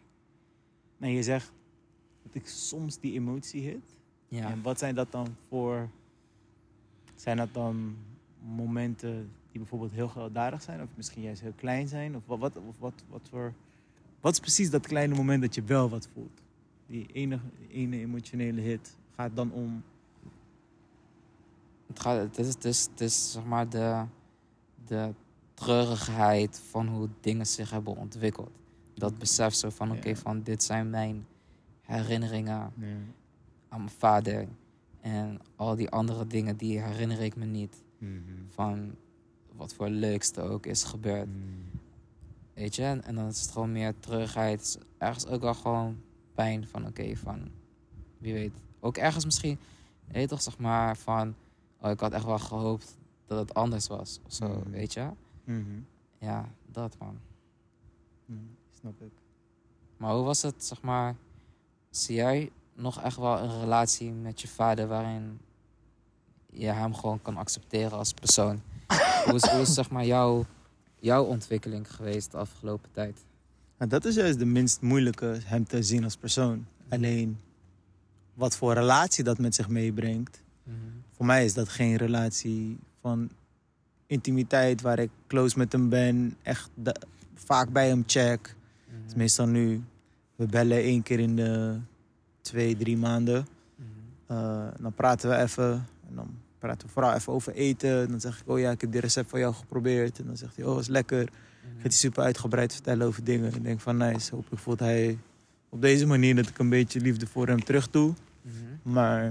En 0.98 1.10
je 1.10 1.22
zegt 1.22 1.52
dat 2.22 2.34
ik 2.34 2.46
soms 2.48 2.98
die 3.00 3.12
emotie 3.12 3.62
hit. 3.62 3.84
Ja. 4.28 4.50
En 4.50 4.62
wat 4.62 4.78
zijn 4.78 4.94
dat 4.94 5.12
dan 5.12 5.36
voor... 5.48 5.88
Zijn 7.14 7.36
dat 7.36 7.54
dan 7.54 7.96
momenten 8.54 9.30
die 9.50 9.60
bijvoorbeeld 9.60 9.92
heel 9.92 10.08
gewelddadig 10.08 10.62
zijn? 10.62 10.82
Of 10.82 10.88
misschien 10.94 11.22
juist 11.22 11.40
heel 11.40 11.52
klein 11.56 11.88
zijn? 11.88 12.16
Of 12.16 12.22
wat, 12.26 12.38
wat, 12.38 12.52
wat, 12.78 13.04
wat 13.08 13.28
voor... 13.30 13.52
Wat 14.20 14.32
is 14.32 14.40
precies 14.40 14.70
dat 14.70 14.86
kleine 14.86 15.14
moment 15.14 15.42
dat 15.42 15.54
je 15.54 15.62
wel 15.62 15.88
wat 15.88 16.08
voelt? 16.14 16.40
Die 16.88 17.06
ene, 17.12 17.38
ene 17.68 17.98
emotionele 17.98 18.60
hit 18.60 18.96
gaat 19.14 19.36
dan 19.36 19.52
om... 19.52 19.82
Het, 21.86 22.00
gaat, 22.00 22.20
het, 22.20 22.38
is, 22.38 22.48
het, 22.48 22.64
is, 22.64 22.88
het 22.90 23.00
is 23.00 23.32
zeg 23.32 23.44
maar 23.44 23.68
de, 23.68 24.04
de 24.86 25.14
treurigheid 25.54 26.60
van 26.70 26.88
hoe 26.88 27.08
dingen 27.20 27.46
zich 27.46 27.70
hebben 27.70 27.96
ontwikkeld. 27.96 28.50
Dat 28.94 29.18
besef 29.18 29.54
zo 29.54 29.70
van, 29.70 29.90
oké, 29.92 30.08
Ja. 30.08 30.16
van 30.16 30.42
dit 30.42 30.62
zijn 30.62 30.90
mijn 30.90 31.26
herinneringen 31.82 32.72
aan 33.68 33.80
mijn 33.80 33.88
vader. 33.98 34.48
En 35.00 35.38
al 35.56 35.74
die 35.76 35.90
andere 35.90 36.26
dingen, 36.26 36.56
die 36.56 36.80
herinner 36.80 37.20
ik 37.20 37.36
me 37.36 37.44
niet. 37.44 37.82
Van 38.48 38.94
wat 39.56 39.74
voor 39.74 39.88
leukste 39.88 40.40
ook 40.40 40.66
is 40.66 40.84
gebeurd. 40.84 41.28
Weet 42.54 42.76
je? 42.76 42.82
En, 42.82 43.14
dan 43.14 43.26
is 43.26 43.40
het 43.40 43.50
gewoon 43.50 43.72
meer 43.72 43.94
is 44.58 44.76
ergens 44.98 45.26
ook 45.26 45.40
wel 45.40 45.54
gewoon 45.54 46.02
pijn 46.38 46.66
van, 46.68 46.86
oké, 46.86 47.16
van 47.16 47.50
wie 48.18 48.32
weet. 48.32 48.52
Ook 48.80 48.96
ergens 48.96 49.24
misschien, 49.24 49.58
weet 50.06 50.28
toch, 50.28 50.42
zeg 50.42 50.58
maar, 50.58 50.96
van, 50.96 51.34
oh, 51.80 51.90
ik 51.90 52.00
had 52.00 52.12
echt 52.12 52.24
wel 52.24 52.38
gehoopt 52.38 52.96
dat 53.26 53.38
het 53.38 53.54
anders 53.54 53.86
was. 53.86 54.20
Of 54.26 54.32
zo, 54.32 54.48
Mhm. 54.48 54.70
weet 54.70 54.92
je? 54.92 55.08
Mhm. 55.44 55.80
Ja, 56.18 56.48
dat 56.66 56.96
man. 56.98 57.18
Mhm. 58.26 58.38
Snap 58.80 59.00
ik. 59.02 59.12
Maar 59.96 60.14
hoe 60.14 60.24
was 60.24 60.42
het, 60.42 60.64
zeg 60.64 60.82
maar, 60.82 61.16
zie 61.90 62.14
jij 62.14 62.50
nog 62.74 63.00
echt 63.02 63.16
wel 63.16 63.38
een 63.38 63.60
relatie 63.60 64.10
met 64.12 64.40
je 64.40 64.48
vader 64.48 64.88
waarin 64.88 65.40
je 66.50 66.66
hem 66.66 66.94
gewoon 66.94 67.22
kan 67.22 67.36
accepteren 67.36 67.98
als 67.98 68.12
persoon? 68.12 68.62
hoe, 69.24 69.34
is, 69.34 69.50
hoe 69.50 69.60
is, 69.60 69.74
zeg 69.74 69.90
maar, 69.90 70.04
jouw, 70.04 70.44
jouw 71.00 71.24
ontwikkeling 71.24 71.94
geweest 71.94 72.30
de 72.30 72.36
afgelopen 72.36 72.90
tijd? 72.92 73.24
Nou, 73.78 73.90
dat 73.90 74.04
is 74.04 74.14
juist 74.14 74.38
de 74.38 74.44
minst 74.44 74.80
moeilijke, 74.80 75.38
hem 75.44 75.64
te 75.66 75.82
zien 75.82 76.04
als 76.04 76.16
persoon. 76.16 76.66
Alleen, 76.88 77.38
wat 78.34 78.56
voor 78.56 78.72
relatie 78.74 79.24
dat 79.24 79.38
met 79.38 79.54
zich 79.54 79.68
meebrengt. 79.68 80.42
Voor 81.16 81.26
mij 81.26 81.44
is 81.44 81.54
dat 81.54 81.68
geen 81.68 81.96
relatie 81.96 82.78
van 83.00 83.30
intimiteit 84.06 84.80
waar 84.80 84.98
ik 84.98 85.10
close 85.26 85.58
met 85.58 85.72
hem 85.72 85.88
ben. 85.88 86.36
Echt 86.42 86.70
de- 86.74 87.00
vaak 87.34 87.68
bij 87.72 87.88
hem 87.88 88.02
check. 88.06 88.54
Mhm. 88.86 88.96
Het 89.00 89.06
is 89.10 89.14
meestal 89.14 89.46
nu, 89.46 89.82
we 90.36 90.46
bellen 90.46 90.78
één 90.78 91.02
keer 91.02 91.18
in 91.20 91.36
de 91.36 91.78
twee, 92.40 92.76
drie 92.76 92.96
maanden. 92.96 93.46
Mhm. 93.76 93.88
Eh, 94.26 94.66
dan 94.80 94.92
praten 94.92 95.30
we 95.30 95.36
even. 95.36 95.72
En 96.08 96.14
dan 96.14 96.28
praten 96.58 96.86
we 96.86 96.92
vooral 96.92 97.14
even 97.14 97.32
over 97.32 97.52
eten. 97.52 98.08
Dan 98.10 98.20
zeg 98.20 98.40
ik, 98.40 98.48
oh 98.48 98.58
ja, 98.58 98.70
ik 98.70 98.80
heb 98.80 98.92
dit 98.92 99.02
recept 99.02 99.30
van 99.30 99.40
jou 99.40 99.54
geprobeerd. 99.54 100.18
En 100.18 100.26
dan 100.26 100.36
zegt 100.36 100.56
hij, 100.56 100.64
oh, 100.64 100.78
is 100.78 100.88
lekker. 100.88 101.28
Gaat 101.62 101.82
hij 101.82 101.90
super 101.90 102.22
uitgebreid 102.22 102.72
vertellen 102.72 103.06
over 103.06 103.24
dingen. 103.24 103.54
Ik 103.54 103.62
denk 103.64 103.80
van, 103.80 103.96
nice. 103.96 104.34
Hopelijk 104.34 104.62
voelt 104.62 104.80
hij 104.80 105.18
op 105.68 105.80
deze 105.82 106.06
manier 106.06 106.34
dat 106.34 106.48
ik 106.48 106.58
een 106.58 106.68
beetje 106.68 107.00
liefde 107.00 107.26
voor 107.26 107.46
hem 107.46 107.64
terug 107.64 107.90
doe. 107.90 108.12
Mhm. 108.42 108.54
Maar 108.92 109.26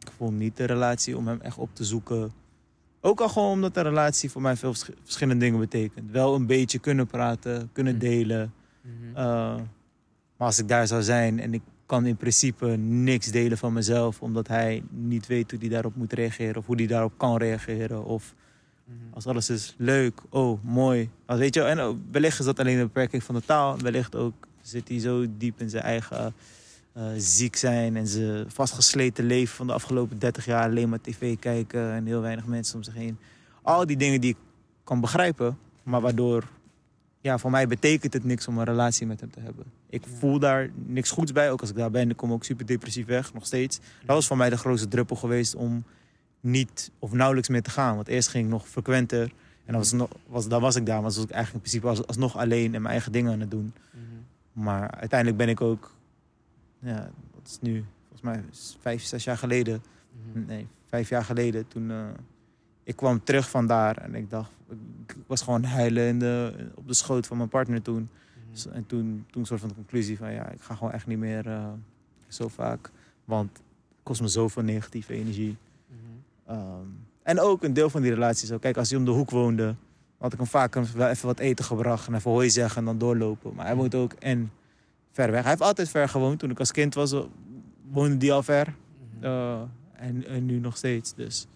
ik 0.00 0.10
voel 0.16 0.32
niet 0.32 0.56
de 0.56 0.64
relatie 0.64 1.16
om 1.16 1.26
hem 1.28 1.40
echt 1.40 1.58
op 1.58 1.70
te 1.72 1.84
zoeken. 1.84 2.32
Ook 3.00 3.20
al 3.20 3.28
gewoon 3.28 3.50
omdat 3.50 3.74
de 3.74 3.80
relatie 3.80 4.30
voor 4.30 4.42
mij 4.42 4.56
veel 4.56 4.74
vers- 4.74 4.90
verschillende 5.02 5.44
dingen 5.44 5.60
betekent. 5.60 6.10
Wel 6.10 6.34
een 6.34 6.46
beetje 6.46 6.78
kunnen 6.78 7.06
praten, 7.06 7.70
kunnen 7.72 7.94
Mhm. 7.96 8.04
delen. 8.04 8.52
Mhm. 8.80 9.08
Uh, 9.08 9.14
maar 10.36 10.46
als 10.46 10.58
ik 10.58 10.68
daar 10.68 10.86
zou 10.86 11.02
zijn 11.02 11.40
en 11.40 11.54
ik 11.54 11.62
kan 11.86 12.06
in 12.06 12.16
principe 12.16 12.66
niks 12.76 13.26
delen 13.30 13.58
van 13.58 13.72
mezelf, 13.72 14.22
omdat 14.22 14.48
hij 14.48 14.82
niet 14.90 15.26
weet 15.26 15.50
hoe 15.50 15.60
hij 15.60 15.68
daarop 15.68 15.96
moet 15.96 16.12
reageren 16.12 16.56
of 16.56 16.66
hoe 16.66 16.76
hij 16.76 16.86
daarop 16.86 17.12
kan 17.16 17.36
reageren. 17.36 18.04
Of. 18.04 18.34
Als 19.10 19.26
alles 19.26 19.50
is 19.50 19.74
leuk, 19.78 20.20
oh 20.30 20.64
mooi. 20.64 21.10
Als, 21.26 21.38
weet 21.38 21.54
je, 21.54 21.62
en 21.62 22.06
wellicht 22.10 22.38
is 22.38 22.44
dat 22.44 22.58
alleen 22.58 22.78
een 22.78 22.86
beperking 22.86 23.22
van 23.22 23.34
de 23.34 23.44
taal. 23.44 23.78
Wellicht 23.78 24.14
ook 24.16 24.34
zit 24.62 24.88
hij 24.88 24.98
zo 24.98 25.26
diep 25.38 25.60
in 25.60 25.70
zijn 25.70 25.82
eigen 25.82 26.34
eh, 26.92 27.04
ziek 27.16 27.56
zijn 27.56 27.96
en 27.96 28.06
zijn 28.06 28.50
vastgesleten 28.50 29.24
leven 29.24 29.56
van 29.56 29.66
de 29.66 29.72
afgelopen 29.72 30.18
30 30.18 30.44
jaar 30.44 30.68
alleen 30.68 30.88
maar 30.88 31.00
tv 31.00 31.38
kijken 31.38 31.92
en 31.92 32.06
heel 32.06 32.20
weinig 32.20 32.46
mensen 32.46 32.76
om 32.76 32.82
zich 32.82 32.94
heen. 32.94 33.18
Al 33.62 33.86
die 33.86 33.96
dingen 33.96 34.20
die 34.20 34.30
ik 34.30 34.36
kan 34.84 35.00
begrijpen, 35.00 35.58
maar 35.82 36.00
waardoor, 36.00 36.44
ja, 37.20 37.38
voor 37.38 37.50
mij 37.50 37.66
betekent 37.66 38.12
het 38.12 38.24
niks 38.24 38.48
om 38.48 38.58
een 38.58 38.64
relatie 38.64 39.06
met 39.06 39.20
hem 39.20 39.30
te 39.30 39.40
hebben. 39.40 39.64
Ik 39.88 40.02
voel 40.18 40.38
daar 40.38 40.70
niks 40.86 41.10
goeds 41.10 41.32
bij, 41.32 41.50
ook 41.50 41.60
als 41.60 41.70
ik 41.70 41.76
daar 41.76 41.90
ben, 41.90 42.10
ik 42.10 42.16
kom 42.16 42.32
ook 42.32 42.44
super 42.44 42.66
depressief 42.66 43.06
weg, 43.06 43.32
nog 43.32 43.46
steeds. 43.46 43.78
Dat 43.78 44.16
was 44.16 44.26
voor 44.26 44.36
mij 44.36 44.50
de 44.50 44.58
grootste 44.58 44.88
druppel 44.88 45.16
geweest 45.16 45.54
om 45.54 45.84
niet 46.44 46.90
of 46.98 47.12
nauwelijks 47.12 47.48
meer 47.48 47.62
te 47.62 47.70
gaan. 47.70 47.94
Want 47.94 48.08
eerst 48.08 48.28
ging 48.28 48.44
ik 48.44 48.50
nog 48.50 48.68
frequenter 48.68 49.22
en 49.64 49.72
dan 49.72 49.76
was, 49.76 49.92
nog, 49.92 50.10
was, 50.26 50.48
dan 50.48 50.60
was 50.60 50.76
ik 50.76 50.86
daar, 50.86 50.94
maar 50.94 51.04
was 51.04 51.22
ik 51.24 51.30
eigenlijk 51.30 51.64
in 51.64 51.70
principe 51.70 51.86
als, 51.86 52.06
alsnog 52.06 52.36
alleen 52.36 52.74
en 52.74 52.82
mijn 52.82 52.92
eigen 52.92 53.12
dingen 53.12 53.32
aan 53.32 53.40
het 53.40 53.50
doen. 53.50 53.72
Mhm. 53.90 54.64
Maar 54.64 54.90
uiteindelijk 54.90 55.38
ben 55.38 55.48
ik 55.48 55.60
ook, 55.60 55.94
ja, 56.78 57.10
dat 57.34 57.46
is 57.46 57.58
nu 57.60 57.84
volgens 58.00 58.20
mij 58.22 58.44
vijf, 58.80 59.02
zes 59.02 59.24
jaar 59.24 59.38
geleden. 59.38 59.82
Mhm. 60.32 60.46
Nee, 60.46 60.66
vijf 60.88 61.08
jaar 61.08 61.24
geleden. 61.24 61.68
Toen 61.68 61.90
eh, 61.90 62.04
ik 62.82 62.96
kwam 62.96 63.24
terug 63.24 63.50
van 63.50 63.66
daar 63.66 63.96
en 63.96 64.14
ik 64.14 64.30
dacht, 64.30 64.50
ik 65.06 65.16
was 65.26 65.42
gewoon 65.42 65.64
huilen 65.64 66.06
in 66.06 66.18
de, 66.18 66.52
op 66.74 66.88
de 66.88 66.94
schoot 66.94 67.26
van 67.26 67.36
mijn 67.36 67.48
partner 67.48 67.82
toen. 67.82 67.94
Mhm. 67.94 68.52
Dus- 68.52 68.66
En 68.66 68.86
toen, 68.86 69.26
toen 69.30 69.46
soort 69.46 69.60
van 69.60 69.68
de 69.68 69.74
conclusie 69.74 70.16
van 70.16 70.32
ja, 70.32 70.48
ik 70.50 70.60
ga 70.60 70.74
gewoon 70.74 70.92
echt 70.92 71.06
niet 71.06 71.18
meer 71.18 71.46
eh, 71.46 71.68
zo 72.28 72.48
vaak. 72.48 72.90
Want 73.24 73.50
het 73.52 73.62
kost 74.02 74.20
me 74.20 74.28
zoveel 74.28 74.62
negatieve 74.62 75.12
energie. 75.12 75.56
Ehm, 76.46 76.86
en 77.22 77.40
ook 77.40 77.62
een 77.62 77.72
deel 77.72 77.90
van 77.90 78.02
die 78.02 78.14
relatie 78.14 78.46
zo. 78.46 78.58
Kijk, 78.58 78.76
als 78.76 78.90
hij 78.90 78.98
om 78.98 79.04
de 79.04 79.10
hoek 79.10 79.30
woonde, 79.30 79.74
had 80.18 80.32
ik 80.32 80.38
hem 80.38 80.48
vaak 80.48 80.74
wel 80.74 81.08
even 81.08 81.26
wat 81.26 81.38
eten 81.38 81.64
gebracht 81.64 82.06
en 82.06 82.14
even 82.14 82.30
hooi 82.30 82.50
zeggen 82.50 82.78
en 82.78 82.84
dan 82.84 82.98
doorlopen. 82.98 83.54
Maar 83.54 83.66
hij 83.66 83.74
woont 83.76 83.94
ook 83.94 84.12
en 84.12 84.52
ver 85.12 85.30
weg. 85.30 85.40
Hij 85.40 85.50
heeft 85.50 85.62
altijd 85.62 85.88
ver 85.88 86.08
gewoond. 86.08 86.38
Toen 86.38 86.50
ik 86.50 86.58
als 86.58 86.70
kind 86.72 86.94
was, 86.94 87.12
eh, 87.12 87.20
woonde 87.90 88.26
hij 88.26 88.34
al 88.34 88.42
ver. 88.42 88.74
Mhm. 89.16 89.24
Eh, 89.24 89.60
en, 89.92 90.26
en 90.26 90.46
nu 90.46 90.58
nog 90.58 90.76
steeds. 90.76 91.14
Dus 91.14 91.46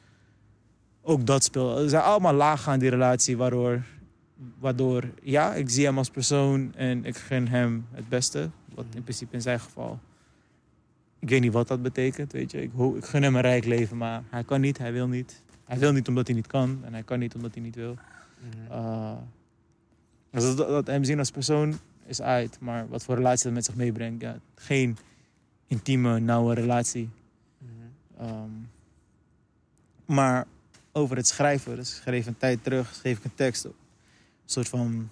ook 1.03 1.27
dat 1.27 1.44
speelt. 1.44 1.79
Er 1.79 1.88
zijn 1.88 2.03
allemaal 2.03 2.35
lagen 2.35 2.72
aan 2.72 2.79
die 2.79 2.90
relatie 2.90 3.37
waardoor, 3.37 3.83
waardoor, 4.59 5.05
ja, 5.22 5.55
ik 5.55 5.70
zie 5.70 5.85
hem 5.85 5.98
als 5.98 6.11
persoon 6.11 6.74
en 6.74 7.05
ik 7.05 7.16
gun 7.16 7.48
hem 7.48 7.87
het 7.92 8.09
beste. 8.09 8.51
Wat 8.74 8.85
in 8.85 8.90
Mhm. 8.94 9.03
principe 9.03 9.35
in 9.35 9.42
zijn 9.42 9.61
geval. 9.61 9.98
Ik 11.18 11.28
weet 11.28 11.40
niet 11.40 11.52
wat 11.52 11.68
dat 11.68 11.83
betekent, 11.83 12.33
weet 12.33 12.50
je. 12.50 12.62
Ik, 12.62 12.72
ik 12.96 13.04
gun 13.04 13.22
hem 13.22 13.35
een 13.35 13.40
rijk 13.40 13.64
leven, 13.64 13.96
maar 13.96 14.22
hij 14.31 14.44
kan 14.44 14.61
niet, 14.61 14.78
hij 14.78 14.92
wil 14.92 15.09
niet. 15.09 15.42
Hij 15.64 15.78
wil 15.78 15.92
niet 15.92 16.09
omdat 16.09 16.26
hij 16.26 16.37
niet 16.37 16.46
kan 16.46 16.81
en 16.85 16.92
hij 16.92 17.02
kan 17.02 17.18
niet 17.18 17.35
omdat 17.35 17.54
hij 17.54 17.62
niet 17.62 17.74
wil. 17.74 17.96
Mhm. 18.40 18.72
Uh, 18.72 19.16
dus 20.31 20.57
dat, 20.57 20.68
dat 20.68 20.87
hem 20.87 21.04
zien 21.04 21.18
als 21.18 21.31
persoon 21.31 21.78
is 22.07 22.22
uit. 22.22 22.61
Maar 22.61 22.88
wat 22.88 23.04
voor 23.04 23.14
relatie 23.14 23.44
dat 23.44 23.52
met 23.52 23.64
zich 23.64 23.74
meebrengt, 23.74 24.22
ja, 24.22 24.38
geen 24.54 24.96
intieme, 25.66 26.20
nauwe 26.20 26.54
relatie. 26.54 27.09
Mhm. 27.59 28.26
Ehm, 28.26 28.50
maar 30.04 30.46
over 30.92 31.16
het 31.16 31.26
schrijven, 31.26 31.76
dus 31.76 31.96
ik 31.96 32.02
schreef 32.02 32.26
een 32.26 32.37
tijd 32.37 32.64
terug, 32.64 32.94
schreef 32.94 33.18
ik 33.18 33.24
een 33.24 33.35
tekst. 33.35 33.64
Een 33.64 33.72
soort 34.44 34.68
van, 34.68 35.11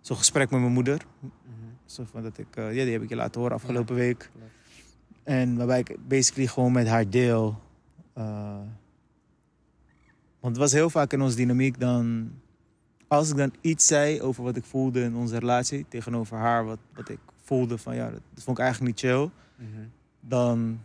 zo'n 0.00 0.16
gesprek 0.16 0.50
met 0.50 0.60
mijn 0.60 0.72
moeder. 0.72 1.06
Mhm. 1.18 1.32
Een 1.84 1.90
soort 1.90 2.10
van 2.10 2.22
dat 2.22 2.38
ik, 2.38 2.56
eh, 2.56 2.74
ja, 2.74 2.84
die 2.84 2.92
heb 2.92 3.02
ik 3.02 3.08
je 3.08 3.16
laten 3.16 3.40
horen 3.40 3.56
afgelopen 3.56 3.94
week. 3.94 4.30
Klopt. 4.32 4.53
En 5.24 5.56
waarbij 5.56 5.78
ik 5.78 5.96
basically 6.08 6.46
gewoon 6.48 6.72
met 6.72 6.86
haar 6.86 7.10
deel. 7.10 7.58
eh, 8.12 8.58
want 10.40 10.56
het 10.56 10.64
was 10.64 10.72
heel 10.72 10.90
vaak 10.90 11.12
in 11.12 11.20
onze 11.22 11.36
dynamiek 11.36 11.80
dan. 11.80 12.30
Als 13.08 13.30
ik 13.30 13.36
dan 13.36 13.52
iets 13.60 13.86
zei 13.86 14.22
over 14.22 14.42
wat 14.42 14.56
ik 14.56 14.64
voelde 14.64 15.02
in 15.02 15.16
onze 15.16 15.38
relatie 15.38 15.86
tegenover 15.88 16.36
haar, 16.38 16.64
wat, 16.64 16.78
wat 16.94 17.08
ik 17.08 17.18
voelde 17.44 17.78
van 17.78 17.94
ja, 17.94 18.10
dat, 18.10 18.20
dat 18.34 18.44
vond 18.44 18.58
ik 18.58 18.64
eigenlijk 18.64 18.94
niet 18.94 19.10
chill. 19.10 19.30
Mhm. 19.56 19.68
Dan, 20.20 20.80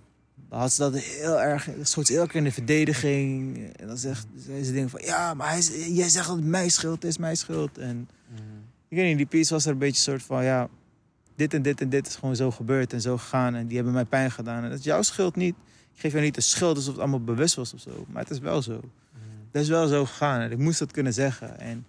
dan 0.50 0.60
had 0.60 0.72
ze 0.72 0.80
dat 0.82 0.98
heel 1.00 1.42
erg, 1.42 1.70
schoot 1.82 2.08
ze 2.08 2.16
elke 2.18 2.28
keer 2.28 2.38
in 2.38 2.44
de 2.44 2.52
verdediging. 2.52 3.58
En 3.76 3.88
dan 3.88 3.98
zegt, 3.98 4.28
zei 4.38 4.64
ze 4.64 4.72
dingen 4.72 4.90
van 4.90 5.02
ja, 5.04 5.34
maar 5.34 5.50
hij, 5.50 5.62
jij 5.92 6.10
zegt 6.10 6.28
dat 6.28 6.36
het 6.36 6.46
mijn 6.46 6.72
schuld 6.72 7.04
is, 7.04 7.18
mijn 7.18 7.38
schuld. 7.38 7.78
En 7.78 8.10
Mhm. 8.30 8.42
ik 8.88 8.98
weet 8.98 9.08
niet, 9.08 9.18
die 9.18 9.26
piece 9.26 9.54
was 9.54 9.66
er 9.66 9.72
een 9.72 9.78
beetje 9.78 10.02
soort 10.02 10.24
van, 10.24 10.44
ja, 10.44 10.70
dit 11.40 11.54
en 11.54 11.62
dit 11.62 11.82
en 11.82 11.90
dit 11.90 12.08
is 12.08 12.16
gewoon 12.16 12.36
zo 12.36 12.52
gebeurd 12.52 12.94
en 12.94 13.02
zo 13.02 13.18
gegaan. 13.18 13.56
En 13.56 13.68
die 13.68 13.76
hebben 13.76 13.94
mij 13.94 14.06
pijn 14.06 14.32
gedaan. 14.32 14.64
En 14.64 14.70
dat 14.70 14.80
is 14.80 14.86
jouw 14.86 15.02
schuld 15.02 15.36
niet. 15.36 15.56
Ik 15.94 16.00
geef 16.00 16.12
jou 16.12 16.24
niet 16.24 16.36
de 16.36 16.42
schuld 16.42 16.76
alsof 16.76 16.92
het 16.92 17.02
allemaal 17.02 17.24
bewust 17.24 17.56
was 17.56 17.74
of 17.74 17.80
zo. 17.80 18.06
Maar 18.08 18.22
het 18.22 18.32
is 18.32 18.40
wel 18.40 18.62
zo. 18.62 18.82
Dat 19.52 19.62
is 19.62 19.70
wel 19.70 19.88
zo 19.88 20.06
gegaan. 20.06 20.42
En 20.42 20.52
ik 20.52 20.58
moest 20.58 20.80
dat 20.80 20.92
kunnen 20.92 21.14
zeggen. 21.14 21.60
En 21.60 21.86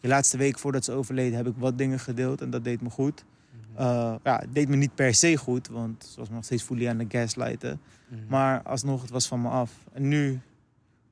de 0.00 0.08
laatste 0.08 0.36
week 0.36 0.58
voordat 0.58 0.84
ze 0.84 0.92
overleden 0.92 1.36
heb 1.36 1.46
ik 1.46 1.54
wat 1.56 1.78
dingen 1.78 1.98
gedeeld. 1.98 2.40
En 2.40 2.50
dat 2.50 2.64
deed 2.64 2.80
me 2.80 2.90
goed. 2.90 3.24
Mhm. 3.72 3.82
Uh, 3.82 4.14
ja, 4.24 4.38
het 4.38 4.54
deed 4.54 4.68
me 4.68 4.76
niet 4.76 4.94
per 4.94 5.14
se 5.14 5.36
goed. 5.36 5.68
Want 5.68 6.08
zoals 6.08 6.28
me 6.28 6.34
nog 6.34 6.44
steeds 6.44 6.62
voelde 6.62 6.88
aan 6.88 6.98
de 6.98 7.06
gaslighten. 7.08 7.80
Mhm. 8.08 8.20
Maar 8.28 8.62
alsnog, 8.62 9.00
het 9.02 9.10
was 9.10 9.28
van 9.28 9.42
me 9.42 9.48
af. 9.48 9.72
En 9.92 10.08
nu, 10.08 10.40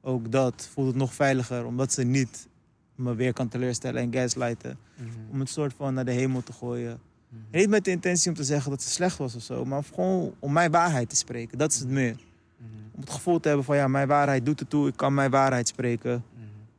ook 0.01 0.33
dat, 0.33 0.69
voelt 0.73 0.87
het 0.87 0.97
nog 0.97 1.15
veiliger. 1.15 1.67
Omdat 1.67 1.93
ze 1.93 2.03
niet 2.03 2.49
me 2.95 3.15
weer 3.15 3.33
kan 3.33 3.49
teleurstellen 3.49 4.03
en 4.03 4.13
gaslighten. 4.13 4.79
Mhm. 4.95 5.09
Om 5.31 5.41
het 5.41 5.49
soort 5.49 5.75
van 5.77 5.95
naar 5.95 6.05
de 6.05 6.13
hemel 6.13 6.43
te 6.43 6.53
gooien. 6.53 7.01
Mhm. 7.29 7.59
Niet 7.59 7.69
met 7.69 7.85
de 7.85 7.91
intentie 7.91 8.31
om 8.31 8.37
te 8.37 8.45
zeggen 8.45 8.71
dat 8.71 8.83
ze 8.83 8.89
slecht 8.91 9.19
was 9.19 9.35
of 9.35 9.43
zo. 9.43 9.65
Maar 9.65 9.85
gewoon 9.95 10.35
om 10.39 10.53
mijn 10.53 10.71
waarheid 10.71 11.09
te 11.09 11.17
spreken. 11.17 11.59
Dat 11.59 11.73
is 11.73 11.79
het 11.79 11.89
meer. 11.89 12.15
Mhm. 12.15 12.69
Om 12.95 13.01
het 13.01 13.11
gevoel 13.11 13.41
te 13.41 13.49
hebben 13.49 13.67
van 13.67 13.77
ja, 13.77 13.89
mijn 13.89 14.09
waarheid 14.09 14.47
doet 14.47 14.61
het 14.61 14.71
toe. 14.71 14.89
Ik 14.89 14.97
kan 14.97 15.15
mijn 15.15 15.31
waarheid 15.31 15.69
spreken. 15.69 16.25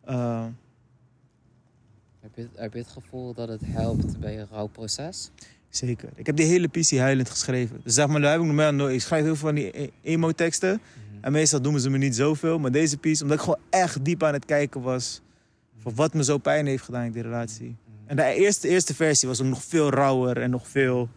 Mhm. 0.06 0.16
Uh, 0.16 0.46
Heb 2.20 2.32
je, 2.36 2.48
heb 2.56 2.74
je 2.74 2.80
het 2.80 2.88
gevoel 2.88 3.34
dat 3.34 3.48
het 3.50 3.62
helpt 3.66 4.20
bij 4.20 4.34
je 4.34 4.46
rouwproces? 4.52 5.32
zeker. 5.70 6.10
Ik 6.16 6.26
heb 6.26 6.36
die 6.36 6.46
hele 6.46 6.68
pissie 6.68 7.00
huilend 7.00 7.30
geschreven. 7.30 7.80
Dus 7.84 7.94
zeg 7.94 8.08
maar, 8.08 8.22
daar 8.22 8.32
heb 8.32 8.40
ik 8.40 8.46
nog 8.46 8.56
meer 8.56 8.74
nooit. 8.74 8.94
Ik 8.94 9.02
schrijf 9.02 9.24
heel 9.24 9.36
veel 9.36 9.48
van 9.48 9.56
die 9.56 9.82
e- 9.82 9.90
emo-teksten. 10.02 10.82
En 11.22 11.32
meestal 11.32 11.62
doen 11.62 11.80
ze 11.80 11.90
me 11.90 11.98
niet 11.98 12.16
zoveel. 12.16 12.60
Maar 12.60 12.72
deze 12.72 12.98
piece, 12.98 13.24
omdat 13.24 13.38
ik 13.38 13.44
gewoon 13.44 13.60
echt 13.70 14.06
diep 14.06 14.24
aan 14.24 14.34
het 14.34 14.46
kijken 14.46 14.82
was. 14.82 15.22
Voor 15.78 15.94
wat 15.94 16.14
me 16.14 16.24
zo 16.24 16.38
pijn 16.38 16.66
heeft 16.66 16.84
gedaan 16.84 17.04
in 17.06 17.12
die 17.12 17.22
relatie. 17.22 17.76
En 18.10 18.16
de 18.16 18.34
eerste, 18.34 18.68
eerste 18.68 18.96
versie 18.96 19.28
was 19.28 19.42
ook 19.42 19.48
nog 19.48 19.64
veel 19.64 19.90
rauwer 19.90 20.38
en 20.42 20.50
nog 20.50 20.68
veel... 20.68 21.10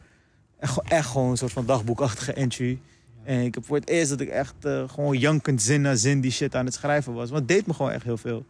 Echt, 0.59 0.73
gewoon- 0.73 0.91
echt 0.91 1.09
gewoon 1.09 1.31
een 1.31 1.37
soort 1.37 1.53
van 1.53 1.67
dagboekachtige 1.67 2.33
entry. 2.33 2.79
En 3.25 3.41
ik 3.45 3.55
heb 3.55 3.65
voor 3.65 3.77
het 3.77 3.89
eerst 3.89 4.09
dat 4.11 4.21
ik 4.21 4.29
echt 4.29 4.55
eh, 4.65 4.89
gewoon 4.89 5.19
jankend 5.19 5.63
zin 5.63 5.81
na 5.81 5.95
zin 5.95 6.21
die 6.21 6.31
shit 6.31 6.55
aan 6.55 6.65
het 6.65 6.75
schrijven 6.75 7.13
was. 7.13 7.29
Want 7.31 7.41
het 7.41 7.49
deed 7.49 7.67
me 7.67 7.75
gewoon 7.75 7.91
echt 7.91 8.05
heel 8.05 8.17
veel. 8.17 8.45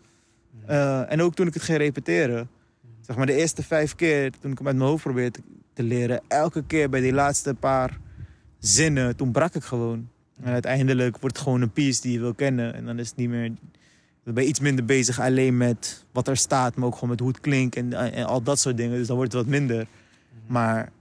Eh, 0.67 1.13
en 1.13 1.23
ook 1.23 1.35
toen 1.35 1.47
ik 1.47 1.55
het 1.55 1.63
ging 1.63 1.79
repeteren. 1.79 2.49
Zeg 3.01 3.17
maar 3.17 3.27
de 3.27 3.35
eerste 3.37 3.63
vijf 3.63 3.95
keer 3.95 4.31
toen 4.41 4.51
ik 4.51 4.59
hem 4.59 4.67
uit 4.67 4.77
mijn 4.77 4.89
hoofd 4.89 5.03
probeerde 5.03 5.31
te, 5.31 5.43
te 5.73 5.83
leren. 5.83 6.21
Elke 6.29 6.65
keer 6.65 6.89
bij 6.91 7.01
die 7.01 7.13
laatste 7.13 7.55
paar 7.55 7.99
zinnen, 8.59 9.17
toen 9.17 9.33
brak 9.33 9.55
ik 9.55 9.63
gewoon. 9.65 10.09
En 10.43 10.53
uiteindelijk 10.53 11.19
wordt 11.19 11.37
het 11.37 11.45
gewoon 11.45 11.61
een 11.61 11.73
piece 11.73 12.01
die 12.01 12.13
je 12.13 12.21
wil 12.21 12.35
kennen. 12.35 12.75
En 12.75 12.85
dan 12.85 12.99
is 12.99 13.09
het 13.09 13.17
niet 13.17 13.29
meer... 13.29 13.53
Dan 14.25 14.35
ben 14.35 14.43
je 14.43 14.49
iets 14.49 14.61
minder 14.61 14.85
bezig 14.85 15.21
alleen 15.21 15.57
met 15.57 16.05
wat 16.13 16.29
er 16.29 16.37
staat, 16.37 16.75
maar 16.77 16.87
ook 16.87 16.95
gewoon 16.95 17.09
met 17.11 17.21
hoe 17.21 17.29
het 17.29 17.41
klinkt 17.41 17.77
en, 17.77 17.93
en 18.13 18.25
al 18.27 18.43
dat 18.43 18.59
soort 18.59 18.77
dingen. 18.77 18.99
Dus 18.99 19.07
dan 19.07 19.17
wordt 19.17 19.33
het 19.33 19.43
wat 19.43 19.51
minder. 19.51 19.77
Mhm. 19.77 20.53
Maar, 20.53 20.93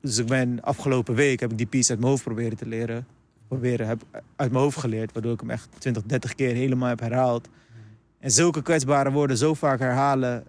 dus 0.00 0.18
ik 0.18 0.26
ben 0.26 0.62
afgelopen 0.62 1.14
week 1.14 1.40
heb 1.40 1.50
ik 1.50 1.58
die 1.58 1.66
piece 1.66 1.90
uit 1.90 1.98
mijn 1.98 2.10
hoofd 2.10 2.24
proberen 2.24 2.56
te 2.58 2.66
leren. 2.66 3.06
Proberen, 3.48 3.86
heb 3.86 4.02
uit 4.36 4.50
mijn 4.50 4.62
hoofd 4.62 4.78
geleerd, 4.78 5.12
waardoor 5.12 5.32
ik 5.32 5.40
hem 5.40 5.50
echt 5.50 5.68
20, 5.78 6.02
30 6.02 6.34
keer 6.34 6.54
helemaal 6.54 6.88
heb 6.88 7.00
herhaald. 7.00 7.48
En 8.18 8.30
zulke 8.30 8.62
kwetsbare 8.62 9.10
woorden 9.10 9.36
zo 9.36 9.54
vaak 9.54 9.78
herhalen. 9.78 10.44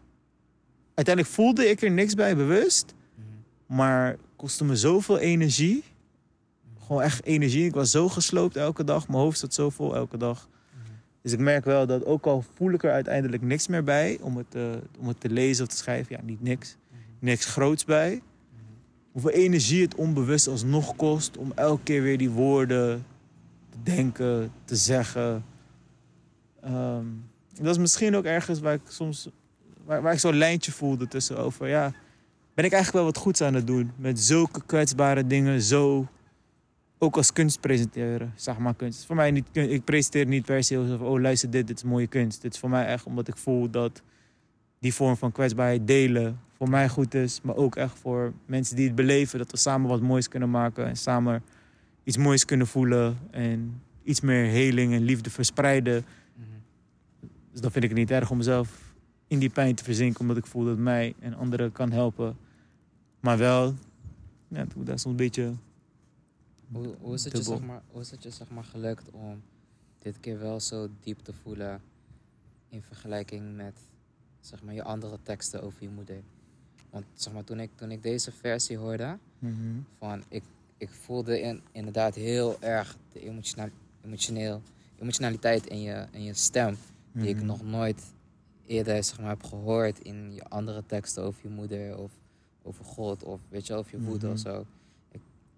Uiteindelijk 0.93 1.35
voelde 1.35 1.69
ik 1.69 1.81
er 1.81 1.91
niks 1.91 2.13
bij 2.13 2.35
bewust, 2.35 2.93
Mhm. 3.15 3.77
maar 3.77 4.17
kostte 4.35 4.63
me 4.63 4.75
zoveel 4.75 5.17
energie. 5.17 5.83
Gewoon 6.85 7.01
echt 7.01 7.23
energie. 7.23 7.65
Ik 7.65 7.73
was 7.73 7.91
zo 7.91 8.09
gesloopt 8.09 8.55
elke 8.55 8.83
dag. 8.83 9.07
Mijn 9.07 9.19
hoofd 9.19 9.39
zat 9.39 9.53
zo 9.53 9.69
vol 9.69 9.95
elke 9.95 10.17
dag. 10.17 10.49
Dus 11.21 11.31
ik 11.31 11.39
merk 11.39 11.65
wel 11.65 11.87
dat 11.87 12.05
ook 12.05 12.25
al 12.25 12.43
voel 12.55 12.71
ik 12.71 12.83
er 12.83 12.91
uiteindelijk 12.91 13.43
niks 13.43 13.67
meer 13.67 13.83
bij 13.83 14.17
om 14.21 14.37
het, 14.37 14.55
eh, 14.55 14.63
om 14.99 15.07
het 15.07 15.19
te 15.19 15.29
lezen 15.29 15.65
of 15.65 15.71
te 15.71 15.77
schrijven. 15.77 16.15
Ja, 16.15 16.21
niet 16.23 16.41
niks. 16.41 16.75
Mhm. 16.89 16.99
Niks 17.19 17.45
groots 17.45 17.85
bij. 17.85 18.09
Mhm. 18.09 18.21
Hoeveel 19.11 19.31
energie 19.31 19.81
het 19.81 19.95
onbewust 19.95 20.47
alsnog 20.47 20.95
kost 20.95 21.37
om 21.37 21.51
elke 21.55 21.83
keer 21.83 22.01
weer 22.01 22.17
die 22.17 22.29
woorden 22.29 23.05
te 23.69 23.77
denken, 23.83 24.51
te 24.65 24.75
zeggen. 24.75 25.45
Ehm, 26.61 27.05
dat 27.61 27.75
is 27.75 27.77
misschien 27.77 28.15
ook 28.15 28.25
ergens 28.25 28.59
waar 28.59 28.73
ik 28.73 28.81
soms 28.87 29.29
waar, 29.85 30.01
waar 30.01 30.13
ik 30.13 30.19
zo'n 30.19 30.35
lijntje 30.35 30.71
voelde 30.71 31.07
tussen 31.07 31.37
over. 31.37 31.67
Ja, 31.67 31.93
ben 32.53 32.65
ik 32.65 32.71
eigenlijk 32.71 33.03
wel 33.03 33.13
wat 33.13 33.17
goeds 33.17 33.41
aan 33.41 33.53
het 33.53 33.67
doen 33.67 33.91
met 33.95 34.19
zulke 34.19 34.61
kwetsbare 34.65 35.27
dingen 35.27 35.61
zo 35.61 36.07
ook 37.03 37.17
als 37.17 37.33
kunst 37.33 37.59
presenteren, 37.59 38.33
zeg 38.35 38.57
maar 38.57 38.75
kunst. 38.75 39.05
Voor 39.05 39.15
mij 39.15 39.31
niet, 39.31 39.45
ik 39.51 39.83
presenteer 39.83 40.25
niet 40.25 40.45
per 40.45 40.63
se 40.63 40.77
alsof, 40.77 40.99
oh 40.99 41.19
luister 41.19 41.49
dit, 41.49 41.67
dit 41.67 41.77
is 41.77 41.83
mooie 41.83 42.07
kunst. 42.07 42.41
Dit 42.41 42.53
is 42.53 42.59
voor 42.59 42.69
mij 42.69 42.85
echt 42.85 43.05
omdat 43.05 43.27
ik 43.27 43.37
voel 43.37 43.69
dat 43.69 44.01
die 44.79 44.93
vorm 44.93 45.17
van 45.17 45.31
kwetsbaarheid 45.31 45.87
delen 45.87 46.39
voor 46.57 46.69
mij 46.69 46.89
goed 46.89 47.13
is, 47.13 47.41
maar 47.41 47.55
ook 47.55 47.75
echt 47.75 47.99
voor 47.99 48.33
mensen 48.45 48.75
die 48.75 48.85
het 48.85 48.95
beleven, 48.95 49.37
dat 49.37 49.51
we 49.51 49.57
samen 49.57 49.89
wat 49.89 50.01
moois 50.01 50.27
kunnen 50.27 50.49
maken 50.49 50.85
en 50.85 50.95
samen 50.95 51.43
iets 52.03 52.17
moois 52.17 52.45
kunnen 52.45 52.67
voelen 52.67 53.17
en 53.31 53.81
iets 54.03 54.21
meer 54.21 54.45
heling 54.45 54.93
en 54.93 55.01
liefde 55.01 55.29
verspreiden. 55.29 56.05
Mhm. 56.35 56.45
Dus 57.51 57.61
dan 57.61 57.71
vind 57.71 57.83
ik 57.83 57.89
het 57.89 57.99
niet 57.99 58.11
erg 58.11 58.31
om 58.31 58.37
mezelf 58.37 58.93
in 59.27 59.39
die 59.39 59.49
pijn 59.49 59.75
te 59.75 59.83
verzinken, 59.83 60.21
omdat 60.21 60.37
ik 60.37 60.45
voel 60.45 60.65
dat 60.65 60.77
mij 60.77 61.13
en 61.19 61.33
anderen 61.33 61.71
kan 61.71 61.91
helpen. 61.91 62.37
Maar 63.19 63.37
wel, 63.37 63.75
ja, 64.47 64.65
dat 64.75 64.95
is 64.95 65.01
soms 65.01 65.05
een 65.05 65.15
beetje 65.15 65.53
Hoe, 66.71 66.95
hoe, 67.01 67.13
is 67.13 67.23
het 67.23 67.37
je, 67.37 67.43
zeg 67.43 67.61
maar, 67.61 67.81
hoe 67.91 68.01
is 68.01 68.11
het 68.11 68.23
je 68.23 68.29
zeg 68.29 68.49
maar 68.49 68.63
gelukt 68.63 69.09
om 69.11 69.41
dit 69.99 70.19
keer 70.19 70.39
wel 70.39 70.59
zo 70.59 70.89
diep 71.01 71.19
te 71.19 71.33
voelen 71.33 71.81
in 72.69 72.81
vergelijking 72.81 73.55
met 73.55 73.73
zeg 74.39 74.63
maar, 74.63 74.73
je 74.73 74.83
andere 74.83 75.17
teksten 75.23 75.63
over 75.63 75.83
je 75.83 75.89
moeder? 75.89 76.21
Want 76.89 77.05
zeg 77.13 77.33
maar, 77.33 77.43
toen, 77.43 77.59
ik, 77.59 77.69
toen 77.75 77.91
ik 77.91 78.03
deze 78.03 78.31
versie 78.31 78.77
hoorde, 78.77 79.17
Mhm. 79.39 79.79
van 79.97 80.23
ik, 80.27 80.43
ik 80.77 80.89
voelde 80.89 81.41
in, 81.41 81.61
inderdaad 81.71 82.15
heel 82.15 82.61
erg 82.61 82.97
de 83.13 83.19
emotiona- 83.19 83.69
emotioneel, 84.05 84.61
emotionaliteit 84.99 85.65
in 85.67 85.81
je, 85.81 86.05
in 86.11 86.23
je 86.23 86.33
stem, 86.33 86.77
die 87.11 87.27
ik 87.27 87.35
Mhm. 87.35 87.45
nog 87.45 87.63
nooit 87.63 88.13
eerder 88.65 89.03
zeg 89.03 89.19
maar, 89.19 89.29
heb 89.29 89.43
gehoord 89.43 89.99
in 89.99 90.33
je 90.33 90.43
andere 90.43 90.83
teksten 90.85 91.23
over 91.23 91.39
je 91.43 91.49
moeder 91.49 91.97
of 91.97 92.11
over 92.63 92.85
God 92.85 93.23
of 93.23 93.39
weet 93.49 93.67
je, 93.67 93.73
wel, 93.73 93.81
over 93.81 93.99
je 93.99 94.05
woede 94.05 94.25
Mhm. 94.25 94.35
of 94.35 94.39
zo. 94.41 94.65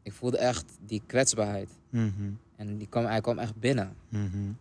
Ik, 0.04 0.14
voelde 0.14 0.38
echt 0.38 0.66
die 0.86 1.02
kwetsbaarheid. 1.06 1.70
Mhm. 1.90 2.32
En 2.56 2.78
die 2.78 2.88
kwam, 2.88 3.06
hij 3.06 3.22
kwam 3.22 3.40
echt 3.40 3.56
binnen. 3.60 3.96
Mhm. 4.10 4.52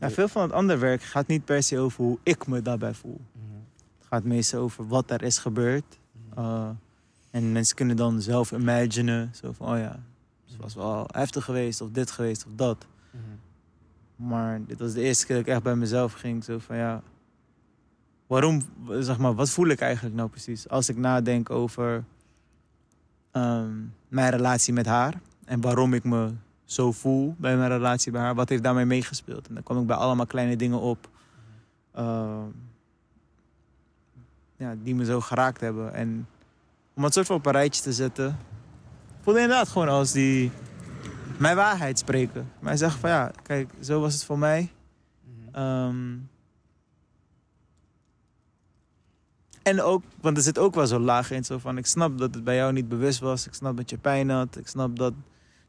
Ja, 0.00 0.10
veel 0.10 0.28
van 0.28 0.42
het 0.42 0.52
andere 0.52 0.78
werk 0.78 1.02
gaat 1.02 1.26
niet 1.26 1.44
per 1.44 1.62
se 1.62 1.78
over 1.78 2.04
hoe 2.04 2.18
ik 2.22 2.46
me 2.46 2.62
daarbij 2.62 2.94
voel. 2.94 3.20
Het 3.98 4.06
gaat 4.06 4.24
meestal 4.24 4.60
over 4.60 4.86
wat 4.86 5.10
er 5.10 5.22
is 5.22 5.38
gebeurd. 5.38 5.98
Uh, 6.38 6.68
en 7.30 7.52
mensen 7.52 7.76
kunnen 7.76 7.96
dan 7.96 8.22
zelf 8.22 8.52
imaginen. 8.52 9.30
Zo 9.34 9.52
van, 9.52 9.72
oh 9.72 9.78
ja, 9.78 10.02
het 10.46 10.56
was 10.56 10.74
wel 10.74 11.08
heftig 11.10 11.44
geweest, 11.44 11.80
of 11.80 11.90
dit 11.90 12.10
geweest, 12.10 12.46
of 12.46 12.52
dat. 12.54 12.86
Maar 14.16 14.64
dit 14.66 14.78
was 14.78 14.92
de 14.92 15.02
eerste 15.02 15.26
keer 15.26 15.36
dat 15.36 15.46
ik 15.46 15.52
echt 15.52 15.62
bij 15.62 15.76
mezelf 15.76 16.12
ging. 16.12 16.44
Zo 16.44 16.58
van, 16.58 16.76
ja, 16.76 17.02
waarom, 18.26 18.62
zeg 18.98 19.18
maar, 19.18 19.34
wat 19.34 19.50
voel 19.50 19.66
ik 19.66 19.80
eigenlijk 19.80 20.14
nou 20.14 20.28
precies? 20.28 20.68
Als 20.68 20.88
ik 20.88 20.96
nadenk 20.96 21.50
over 21.50 22.04
ehm, 23.30 23.72
mijn 24.08 24.30
relatie 24.30 24.72
met 24.72 24.86
haar. 24.86 25.14
En 25.44 25.60
waarom 25.60 25.94
ik 25.94 26.04
me 26.04 26.32
zo 26.64 26.92
voel 26.92 27.34
bij 27.38 27.56
mijn 27.56 27.70
relatie 27.70 28.12
bij 28.12 28.20
haar. 28.20 28.34
Wat 28.34 28.48
heeft 28.48 28.62
daarmee 28.62 28.84
meegespeeld? 28.84 29.48
En 29.48 29.54
dan 29.54 29.62
kwam 29.62 29.80
ik 29.80 29.86
bij 29.86 29.96
allemaal 29.96 30.26
kleine 30.26 30.56
dingen 30.56 30.80
op. 30.80 31.08
ehm, 31.92 32.46
ja, 34.56 34.74
die 34.82 34.94
me 34.94 35.04
zo 35.04 35.20
geraakt 35.20 35.60
hebben. 35.60 35.94
En 35.94 36.28
om 36.94 37.04
het 37.04 37.12
soort 37.12 37.26
van 37.26 37.36
op 37.36 37.46
een 37.46 37.52
rijtje 37.52 37.82
te 37.82 37.92
zetten. 37.92 38.36
voelde 39.20 39.40
inderdaad 39.40 39.68
gewoon 39.68 39.88
als 39.88 40.12
die 40.12 40.50
mijn 41.38 41.56
waarheid 41.56 41.98
spreken. 41.98 42.52
Mij 42.58 42.76
zeggen 42.76 43.00
van 43.00 43.10
ja, 43.10 43.30
kijk, 43.42 43.70
zo 43.80 44.00
was 44.00 44.14
het 44.14 44.24
voor 44.24 44.38
mij. 44.38 44.72
Ehm, 45.52 46.16
en 49.68 49.82
ook, 49.82 50.02
want 50.20 50.36
er 50.36 50.42
zit 50.42 50.58
ook 50.58 50.74
wel 50.74 50.86
zo'n 50.86 51.02
laag 51.02 51.30
in. 51.30 51.44
Zo 51.44 51.58
van, 51.58 51.78
ik 51.78 51.86
snap 51.86 52.18
dat 52.18 52.34
het 52.34 52.44
bij 52.44 52.56
jou 52.56 52.72
niet 52.72 52.88
bewust 52.88 53.18
was. 53.20 53.46
Ik 53.46 53.54
snap 53.54 53.76
dat 53.76 53.90
je 53.90 53.98
pijn 53.98 54.30
had. 54.30 54.56
Ik 54.56 54.66
snap 54.66 54.98
dat 54.98 55.12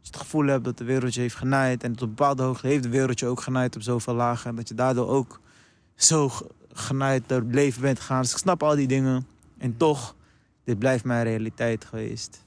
je 0.02 0.08
het 0.08 0.18
gevoel 0.18 0.45
hebt 0.45 0.64
dat 0.64 0.78
de 0.78 0.84
wereld 0.84 1.14
je 1.14 1.22
heeft 1.22 1.36
genaaid. 1.36 1.84
En 1.84 1.91
tot 1.91 2.02
een 2.02 2.08
bepaalde 2.08 2.43
hoogte 2.43 2.68
heeft 2.68 2.84
de 2.84 2.89
wereld 2.89 3.20
je 3.20 3.26
ook 3.26 3.41
genaaid 3.41 3.76
op 3.76 3.82
zoveel 3.82 4.14
lagen. 4.14 4.50
En 4.50 4.56
dat 4.56 4.68
je 4.68 4.74
daardoor 4.74 5.08
ook 5.08 5.39
zo 5.95 6.30
ge- 6.30 6.50
genaaid 6.74 7.24
door 7.28 7.39
het 7.39 7.54
leven 7.54 7.82
bent 7.82 8.00
gegaan. 8.00 8.22
Dus 8.22 8.32
ik 8.32 8.38
snap 8.38 8.64
al 8.64 8.76
die 8.76 8.88
dingen. 8.88 9.28
En 9.58 9.78
toch, 9.78 10.16
dit 10.64 10.80
blijft 10.80 11.04
mijn 11.04 11.24
realiteit 11.24 11.86
geweest. 11.86 12.45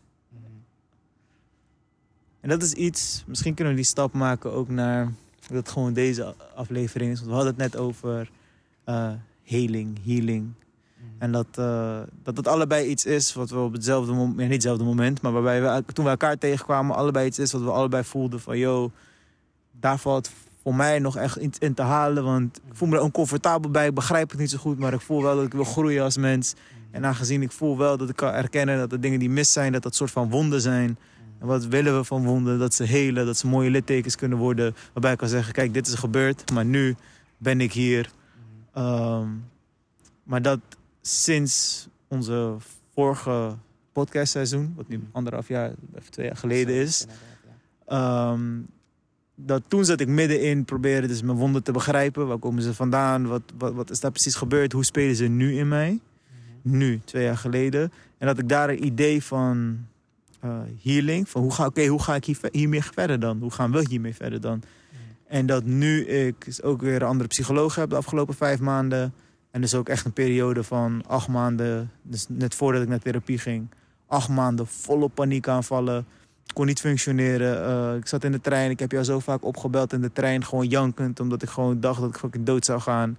En 2.41 2.49
dat 2.49 2.63
is 2.63 2.73
iets, 2.73 3.25
misschien 3.27 3.55
kunnen 3.55 3.75
we 3.75 3.81
die 3.81 3.89
stap 3.89 4.13
maken 4.13 4.53
ook 4.53 4.69
naar 4.69 5.13
dat 5.41 5.57
het 5.57 5.69
gewoon 5.69 5.93
deze 5.93 6.35
aflevering 6.55 7.11
is. 7.11 7.19
Want 7.19 7.31
we 7.31 7.35
hadden 7.37 7.55
het 7.55 7.73
net 7.73 7.77
over 7.77 8.31
healing, 9.43 9.99
healing. 10.05 10.53
En 11.23 11.33
dat, 11.33 11.47
eh, 11.55 11.99
dat 12.23 12.37
het 12.37 12.49
allebei 12.49 12.87
iets 12.87 13.05
is 13.05 13.35
wat 13.35 13.51
we 13.51 13.59
op 13.59 13.73
hetzelfde 13.73 14.13
moment, 14.13 14.37
ja, 14.37 14.43
niet 14.43 14.53
hetzelfde 14.53 14.85
moment, 14.85 15.23
maar 15.23 15.33
waarbij 15.33 15.63
we 15.63 15.93
toen 15.93 16.05
we 16.05 16.11
elkaar 16.11 16.39
tegenkwamen, 16.39 16.97
allebei 16.97 17.27
iets 17.27 17.39
is 17.39 17.53
wat 17.53 17.63
we 17.63 17.71
allebei 17.71 18.05
voelden 18.05 18.41
van, 18.41 18.59
yo, 18.59 18.91
daar 19.81 19.99
valt 19.99 20.31
voor 20.63 20.75
mij 20.75 20.99
nog 20.99 21.17
echt 21.17 21.39
in, 21.39 21.53
in 21.59 21.75
te 21.75 21.83
halen. 21.83 22.25
Want 22.25 22.57
ik 22.57 22.77
voel 22.77 22.89
me 22.89 22.97
er 22.97 23.03
oncomfortabel 23.03 23.71
bij. 23.71 23.87
Ik 23.87 23.95
begrijp 23.95 24.31
het 24.31 24.39
niet 24.39 24.51
zo 24.51 24.59
goed. 24.59 24.79
Maar 24.79 24.93
ik 24.93 25.01
voel 25.01 25.23
wel 25.23 25.37
dat 25.37 25.45
ik 25.45 25.53
wil 25.53 25.65
groeien 25.65 26.03
als 26.03 26.17
mens. 26.17 26.55
En 26.91 27.07
aangezien 27.07 27.43
ik 27.43 27.53
voel 27.53 27.79
wel 27.79 27.97
dat 27.97 28.09
ik 28.09 28.17
kan 28.17 28.33
erkennen 28.33 28.79
dat 28.79 28.91
de 28.91 28.99
dingen 28.99 29.19
die 29.19 29.31
mis 29.31 29.53
zijn, 29.53 29.73
dat 29.73 29.83
dat 29.83 29.95
soort 29.95 30.11
van 30.11 30.31
wonden 30.31 30.61
zijn. 30.61 30.99
En 31.39 31.47
wat 31.47 31.67
willen 31.67 31.97
we 31.97 32.05
van 32.05 32.25
wonden? 32.25 32.59
Dat 32.59 32.75
ze 32.75 32.85
helen, 32.85 33.27
dat 33.27 33.37
ze 33.37 33.47
mooie 33.47 33.71
littekens 33.71 34.17
kunnen 34.17 34.39
worden. 34.39 34.75
Waarbij 34.93 35.13
ik 35.13 35.19
kan 35.19 35.29
zeggen, 35.29 35.53
kijk, 35.53 35.75
dit 35.75 35.87
is 35.87 35.95
gebeurd. 35.95 36.51
Maar 36.53 36.65
nu 36.65 36.97
ben 37.37 37.61
ik 37.61 37.73
hier. 37.73 38.11
Ehm, 38.73 39.29
maar 40.23 40.43
dat 40.43 40.61
sinds 41.03 41.89
onze 42.09 42.57
vorige 42.95 43.57
podcastseizoen, 43.93 44.73
wat 44.77 44.89
nu 44.89 45.01
anderhalf 45.13 45.49
jaar, 45.49 45.73
even 45.95 46.11
twee 46.11 46.27
jaar 46.27 46.37
geleden 46.37 46.75
is. 46.75 47.07
ehm, 47.87 48.61
dat 49.35 49.63
toen 49.69 49.85
zat 49.85 50.01
ik 50.01 50.09
middenin, 50.09 50.65
probeerde 50.65 51.07
dus 51.07 51.23
mijn 51.23 51.37
wonden 51.37 51.63
te 51.63 51.73
begrijpen. 51.73 52.27
Waar 52.27 52.39
komen 52.39 52.63
ze 52.63 52.75
vandaan? 52.75 53.27
Wat, 53.27 53.43
wat, 53.59 53.73
wat 53.73 53.91
is 53.91 54.01
daar 54.01 54.11
precies 54.11 54.35
gebeurd? 54.35 54.73
Hoe 54.73 54.85
spelen 54.85 55.17
ze 55.17 55.25
nu 55.25 55.57
in 55.59 55.69
mij? 55.69 56.01
Nu, 56.63 57.01
twee 57.05 57.25
jaar 57.25 57.37
geleden. 57.37 57.93
En 58.19 58.27
dat 58.27 58.39
ik 58.39 58.49
daar 58.49 58.69
een 58.69 58.85
idee 58.85 59.23
van 59.23 59.79
eh, 60.41 60.59
healing, 60.83 61.29
van 61.29 61.43
hoe 61.43 61.53
ga, 61.53 61.67
oké, 61.67 61.87
hoe 61.87 62.03
ga 62.03 62.15
ik 62.15 62.25
hier, 62.25 62.39
hiermee 62.53 62.83
verder 62.83 63.21
dan? 63.21 63.39
Hoe 63.39 63.51
gaan 63.51 63.73
we 63.73 63.87
hiermee 63.89 64.15
verder 64.15 64.41
dan? 64.41 64.63
En 65.27 65.47
dat 65.47 65.65
nu 65.65 66.07
ik 66.07 66.47
ook 66.63 66.81
weer 66.81 67.03
een 67.03 67.09
andere 67.09 67.29
psycholoog 67.29 67.75
heb 67.75 67.91
de 67.91 67.97
afgelopen 67.97 68.35
vijf 68.35 68.61
maanden. 68.61 69.15
En 69.53 69.61
dus 69.61 69.75
ook 69.75 69.89
echt 69.89 70.05
een 70.05 70.13
periode 70.13 70.65
van 70.65 71.03
acht 71.07 71.29
maanden, 71.29 71.91
dus 72.03 72.27
net 72.29 72.55
voordat 72.55 72.83
ik 72.83 72.89
naar 72.89 72.99
therapie 72.99 73.39
ging. 73.39 73.69
Acht 74.07 74.29
maanden 74.29 74.67
volle 74.67 75.09
paniekaanvallen. 75.09 76.07
Kon 76.55 76.67
niet 76.67 76.81
functioneren. 76.81 77.65
Eh, 77.65 77.97
ik 77.97 78.07
zat 78.07 78.25
in 78.25 78.33
de 78.33 78.41
trein. 78.41 78.71
Ik 78.71 78.79
heb 78.79 78.91
jou 78.91 79.05
zo 79.05 79.19
vaak 79.19 79.45
opgebeld 79.45 79.93
in 79.93 80.01
de 80.01 80.13
trein. 80.13 80.45
Gewoon 80.45 80.69
jankend. 80.69 81.21
Omdat 81.21 81.43
ik 81.43 81.49
gewoon 81.49 81.81
dacht 81.81 82.01
dat 82.01 82.09
ik 82.09 82.17
fucking 82.17 82.47
dood 82.47 82.65
zou 82.65 82.81
gaan. 82.81 83.19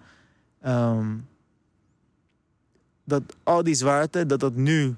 Ehm, 0.62 1.08
dat 3.04 3.24
al 3.44 3.64
die 3.64 3.76
zwaarte, 3.76 4.26
dat 4.26 4.40
dat 4.40 4.56
nu... 4.56 4.96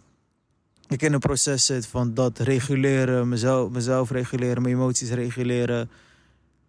Ik 0.88 1.02
in 1.02 1.14
een 1.14 1.20
proces 1.20 1.66
zit 1.66 1.88
van 1.88 2.14
dat 2.14 2.40
reguleren. 2.40 3.30
Mezelf, 3.30 3.70
mezelf 3.70 4.12
reguleren. 4.12 4.62
Mijn 4.62 4.76
emoties 4.76 5.10
reguleren. 5.10 5.90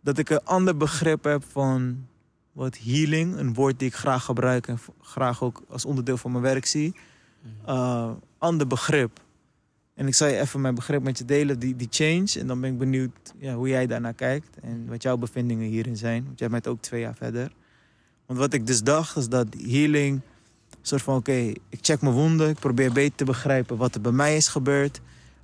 Dat 0.01 0.19
ik 0.19 0.31
een 0.31 0.45
ander 0.45 0.77
begrip 0.77 1.25
heb 1.25 1.45
van 1.51 2.07
wat 2.57 2.79
healing. 2.79 3.37
Een 3.37 3.55
woord 3.55 3.79
die 3.79 3.89
ik 3.89 3.95
graag 3.95 4.25
gebruik. 4.25 4.69
En 4.69 4.79
graag 5.01 5.43
ook 5.43 5.63
als 5.69 5.85
onderdeel 5.85 6.17
van 6.17 6.31
mijn 6.31 6.43
werk 6.43 6.67
zie. 6.67 6.95
Uh, 7.69 8.11
ander 8.39 8.67
begrip. 8.67 9.21
En 9.95 10.07
ik 10.07 10.15
zal 10.15 10.29
je 10.29 10.39
even 10.39 10.61
mijn 10.61 10.75
begrip 10.75 11.03
met 11.03 11.19
je 11.19 11.25
delen, 11.25 11.59
die, 11.59 11.77
die 11.77 11.89
change. 11.91 12.41
En 12.41 12.47
dan 12.47 12.61
ben 12.61 12.73
ik 12.73 12.79
benieuwd 12.79 13.35
ja, 13.39 13.55
hoe 13.55 13.69
jij 13.69 13.87
daarnaar 13.87 14.15
kijkt. 14.15 14.59
En 14.63 14.87
wat 14.89 15.03
jouw 15.03 15.17
bevindingen 15.17 15.69
hierin 15.69 15.97
zijn. 15.97 16.25
Want 16.25 16.39
jij 16.39 16.49
bent 16.49 16.67
ook 16.67 16.81
twee 16.81 17.01
jaar 17.01 17.15
verder. 17.15 17.53
Want 18.27 18.39
wat 18.39 18.53
ik 18.53 18.67
dus 18.67 18.83
dacht, 18.83 19.17
is 19.17 19.29
dat 19.29 19.47
healing... 19.67 20.21
Een 20.71 20.93
soort 20.93 21.03
van, 21.03 21.17
oké, 21.17 21.53
ik 21.69 21.79
check 21.81 22.01
mijn 22.01 22.15
wonden. 22.15 22.49
Ik 22.49 22.59
probeer 22.59 22.93
beter 22.93 23.15
te 23.15 23.25
begrijpen 23.25 23.77
wat 23.77 23.95
er 23.95 24.01
bij 24.01 24.13
mij 24.13 24.37
is 24.37 24.49
gebeurd. 24.49 25.01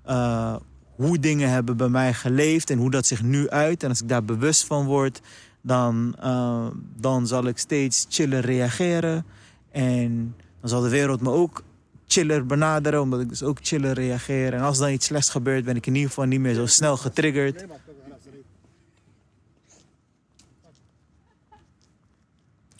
Uh, 0.07 0.57
hoe 0.95 1.19
dingen 1.19 1.51
hebben 1.51 1.77
bij 1.77 1.89
mij 1.89 2.15
geleefd 2.15 2.71
en 2.71 2.79
hoe 2.79 2.91
dat 2.91 3.07
zich 3.07 3.23
nu 3.23 3.49
uit. 3.49 3.83
En 3.83 3.89
als 3.89 4.03
ik 4.03 4.09
daar 4.09 4.25
bewust 4.25 4.65
van 4.65 4.87
word, 4.87 5.21
dan, 5.63 6.17
uh, 6.25 6.67
dan 6.97 7.27
zal 7.27 7.47
ik 7.47 7.59
steeds 7.59 8.07
chiller 8.09 8.41
reageren. 8.41 9.25
En 9.71 10.37
dan 10.61 10.69
zal 10.69 10.81
de 10.81 10.89
wereld 10.89 11.21
me 11.21 11.31
ook 11.31 11.63
chiller 12.07 12.47
benaderen, 12.47 13.01
omdat 13.01 13.21
ik 13.21 13.29
dus 13.29 13.43
ook 13.43 13.59
chiller 13.63 13.93
reageer. 13.93 14.55
En 14.55 14.61
als 14.61 14.79
dan 14.79 14.91
iets 14.91 15.07
slechts 15.07 15.31
gebeurt, 15.31 15.65
ben 15.65 15.77
ik 15.77 15.87
in 15.87 15.95
ieder 15.95 16.09
geval 16.09 16.25
niet 16.25 16.41
meer 16.41 16.55
zo 16.55 16.67
snel 16.67 16.97
getriggerd. 16.97 17.67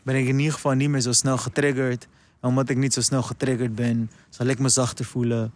Ben 0.03 0.17
ik 0.17 0.27
in 0.27 0.39
ieder 0.39 0.55
geval 0.55 0.73
niet 0.73 0.89
meer 0.89 1.01
zo 1.01 1.13
snel 1.13 1.39
getriggerd. 1.39 2.09
En 2.41 2.49
omdat 2.49 2.69
ik 2.69 2.77
niet 2.77 2.93
zo 2.93 3.01
snel 3.01 3.23
getriggerd 3.23 3.75
ben, 3.75 4.11
zal 4.29 4.47
ik 4.47 4.59
me 4.59 4.69
zachter 4.69 5.05
voelen. 5.05 5.53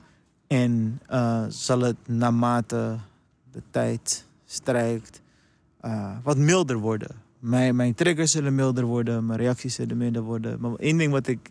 En 0.47 1.01
uh, 1.11 1.45
zal 1.49 1.81
het 1.81 1.97
naarmate 2.07 2.97
de 3.53 3.63
tijd 3.71 4.25
strijkt 4.45 5.21
uh, 5.85 6.17
wat 6.23 6.37
milder 6.37 6.77
worden. 6.77 7.11
Mijn, 7.39 7.77
mijn 7.77 7.95
triggers 7.95 8.31
zullen 8.31 8.55
milder 8.55 8.85
worden, 8.85 9.27
mijn 9.27 9.39
reacties 9.39 9.75
zullen 9.75 9.97
milder 9.97 10.23
worden. 10.23 10.61
Maar 10.61 10.75
één 10.75 10.99
ding 10.99 11.13
wat 11.13 11.27
ik, 11.27 11.51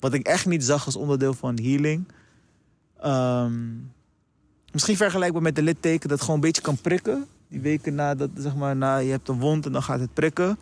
wat 0.00 0.12
ik 0.12 0.26
echt 0.26 0.46
niet 0.46 0.64
zag 0.64 0.86
als 0.86 0.96
onderdeel 0.96 1.34
van 1.34 1.58
healing. 1.62 2.08
Um, 3.04 3.92
misschien 4.72 4.96
vergelijkbaar 4.96 5.42
met 5.42 5.56
de 5.56 5.62
litteken 5.62 6.08
dat 6.08 6.20
gewoon 6.20 6.34
een 6.34 6.40
beetje 6.40 6.62
kan 6.62 6.76
prikken. 6.76 7.26
Die 7.48 7.60
weken 7.60 7.94
na 7.94 8.14
dat, 8.14 8.30
zeg 8.34 8.54
maar, 8.54 8.76
na 8.76 8.96
je 8.96 9.10
hebt 9.10 9.28
een 9.28 9.38
wond 9.38 9.66
en 9.66 9.72
dan 9.72 9.82
gaat 9.82 10.00
het 10.00 10.14
prikken. 10.14 10.58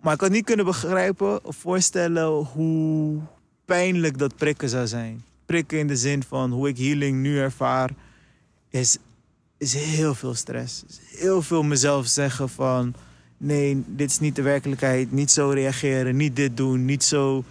Maar 0.00 0.14
ik 0.14 0.20
had 0.20 0.30
niet 0.30 0.44
kunnen 0.44 0.64
begrijpen 0.64 1.44
of 1.44 1.56
voorstellen 1.56 2.44
hoe 2.44 3.18
pijnlijk 3.64 4.18
dat 4.18 4.36
prikken 4.36 4.68
zou 4.68 4.86
zijn. 4.86 5.24
Prikken 5.46 5.78
in 5.78 5.86
de 5.86 5.96
zin 5.96 6.22
van 6.22 6.50
hoe 6.50 6.68
ik 6.68 6.78
healing 6.78 7.20
nu 7.20 7.38
ervaar, 7.38 7.90
is, 8.68 8.98
is 9.62 9.74
heel 9.74 10.14
veel 10.14 10.34
stress. 10.34 10.84
Heel 11.16 11.42
veel 11.42 11.62
mezelf 11.62 12.06
zeggen 12.06 12.48
van 12.48 12.94
nee, 13.36 13.84
dit 13.86 14.10
is 14.10 14.18
niet 14.18 14.36
de 14.36 14.42
werkelijkheid. 14.42 15.12
Niet 15.12 15.30
zo 15.30 15.48
reageren, 15.48 16.16
niet 16.16 16.36
dit 16.36 16.56
doen, 16.56 16.84
niet 16.84 17.04
zo. 17.04 17.44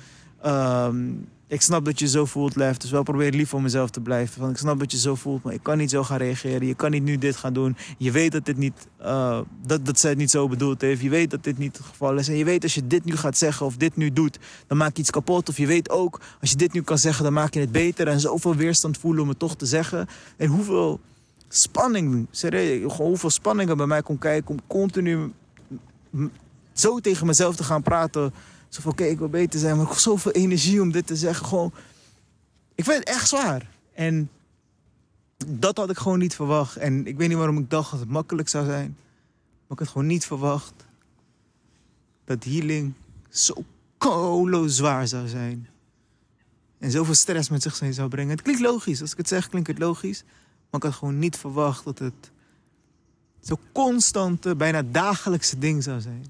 Um, 0.45 1.27
ik 1.47 1.61
snap 1.61 1.85
dat 1.85 1.99
je 1.99 2.07
zo 2.07 2.25
voelt, 2.25 2.55
Lef. 2.55 2.77
Dus 2.77 2.91
wel 2.91 3.03
probeer 3.03 3.31
lief 3.31 3.49
voor 3.49 3.61
mezelf 3.61 3.89
te 3.89 4.01
blijven. 4.01 4.41
Van, 4.41 4.49
ik 4.49 4.57
snap 4.57 4.79
dat 4.79 4.91
je 4.91 4.97
zo 4.97 5.15
voelt, 5.15 5.43
maar 5.43 5.53
ik 5.53 5.63
kan 5.63 5.77
niet 5.77 5.89
zo 5.89 6.03
gaan 6.03 6.17
reageren. 6.17 6.67
Je 6.67 6.75
kan 6.75 6.91
niet 6.91 7.03
nu 7.03 7.17
dit 7.17 7.35
gaan 7.35 7.53
doen. 7.53 7.75
Je 7.97 8.11
weet 8.11 8.31
dat 8.31 8.45
dit 8.45 8.57
niet, 8.57 8.87
uh, 9.01 9.39
dat, 9.65 9.85
dat 9.85 9.99
zij 9.99 10.09
het 10.09 10.19
niet 10.19 10.31
zo 10.31 10.47
bedoeld 10.47 10.81
heeft. 10.81 11.01
Je 11.01 11.09
weet 11.09 11.31
dat 11.31 11.43
dit 11.43 11.57
niet 11.57 11.77
het 11.77 11.85
geval 11.85 12.17
is. 12.17 12.27
En 12.27 12.35
je 12.35 12.45
weet 12.45 12.63
als 12.63 12.73
je 12.73 12.87
dit 12.87 13.05
nu 13.05 13.15
gaat 13.15 13.37
zeggen 13.37 13.65
of 13.65 13.77
dit 13.77 13.95
nu 13.95 14.13
doet, 14.13 14.39
dan 14.67 14.77
maak 14.77 14.95
je 14.95 15.01
iets 15.01 15.11
kapot. 15.11 15.49
Of 15.49 15.57
je 15.57 15.67
weet 15.67 15.89
ook, 15.89 16.21
als 16.41 16.49
je 16.49 16.55
dit 16.55 16.73
nu 16.73 16.81
kan 16.81 16.97
zeggen, 16.97 17.23
dan 17.23 17.33
maak 17.33 17.53
je 17.53 17.59
het 17.59 17.71
beter. 17.71 18.07
En 18.07 18.19
zoveel 18.19 18.55
weerstand 18.55 18.97
voelen 18.97 19.21
om 19.23 19.29
het 19.29 19.39
toch 19.39 19.55
te 19.55 19.65
zeggen. 19.65 20.07
En 20.37 20.47
hoeveel 20.47 20.99
spanning, 21.53 22.27
serieus, 22.31 22.93
hoeveel 22.93 23.29
spanning 23.29 23.69
er 23.69 23.75
bij 23.75 23.85
mij 23.85 24.01
kon 24.01 24.17
kijken 24.17 24.49
om 24.49 24.59
continu 24.67 25.31
zo 26.73 26.99
tegen 26.99 27.27
mezelf 27.27 27.55
te 27.55 27.63
gaan 27.63 27.81
praten. 27.81 28.33
Zo 28.69 28.81
van, 28.81 28.91
oké, 28.91 29.03
ik 29.03 29.19
wil 29.19 29.29
beter 29.29 29.59
zijn, 29.59 29.77
maar 29.77 29.91
ik 29.91 29.97
zoveel 29.97 30.31
energie 30.31 30.81
om 30.81 30.91
dit 30.91 31.07
te 31.07 31.15
zeggen. 31.15 31.45
Gewoon, 31.45 31.73
ik 32.75 32.83
vind 32.83 32.97
het 32.97 33.07
echt 33.07 33.27
zwaar. 33.27 33.69
En 33.93 34.29
dat 35.47 35.77
had 35.77 35.89
ik 35.89 35.97
gewoon 35.97 36.19
niet 36.19 36.35
verwacht. 36.35 36.75
En 36.75 37.07
ik 37.07 37.17
weet 37.17 37.27
niet 37.27 37.37
waarom 37.37 37.57
ik 37.57 37.69
dacht 37.69 37.91
dat 37.91 37.99
het 37.99 38.09
makkelijk 38.09 38.49
zou 38.49 38.65
zijn. 38.65 38.97
Maar 39.67 39.77
ik 39.77 39.79
had 39.79 39.87
gewoon 39.87 40.07
niet 40.07 40.25
verwacht 40.25 40.73
dat 42.25 42.43
healing 42.43 42.93
zo 43.29 43.63
kolo 43.97 44.67
zwaar 44.67 45.07
zou 45.07 45.27
zijn. 45.27 45.67
En 46.79 46.91
zoveel 46.91 47.13
stress 47.13 47.49
met 47.49 47.61
zich 47.61 47.81
zou 47.89 48.09
brengen. 48.09 48.31
Het 48.31 48.41
klinkt 48.41 48.61
logisch. 48.61 49.01
Als 49.01 49.11
ik 49.11 49.17
het 49.17 49.27
zeg, 49.27 49.49
klinkt 49.49 49.67
het 49.67 49.79
logisch. 49.79 50.23
Maar 50.71 50.81
ik 50.81 50.83
had 50.83 50.93
gewoon 50.93 51.19
niet 51.19 51.37
verwacht 51.37 51.83
dat 51.83 51.99
het 51.99 52.31
zo'n 53.39 53.59
constante, 53.71 54.55
bijna 54.55 54.81
dagelijkse 54.91 55.57
ding 55.57 55.83
zou 55.83 56.01
zijn. 56.01 56.25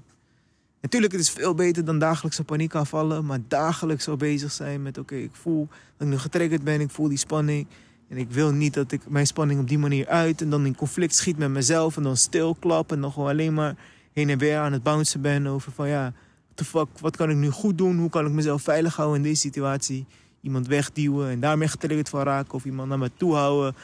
Natuurlijk, 0.82 1.12
het 1.12 1.20
is 1.20 1.30
veel 1.30 1.54
beter 1.54 1.84
dan 1.84 1.98
dagelijkse 1.98 2.44
paniekaanvallen. 2.44 3.26
Maar 3.26 3.38
dagelijks 3.48 4.04
zo 4.04 4.16
bezig 4.16 4.52
zijn 4.52 4.82
met... 4.82 4.98
oké, 4.98 5.14
ik 5.14 5.30
voel 5.32 5.68
dat 5.96 6.06
ik 6.06 6.12
nu 6.12 6.18
getriggerd 6.18 6.64
ben. 6.64 6.80
Ik 6.80 6.90
voel 6.90 7.08
die 7.08 7.18
spanning. 7.18 7.66
En 8.08 8.16
ik 8.16 8.30
wil 8.30 8.52
niet 8.52 8.74
dat 8.74 8.92
ik 8.92 9.08
mijn 9.08 9.26
spanning 9.26 9.60
op 9.60 9.68
die 9.68 9.78
manier 9.78 10.08
uit... 10.08 10.40
en 10.40 10.50
dan 10.50 10.66
in 10.66 10.74
conflict 10.74 11.14
schiet 11.14 11.38
met 11.38 11.50
mezelf... 11.50 11.96
en 11.96 12.02
dan 12.02 12.16
stilklap 12.16 12.92
en 12.92 13.00
dan 13.00 13.12
gewoon 13.12 13.28
alleen 13.28 13.54
maar 13.54 13.76
heen 14.12 14.30
en 14.30 14.38
weer 14.38 14.58
aan 14.58 14.72
het 14.72 14.82
bouncen 14.82 15.20
ben... 15.20 15.46
over 15.46 15.72
van 15.72 15.88
ja, 15.88 16.12
the 16.54 16.64
fuck, 16.64 16.88
wat 17.00 17.16
kan 17.16 17.30
ik 17.30 17.36
nu 17.36 17.50
goed 17.50 17.78
doen? 17.78 17.98
Hoe 17.98 18.10
kan 18.10 18.26
ik 18.26 18.32
mezelf 18.32 18.62
veilig 18.62 18.96
houden 18.96 19.16
in 19.16 19.22
deze 19.22 19.40
situatie? 19.40 20.06
Iemand 20.40 20.66
wegduwen 20.66 21.30
en 21.30 21.40
daarmee 21.40 21.68
getriggerd 21.68 22.08
van 22.08 22.22
raken... 22.22 22.54
of 22.54 22.64
iemand 22.64 22.88
naar 22.88 22.98
me 22.98 23.10
toe 23.16 23.34
houden... 23.34 23.74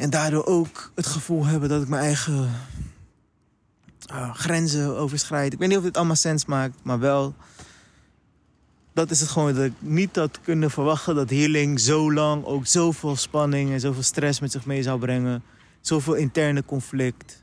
En 0.00 0.10
daardoor 0.10 0.46
ook 0.46 0.92
het 0.94 1.06
gevoel 1.06 1.44
hebben 1.44 1.68
dat 1.68 1.82
ik 1.82 1.88
mijn 1.88 2.02
eigen 2.02 2.50
uh, 4.12 4.34
grenzen 4.34 4.96
overschrijd. 4.96 5.52
Ik 5.52 5.58
weet 5.58 5.68
niet 5.68 5.76
of 5.76 5.82
dit 5.82 5.96
allemaal 5.96 6.16
sens 6.16 6.44
maakt, 6.44 6.78
maar 6.82 6.98
wel. 6.98 7.34
Dat 8.92 9.10
is 9.10 9.20
het 9.20 9.28
gewoon 9.28 9.54
dat 9.54 9.64
ik 9.64 9.72
niet 9.78 10.16
had 10.16 10.40
kunnen 10.40 10.70
verwachten 10.70 11.14
dat 11.14 11.30
healing 11.30 11.80
zo 11.80 12.12
lang 12.12 12.44
ook 12.44 12.66
zoveel 12.66 13.16
spanning 13.16 13.72
en 13.72 13.80
zoveel 13.80 14.02
stress 14.02 14.40
met 14.40 14.52
zich 14.52 14.66
mee 14.66 14.82
zou 14.82 14.98
brengen. 14.98 15.42
Zoveel 15.80 16.14
interne 16.14 16.64
conflict. 16.64 17.42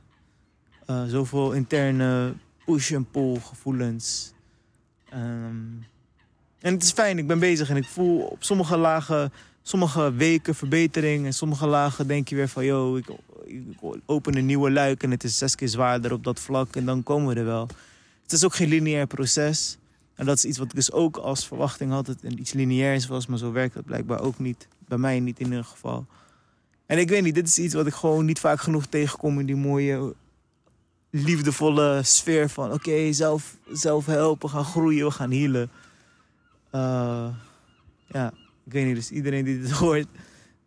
Uh, 0.88 1.04
zoveel 1.08 1.52
interne 1.52 2.34
push 2.66 2.92
en 2.92 3.06
pull 3.12 3.40
gevoelens. 3.40 4.34
Um, 5.14 5.86
en 6.60 6.74
het 6.74 6.84
is 6.84 6.92
fijn, 6.92 7.18
ik 7.18 7.28
ben 7.28 7.40
bezig 7.40 7.70
en 7.70 7.78
ik 7.78 7.88
voel 7.88 8.22
op 8.22 8.44
sommige 8.44 8.78
lagen 8.78 9.32
sommige 9.68 10.14
weken 10.14 10.56
verbetering. 10.56 11.26
En 11.26 11.34
sommige 11.34 11.68
lagen 11.68 12.08
denk 12.08 12.28
je 12.28 12.36
weer 12.36 12.48
van, 12.48 12.66
yo, 12.66 12.96
ik, 12.96 13.08
ik, 13.46 13.64
open 14.06 14.36
een 14.36 14.46
nieuwe 14.46 14.72
luik 14.72 15.04
en 15.04 15.12
het 15.12 15.24
is 15.24 15.38
zes 15.38 15.56
keer 15.56 15.68
zwaarder 15.68 16.14
op 16.14 16.24
dat 16.24 16.40
vlak. 16.40 16.76
En 16.76 16.86
dan 16.86 17.04
komen 17.04 17.34
we 17.34 17.40
er 17.40 17.46
wel. 17.46 17.68
Het 18.24 18.32
is 18.32 18.46
ook 18.46 18.56
geen 18.56 18.70
lineair 18.70 19.08
proces. 19.08 19.78
En 20.16 20.26
dat 20.26 20.38
is 20.38 20.46
iets 20.46 20.58
wat 20.58 20.68
ik 20.68 20.76
dus 20.76 20.92
ook 20.92 21.18
als 21.18 21.48
verwachting 21.48 21.92
had. 21.92 22.06
Dat 22.06 22.22
het 22.22 22.34
iets 22.34 22.54
lineairs 22.54 23.08
was, 23.08 23.28
maar 23.28 23.38
zo 23.38 23.52
werkt 23.52 23.74
het 23.74 23.86
blijkbaar 23.86 24.22
ook 24.22 24.40
niet. 24.40 24.68
Bij 24.88 24.98
mij 24.98 25.20
niet 25.20 25.40
in 25.40 25.46
ieder 25.46 25.64
geval. 25.64 26.06
En 26.86 26.98
ik 26.98 27.10
weet 27.10 27.24
niet, 27.24 27.36
dit 27.36 27.48
is 27.48 27.60
iets 27.60 27.74
wat 27.74 27.88
ik 27.88 27.94
gewoon 27.94 28.26
niet 28.26 28.40
vaak 28.40 28.62
genoeg 28.62 28.86
tegenkom 28.86 29.40
in 29.40 29.46
die 29.46 29.56
mooie 29.56 30.14
liefdevolle 31.10 32.02
sfeer 32.04 32.50
van 32.50 32.74
oké, 32.74 33.14
zelf, 33.14 33.58
zelf 33.72 34.06
helpen, 34.06 34.50
gaan 34.50 34.66
groeien, 34.66 35.06
we 35.06 35.12
gaan 35.12 35.32
healen. 35.32 35.70
Uh, 36.76 37.28
ja, 38.08 38.34
ik 38.68 38.74
weet 38.74 38.86
niet, 38.86 38.96
dus 38.96 39.12
iedereen 39.12 39.46
die 39.46 39.62
dit 39.62 39.72
hoort, 39.82 40.08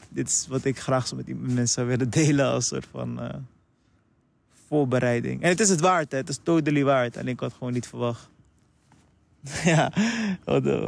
dit 0.08 0.28
is 0.28 0.46
wat 0.48 0.64
ik 0.64 0.78
graag 0.78 1.06
zo 1.06 1.16
met 1.16 1.26
die 1.26 1.34
mensen 1.34 1.68
zou 1.68 1.86
willen 1.86 2.10
delen 2.10 2.46
als 2.46 2.66
soort 2.66 2.86
van 2.90 3.22
uh, 3.22 3.34
voorbereiding. 4.68 5.42
En 5.42 5.48
het 5.48 5.60
is 5.60 5.68
het 5.68 5.80
waard, 5.80 6.12
hè? 6.12 6.18
het 6.18 6.28
is 6.28 6.40
totally 6.42 6.84
waard. 6.84 7.16
En 7.16 7.28
ik 7.28 7.40
had 7.40 7.52
gewoon 7.52 7.72
niet 7.72 7.86
verwacht. 7.86 8.28
ja, 9.64 9.92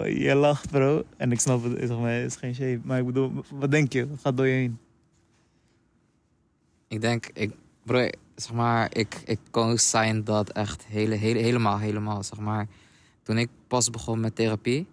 je 0.06 0.34
lacht 0.34 0.70
bro. 0.70 1.04
En 1.16 1.32
ik 1.32 1.40
snap 1.40 1.64
het, 1.64 1.78
zeg 1.78 1.98
maar, 1.98 2.12
het 2.12 2.30
is 2.30 2.36
geen 2.36 2.54
shame. 2.54 2.80
Maar 2.84 2.98
ik 2.98 3.06
bedoel, 3.06 3.32
wat 3.50 3.70
denk 3.70 3.92
je? 3.92 4.08
Wat 4.08 4.18
gaat 4.22 4.36
door 4.36 4.46
je 4.46 4.52
heen? 4.52 4.78
Ik 6.88 7.00
denk, 7.00 7.30
ik, 7.32 7.52
bro, 7.82 8.08
zeg 8.34 8.52
maar, 8.52 8.96
ik, 8.96 9.22
ik 9.24 9.38
kon 9.50 9.78
zijn 9.78 10.24
dat 10.24 10.50
echt 10.50 10.84
hele, 10.86 11.14
hele, 11.14 11.38
helemaal, 11.38 11.78
helemaal, 11.78 12.22
zeg 12.22 12.38
maar. 12.38 12.66
Toen 13.22 13.38
ik 13.38 13.48
pas 13.66 13.90
begon 13.90 14.20
met 14.20 14.36
therapie, 14.36 14.86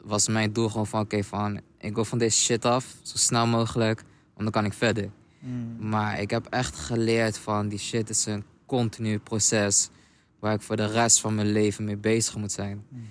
was 0.00 0.28
mijn 0.28 0.52
doel 0.52 0.68
gewoon 0.68 0.86
van, 0.86 1.00
oké, 1.00 1.24
van, 1.24 1.60
ik 1.78 1.94
wil 1.94 2.04
van 2.04 2.18
deze 2.18 2.38
shit 2.38 2.64
af, 2.64 2.94
zo 3.02 3.16
snel 3.16 3.46
mogelijk, 3.46 4.02
want 4.34 4.42
dan 4.42 4.50
kan 4.50 4.64
ik 4.64 4.72
verder. 4.72 5.10
Mm. 5.38 5.88
Maar 5.88 6.20
ik 6.20 6.30
heb 6.30 6.46
echt 6.46 6.76
geleerd 6.76 7.38
van, 7.38 7.68
die 7.68 7.78
shit 7.78 8.10
is 8.10 8.26
een 8.26 8.44
continu 8.66 9.18
proces 9.18 9.90
waar 10.38 10.54
ik 10.54 10.62
voor 10.62 10.76
de 10.76 10.86
rest 10.86 11.20
van 11.20 11.34
mijn 11.34 11.52
leven 11.52 11.84
mee 11.84 11.96
bezig 11.96 12.36
moet 12.36 12.52
zijn. 12.52 12.84
Mhm. 12.88 13.02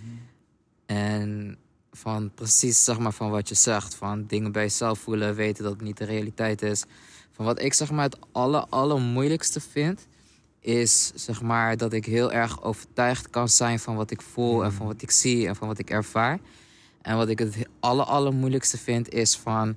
En 0.85 1.57
van 1.91 2.31
precies 2.33 2.83
zeg 2.83 2.99
maar 2.99 3.11
van 3.11 3.29
wat 3.29 3.49
je 3.49 3.55
zegt, 3.55 3.95
van 3.95 4.25
dingen 4.25 4.51
bij 4.51 4.63
jezelf 4.63 4.99
voelen, 4.99 5.35
weten 5.35 5.63
dat 5.63 5.73
het 5.73 5.81
niet 5.81 5.97
de 5.97 6.05
realiteit 6.05 6.61
is. 6.61 6.83
Van 7.31 7.45
wat 7.45 7.61
ik 7.61 7.73
zeg 7.73 7.91
maar 7.91 8.03
het 8.03 8.17
aller, 8.31 8.65
allermoeilijkste 8.69 9.59
vind, 9.59 10.07
is 10.59 11.11
zeg 11.15 11.41
maar 11.41 11.77
dat 11.77 11.93
ik 11.93 12.05
heel 12.05 12.31
erg 12.31 12.63
overtuigd 12.63 13.29
kan 13.29 13.49
zijn 13.49 13.79
van 13.79 13.95
wat 13.95 14.11
ik 14.11 14.21
voel 14.21 14.63
en 14.63 14.73
van 14.73 14.85
wat 14.85 15.01
ik 15.01 15.11
zie 15.11 15.47
en 15.47 15.55
van 15.55 15.67
wat 15.67 15.79
ik 15.79 15.89
ervaar. 15.89 16.39
En 17.07 17.17
wat 17.17 17.29
ik 17.29 17.39
het 17.39 17.67
aller, 17.79 18.05
allermoeilijkste 18.05 18.77
vind, 18.77 19.09
is 19.09 19.35
van 19.35 19.75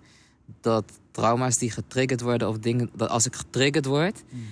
dat 0.61 0.85
trauma's 1.11 1.59
die 1.59 1.71
getriggerd 1.71 2.21
worden 2.21 2.49
of 2.49 2.59
dingen, 2.59 2.91
dat 2.95 3.09
als 3.09 3.27
ik 3.27 3.37
getriggerd 3.37 3.87
word, 3.87 4.23
mhm. 4.29 4.45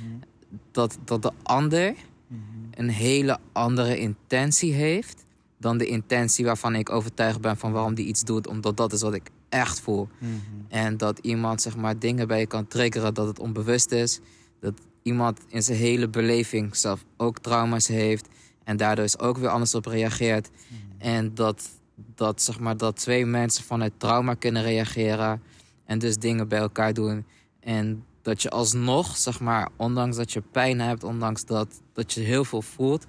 dat, 0.71 0.99
dat 1.05 1.23
de 1.23 1.33
ander 1.43 1.95
mhm. 2.27 2.41
een 2.71 2.89
hele 2.89 3.39
andere 3.53 3.99
intentie 3.99 4.73
heeft 4.73 5.25
dan 5.57 5.79
de 5.79 5.87
intentie 5.87 6.45
waarvan 6.45 6.75
ik 6.75 6.91
overtuigd 6.91 7.41
ben 7.41 7.57
van 7.57 7.73
waarom 7.73 7.95
die 7.95 8.07
iets 8.07 8.25
doet, 8.25 8.47
omdat 8.47 8.77
dat 8.77 8.93
is 8.93 9.03
wat 9.03 9.15
ik 9.15 9.31
echt 9.49 9.81
voel. 9.81 10.09
Mhm. 10.19 10.33
En 10.69 10.97
dat 10.97 11.19
iemand 11.19 11.63
zeg 11.63 11.77
maar 11.77 11.99
dingen 11.99 12.29
bij 12.29 12.41
je 12.41 12.47
kan 12.47 12.67
triggeren 12.67 13.15
dat 13.15 13.27
het 13.27 13.39
onbewust 13.39 13.93
is. 13.93 14.21
Dat 14.61 14.75
iemand 15.03 15.41
in 15.49 15.63
zijn 15.63 15.79
hele 15.79 16.09
beleving 16.09 16.77
zelf 16.77 17.05
ook 17.17 17.39
trauma's 17.39 17.87
heeft 17.87 18.29
en 18.65 18.77
daardoor 18.77 19.05
is 19.05 19.19
ook 19.19 19.39
weer 19.39 19.49
anders 19.49 19.75
op 19.75 19.87
reageert. 19.87 20.51
En 20.99 21.35
dat, 21.35 21.69
dat, 22.15 22.43
zeg 22.43 22.61
maar, 22.61 22.77
dat 22.77 22.97
twee 22.97 23.27
mensen 23.27 23.65
vanuit 23.65 23.93
trauma 23.97 24.35
kunnen 24.35 24.63
reageren 24.63 25.43
en 25.85 25.99
dus 25.99 26.17
dingen 26.17 26.49
bij 26.49 26.59
elkaar 26.59 26.95
doen. 26.95 27.27
En 27.61 28.05
dat 28.23 28.43
je 28.43 28.51
alsnog, 28.51 29.17
zeg 29.17 29.41
maar, 29.41 29.69
ondanks 29.77 30.17
dat 30.17 30.33
je 30.33 30.41
pijn 30.41 30.81
hebt, 30.81 31.05
ondanks 31.05 31.45
dat, 31.45 31.81
dat 31.93 32.13
je 32.13 32.21
heel 32.21 32.45
veel 32.45 32.63
voelt, 32.63 33.07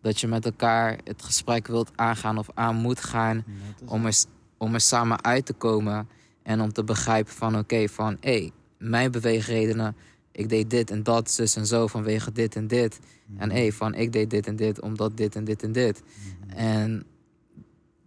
dat 0.00 0.20
je 0.20 0.26
met 0.26 0.44
elkaar 0.44 0.98
het 1.04 1.22
gesprek 1.22 1.66
wilt 1.66 1.90
aangaan 1.94 2.38
of 2.38 2.48
aan 2.54 2.76
moet 2.76 3.00
gaan 3.00 3.44
om, 3.86 4.06
er, 4.06 4.24
om 4.58 4.74
er 4.74 4.80
samen 4.80 5.24
uit 5.24 5.46
te 5.46 5.52
komen 5.52 6.08
en 6.42 6.60
om 6.60 6.72
te 6.72 6.84
begrijpen 6.84 7.32
van 7.32 7.58
oké, 7.58 7.88
van 7.88 8.16
hé, 8.20 8.38
hey, 8.38 8.50
mijn 8.78 9.10
beweegredenen, 9.10 9.96
ik 10.32 10.48
deed 10.48 10.70
dit 10.70 10.90
en 10.90 11.02
dat, 11.02 11.30
zus 11.30 11.56
en 11.56 11.66
zo 11.66 11.86
vanwege 11.86 12.32
dit 12.32 12.56
en 12.56 12.66
dit. 12.66 13.00
En 13.36 13.50
hé, 13.50 13.60
hey, 13.60 13.72
van 13.72 13.94
ik 13.94 14.12
deed 14.12 14.30
dit 14.30 14.46
en 14.46 14.56
dit 14.56 14.80
omdat 14.80 15.16
dit 15.16 15.36
en 15.36 15.44
dit 15.44 15.62
en 15.62 15.72
dit. 15.72 16.02
Mhm. 16.02 16.56
En 16.58 17.04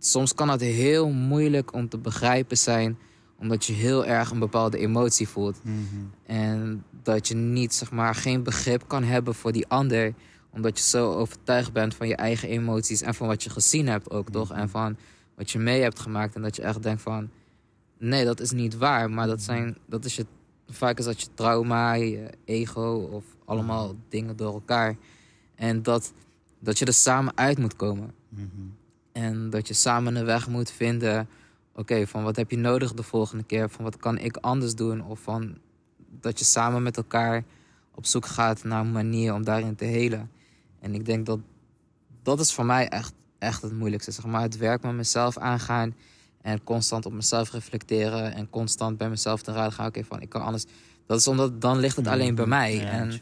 soms 0.06 0.34
kan 0.34 0.50
het 0.50 0.62
heel 0.62 1.10
moeilijk 1.10 1.74
om 1.74 1.90
te 1.90 1.98
begrijpen 1.98 2.58
zijn 2.58 2.98
omdat 3.40 3.66
je 3.66 3.74
heel 3.74 4.06
erg 4.06 4.32
een 4.32 4.40
bepaalde 4.40 4.78
emotie 4.78 5.28
voelt. 5.28 5.58
Mhm. 5.62 5.76
En 6.26 6.84
dat 7.04 7.28
je 7.28 7.36
niet, 7.36 7.74
zeg 7.74 7.92
maar, 7.92 8.16
geen 8.16 8.44
begrip 8.44 8.88
kan 8.88 9.04
hebben 9.04 9.36
voor 9.36 9.52
die 9.52 9.68
ander 9.68 10.14
omdat 10.56 10.78
je 10.78 10.84
zo 10.84 11.14
overtuigd 11.14 11.74
bent 11.74 11.96
van 11.96 12.08
je 12.08 12.16
eigen 12.16 12.50
emoties 12.50 13.02
en 13.02 13.16
van 13.16 13.28
wat 13.28 13.44
je 13.44 13.50
gezien 13.50 13.88
hebt 13.88 14.10
ook, 14.10 14.30
toch? 14.30 14.52
En 14.52 14.70
van 14.70 14.98
wat 15.36 15.52
je 15.52 15.60
mee 15.60 15.82
hebt 15.82 16.00
gemaakt. 16.00 16.36
En 16.36 16.42
dat 16.42 16.56
je 16.56 16.62
echt 16.62 16.84
denkt 16.84 17.02
van, 17.02 17.30
nee, 17.98 18.26
dat 18.26 18.40
is 18.40 18.52
niet 18.52 18.78
waar. 18.78 19.10
Maar 19.10 19.28
dat, 19.28 19.42
zijn, 19.42 19.78
dat 19.86 20.06
is 20.06 20.16
je, 20.16 20.26
vaak 20.68 21.00
is 21.00 21.06
dat 21.06 21.22
je 21.22 21.28
trauma, 21.34 21.94
je 21.94 22.30
ego 22.46 23.10
of 23.12 23.24
allemaal 23.46 23.96
dingen 24.10 24.36
door 24.36 24.54
elkaar. 24.54 24.98
En 25.56 25.84
dat, 25.84 26.14
dat 26.60 26.80
je 26.80 26.86
er 26.86 26.94
samen 26.94 27.38
uit 27.38 27.58
moet 27.58 27.76
komen. 27.76 28.14
En 29.16 29.50
dat 29.50 29.68
je 29.68 29.74
samen 29.74 30.16
een 30.16 30.26
weg 30.26 30.48
moet 30.48 30.72
vinden. 30.72 31.28
Oké, 31.76 32.08
van 32.08 32.24
wat 32.24 32.36
heb 32.36 32.52
je 32.52 32.58
nodig 32.58 32.94
de 32.94 33.04
volgende 33.04 33.44
keer? 33.44 33.70
Van 33.70 33.84
wat 33.84 33.98
kan 33.98 34.18
ik 34.18 34.38
anders 34.38 34.76
doen? 34.76 35.06
Of 35.06 35.20
van 35.20 35.58
dat 36.20 36.40
je 36.40 36.46
samen 36.46 36.84
met 36.84 36.98
elkaar 36.98 37.44
op 37.94 38.06
zoek 38.06 38.26
gaat 38.26 38.64
naar 38.64 38.80
een 38.80 38.92
manier 38.92 39.34
om 39.34 39.44
daarin 39.44 39.76
te 39.76 39.86
helen. 39.86 40.32
En 40.80 40.94
ik 40.94 41.06
denk 41.06 41.26
dat 41.26 41.40
dat 42.24 42.40
is 42.40 42.54
voor 42.54 42.66
mij 42.66 42.88
echt, 42.88 43.14
echt 43.40 43.62
het 43.62 43.74
moeilijkste. 43.74 44.12
Zeg 44.12 44.26
maar 44.26 44.42
het 44.42 44.58
werk 44.58 44.84
met 44.84 44.94
mezelf 44.94 45.38
aangaan. 45.38 45.96
En 46.42 46.64
constant 46.64 47.06
op 47.06 47.14
mezelf 47.14 47.52
reflecteren. 47.52 48.34
En 48.34 48.50
constant 48.50 48.98
bij 48.98 49.10
mezelf 49.10 49.42
te 49.42 49.52
raden 49.52 49.74
gaan. 49.74 49.88
Oké, 49.88 50.04
van 50.04 50.22
ik 50.22 50.30
kan 50.30 50.42
anders. 50.42 50.66
Dat 51.06 51.20
is 51.20 51.28
omdat 51.28 51.62
dan 51.62 51.80
ligt 51.80 51.96
het 51.96 52.08
alleen 52.08 52.36
bij 52.36 52.46
mij. 52.46 52.76
Ja, 52.76 52.90
en 52.90 53.20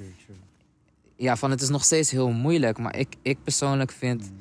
ja, 1.15 1.35
van 1.35 1.51
het 1.51 1.61
is 1.61 1.69
nog 1.69 1.83
steeds 1.83 2.11
heel 2.11 2.29
moeilijk. 2.29 2.77
Maar 2.77 2.97
ik, 2.97 3.15
ik 3.21 3.43
persoonlijk 3.43 3.91
vind 3.91 4.21
mm. 4.21 4.37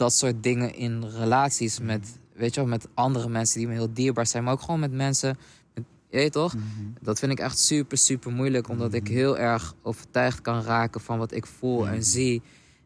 Dat 0.00 0.12
soort 0.12 0.42
dingen 0.42 0.74
in 0.74 1.04
relaties 1.04 1.80
met, 1.80 2.18
weet 2.32 2.54
je 2.54 2.60
wel, 2.60 2.68
met 2.68 2.88
andere 2.94 3.28
mensen 3.28 3.58
die 3.58 3.68
me 3.68 3.74
heel 3.74 3.92
dierbaar 3.92 4.26
zijn. 4.26 4.44
Maar 4.44 4.52
ook 4.52 4.60
gewoon 4.60 4.80
met 4.80 4.92
mensen. 4.92 5.38
Met, 5.74 5.84
je 6.08 6.30
toch? 6.30 6.54
Mm-hmm. 6.54 6.94
Dat 7.00 7.18
vind 7.18 7.32
ik 7.32 7.38
echt 7.38 7.58
super, 7.58 7.98
super 7.98 8.32
moeilijk. 8.32 8.68
Omdat 8.68 8.94
ik 8.94 9.00
mm-hmm. 9.00 9.16
heel 9.16 9.38
erg 9.38 9.74
overtuigd 9.82 10.40
kan 10.40 10.62
raken 10.62 11.00
van 11.00 11.18
wat 11.18 11.32
ik 11.32 11.46
voel 11.46 11.88
en 11.88 12.04
zie. 12.04 12.42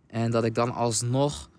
En 0.07 0.31
dat 0.31 0.45
ik 0.45 0.55
dan 0.55 0.73
alsnog 0.73 1.51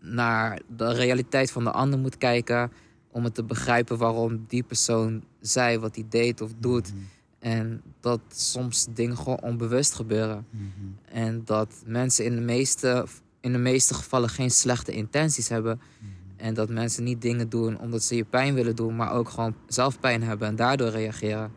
naar 0.00 0.60
de 0.76 0.92
realiteit 0.92 1.50
van 1.50 1.64
de 1.64 1.70
ander 1.70 1.98
moet 1.98 2.18
kijken. 2.18 2.72
Om 3.10 3.24
het 3.24 3.34
te 3.34 3.44
begrijpen 3.44 3.98
waarom 3.98 4.44
die 4.48 4.62
persoon 4.62 5.24
zei 5.40 5.78
wat 5.78 5.94
hij 5.94 6.06
deed 6.08 6.40
of 6.40 6.50
doet. 6.58 6.92
Mhm. 6.94 7.02
En 7.38 7.82
dat 8.00 8.20
soms 8.28 8.86
dingen 8.90 9.16
gewoon 9.16 9.40
onbewust 9.40 9.94
gebeuren. 9.94 10.46
Mhm. 10.50 10.64
En 11.04 11.42
dat 11.44 11.82
mensen 11.86 12.24
in 12.24 12.34
de, 12.34 12.40
meeste, 12.40 13.06
in 13.40 13.52
de 13.52 13.58
meeste 13.58 13.94
gevallen 13.94 14.28
geen 14.28 14.50
slechte 14.50 14.92
intenties 14.92 15.48
hebben. 15.48 15.80
Mhm. 15.98 16.10
En 16.36 16.54
dat 16.54 16.68
mensen 16.68 17.04
niet 17.04 17.22
dingen 17.22 17.48
doen 17.48 17.78
omdat 17.78 18.02
ze 18.02 18.16
je 18.16 18.24
pijn 18.24 18.54
willen 18.54 18.76
doen, 18.76 18.96
maar 18.96 19.12
ook 19.12 19.28
gewoon 19.28 19.54
zelf 19.66 20.00
pijn 20.00 20.22
hebben 20.22 20.48
en 20.48 20.56
daardoor 20.56 20.88
reageren. 20.88 21.52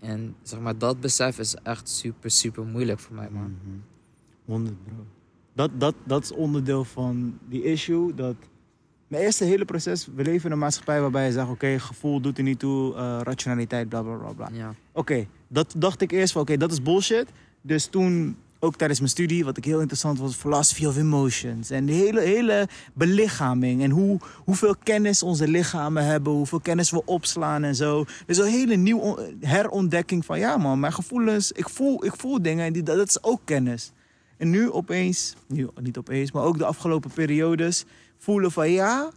En 0.00 0.34
zeg 0.42 0.60
maar, 0.60 0.78
dat 0.78 1.00
besef 1.00 1.38
is 1.38 1.54
echt 1.54 1.88
super, 1.88 2.30
super 2.30 2.64
moeilijk 2.64 3.00
voor 3.00 3.14
mij, 3.14 3.28
man. 3.30 3.56
100 4.44 4.84
bro 4.84 5.06
dat, 5.52 5.70
dat, 5.74 5.94
dat 6.04 6.22
is 6.22 6.32
onderdeel 6.32 6.84
van 6.84 7.38
die 7.48 7.62
issue. 7.62 8.14
Dat 8.14 8.36
mijn 9.06 9.22
eerste 9.22 9.44
hele 9.44 9.64
proces, 9.64 10.08
we 10.14 10.22
leven 10.22 10.46
in 10.46 10.52
een 10.52 10.58
maatschappij 10.58 11.00
waarbij 11.00 11.26
je 11.26 11.32
zegt: 11.32 11.48
oké, 11.48 11.78
gevoel 11.78 12.20
doet 12.20 12.38
er 12.38 12.44
niet 12.44 12.58
toe, 12.58 12.94
uh, 12.94 13.18
rationaliteit, 13.22 13.88
bla 13.88 14.02
bla 14.02 14.32
bla. 14.32 14.48
Ja. 14.52 14.74
Oké, 14.92 15.26
dat 15.48 15.74
dacht 15.76 16.00
ik 16.00 16.10
eerst 16.10 16.32
van: 16.32 16.42
oké, 16.42 16.56
dat 16.56 16.72
is 16.72 16.82
bullshit. 16.82 17.28
Dus 17.60 17.86
toen, 17.86 18.36
ook 18.64 18.76
tijdens 18.76 18.98
mijn 18.98 19.10
studie, 19.10 19.44
wat 19.44 19.56
ik 19.56 19.64
heel 19.64 19.80
interessant 19.80 20.18
was, 20.18 20.34
philosophy 20.34 20.86
of 20.86 20.96
emotions. 20.96 21.70
En 21.70 21.86
de 21.86 21.92
hele, 21.92 22.20
hele 22.20 22.68
belichaming. 22.94 23.82
En 23.82 23.90
hoe, 23.90 24.18
hoeveel 24.44 24.74
kennis 24.82 25.22
onze 25.22 25.48
lichamen 25.48 26.04
hebben, 26.04 26.32
hoeveel 26.32 26.60
kennis 26.60 26.90
we 26.90 27.04
opslaan 27.04 27.62
en 27.62 27.74
zo. 27.74 28.04
Dus 28.26 28.38
een 28.38 28.46
hele 28.46 28.76
nieuwe 28.76 29.34
herontdekking 29.40 30.24
van: 30.24 30.38
ja, 30.38 30.56
man, 30.56 30.80
mijn 30.80 30.92
gevoelens, 30.92 31.52
ik 31.52 31.68
voel, 31.68 32.04
ik 32.04 32.16
voel 32.16 32.42
dingen 32.42 32.66
en 32.66 32.72
die, 32.72 32.82
dat 32.82 33.08
is 33.08 33.22
ook 33.22 33.40
kennis. 33.44 33.92
En 34.36 34.50
nu 34.50 34.70
opeens, 34.70 35.34
nu 35.46 35.68
niet 35.80 35.98
opeens, 35.98 36.32
maar 36.32 36.44
ook 36.44 36.58
de 36.58 36.64
afgelopen 36.64 37.10
periodes, 37.10 37.84
voelen 38.18 38.52
van 38.52 38.70
ja, 38.70 39.10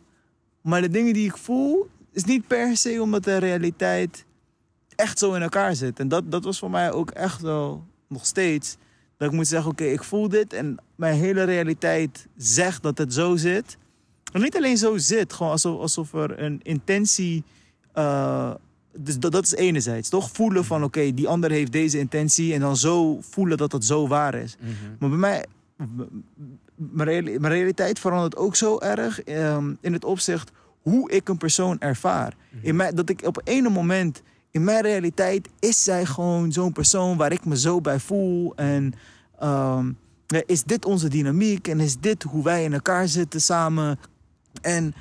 maar 0.62 0.82
de 0.82 0.90
dingen 0.90 1.14
die 1.14 1.26
ik 1.26 1.38
voel, 1.38 1.88
is 2.12 2.24
niet 2.24 2.48
per 2.48 2.78
se 2.78 3.02
omdat 3.02 3.24
de 3.24 3.38
realiteit 3.38 4.26
echt 4.96 5.20
zo 5.20 5.34
in 5.34 5.42
elkaar 5.42 5.76
zit. 5.76 6.00
En 6.00 6.08
dat, 6.08 6.32
dat 6.32 6.44
was 6.44 6.60
voor 6.60 6.70
mij 6.70 6.92
ook 6.92 7.12
echt 7.12 7.42
wel 7.42 7.84
nog 8.08 8.26
steeds. 8.26 8.78
Dat 9.18 9.28
ik 9.28 9.34
moet 9.36 9.48
zeggen, 9.48 9.72
oké, 9.72 9.84
ik 9.84 10.04
voel 10.04 10.30
dit 10.30 10.54
en 10.54 10.78
mijn 10.96 11.16
hele 11.16 11.44
realiteit 11.44 12.28
zegt 12.38 12.84
dat 12.84 12.98
het 12.98 13.14
zo 13.14 13.36
zit. 13.36 13.78
En 14.34 14.42
niet 14.42 14.58
alleen 14.58 14.78
zo 14.78 14.98
zit, 14.98 15.34
gewoon 15.34 15.52
alsof, 15.52 15.80
alsof 15.80 16.14
er 16.14 16.40
een 16.44 16.60
intentie 16.64 17.44
uh, 17.96 18.54
dus 18.98 19.20
dat, 19.20 19.32
dat 19.32 19.44
is 19.44 19.54
enerzijds, 19.54 20.10
toch? 20.10 20.30
Voelen 20.32 20.66
van, 20.66 20.84
oké, 20.84 21.14
die 21.14 21.28
ander 21.28 21.52
heeft 21.52 21.72
deze 21.72 22.00
intentie... 22.00 22.54
en 22.54 22.60
dan 22.60 22.78
zo 22.78 23.18
voelen 23.22 23.58
dat 23.58 23.72
het 23.72 23.86
zo 23.86 24.08
waar 24.08 24.34
is. 24.36 24.58
Mhm. 24.60 24.72
Maar 25.00 25.10
bij 25.10 25.20
mij... 25.20 25.46
Mijn 26.76 27.48
realiteit 27.48 28.00
verandert 28.00 28.36
ook 28.36 28.56
zo 28.56 28.80
erg 28.80 29.22
ehm, 29.24 29.74
in 29.82 29.94
het 29.94 30.06
opzicht 30.06 30.52
hoe 30.82 31.12
ik 31.12 31.30
een 31.30 31.38
persoon 31.38 31.80
ervaar. 31.80 32.36
Mhm. 32.50 32.66
in 32.66 32.76
mij, 32.76 32.92
dat 32.92 33.10
ik 33.10 33.22
op 33.26 33.42
een 33.44 33.64
moment 33.64 34.22
in 34.56 34.64
mijn 34.64 34.82
realiteit 34.82 35.50
is 35.60 35.84
zij 35.84 36.06
gewoon 36.06 36.52
zo'n 36.52 36.72
persoon 36.72 37.18
waar 37.18 37.32
ik 37.32 37.46
me 37.46 37.58
zo 37.58 37.82
bij 37.82 38.00
voel. 38.00 38.56
En 38.56 38.94
ehm, 39.40 39.92
is 40.46 40.64
dit 40.64 40.86
onze 40.86 41.08
dynamiek 41.08 41.68
en 41.68 41.80
is 41.80 42.00
dit 42.00 42.24
hoe 42.24 42.44
wij 42.44 42.64
in 42.64 42.74
elkaar 42.74 43.08
zitten 43.08 43.42
samen? 43.42 44.00
En 44.62 44.94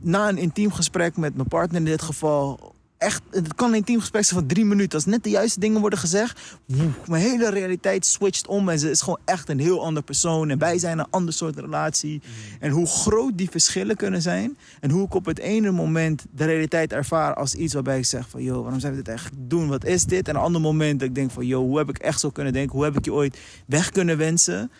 na 0.00 0.28
een 0.28 0.38
intiem 0.38 0.72
gesprek 0.72 1.16
met 1.16 1.34
mijn 1.34 1.48
partner 1.48 1.80
in 1.80 1.84
dit 1.86 2.02
geval, 2.02 2.74
echt, 2.98 3.22
het 3.30 3.54
kan 3.54 3.68
een 3.68 3.76
intiem 3.76 4.00
gesprek 4.00 4.24
zijn 4.24 4.40
van 4.40 4.48
drie 4.48 4.64
minuten. 4.64 4.92
Als 4.92 5.04
net 5.04 5.24
de 5.24 5.30
juiste 5.30 5.60
dingen 5.60 5.80
worden 5.80 5.98
gezegd, 5.98 6.40
woe, 6.66 6.90
mijn 7.06 7.22
hele 7.22 7.50
realiteit 7.50 8.06
switcht 8.06 8.46
om 8.46 8.68
en 8.68 8.78
ze 8.78 8.90
is 8.90 9.00
gewoon 9.00 9.18
echt 9.24 9.48
een 9.48 9.58
heel 9.58 9.84
ander 9.84 10.02
persoon. 10.02 10.50
En 10.50 10.58
wij 10.58 10.78
zijn 10.78 10.98
een 10.98 11.10
ander 11.10 11.34
soort 11.34 11.58
relatie. 11.58 12.22
En 12.60 12.70
hoe 12.70 12.86
groot 12.86 13.38
die 13.38 13.50
verschillen 13.50 13.96
kunnen 13.96 14.22
zijn. 14.22 14.56
En 14.80 14.90
hoe 14.90 15.06
ik 15.06 15.14
op 15.14 15.24
het 15.24 15.38
ene 15.38 15.70
moment 15.70 16.24
de 16.30 16.44
realiteit 16.44 16.92
ervaar 16.92 17.34
als 17.34 17.54
iets 17.54 17.74
waarbij 17.74 17.98
ik 17.98 18.04
zeg 18.04 18.28
van... 18.28 18.42
...joh, 18.42 18.62
waarom 18.62 18.80
zijn 18.80 18.92
we 18.92 18.98
dit 18.98 19.08
eigenlijk 19.08 19.50
doen? 19.50 19.68
Wat 19.68 19.84
is 19.84 20.04
dit? 20.04 20.28
En 20.28 20.34
een 20.34 20.40
ander 20.40 20.60
moment 20.60 21.00
dat 21.00 21.08
ik 21.08 21.14
denk 21.14 21.30
van... 21.30 21.46
...joh, 21.46 21.60
hoe 21.60 21.78
heb 21.78 21.88
ik 21.88 21.98
echt 21.98 22.20
zo 22.20 22.30
kunnen 22.30 22.52
denken? 22.52 22.76
Hoe 22.76 22.84
heb 22.84 22.96
ik 22.96 23.04
je 23.04 23.12
ooit 23.12 23.38
weg 23.66 23.90
kunnen 23.90 24.16
wensen? 24.16 24.70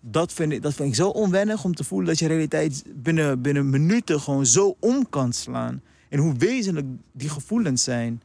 Dat 0.00 0.32
vind, 0.32 0.52
ik, 0.52 0.62
dat 0.62 0.74
vind 0.74 0.88
ik 0.88 0.94
zo 0.94 1.08
onwennig 1.08 1.64
om 1.64 1.74
te 1.74 1.84
voelen 1.84 2.08
dat 2.08 2.18
je 2.18 2.26
realiteit 2.26 2.84
binnen, 2.94 3.42
binnen 3.42 3.70
minuten 3.70 4.20
gewoon 4.20 4.46
zo 4.46 4.76
om 4.80 5.08
kan 5.08 5.32
slaan. 5.32 5.82
En 6.10 6.18
hoe 6.18 6.34
wezenlijk 6.34 6.86
die 7.12 7.28
gevoelens 7.28 7.84
zijn. 7.84 8.22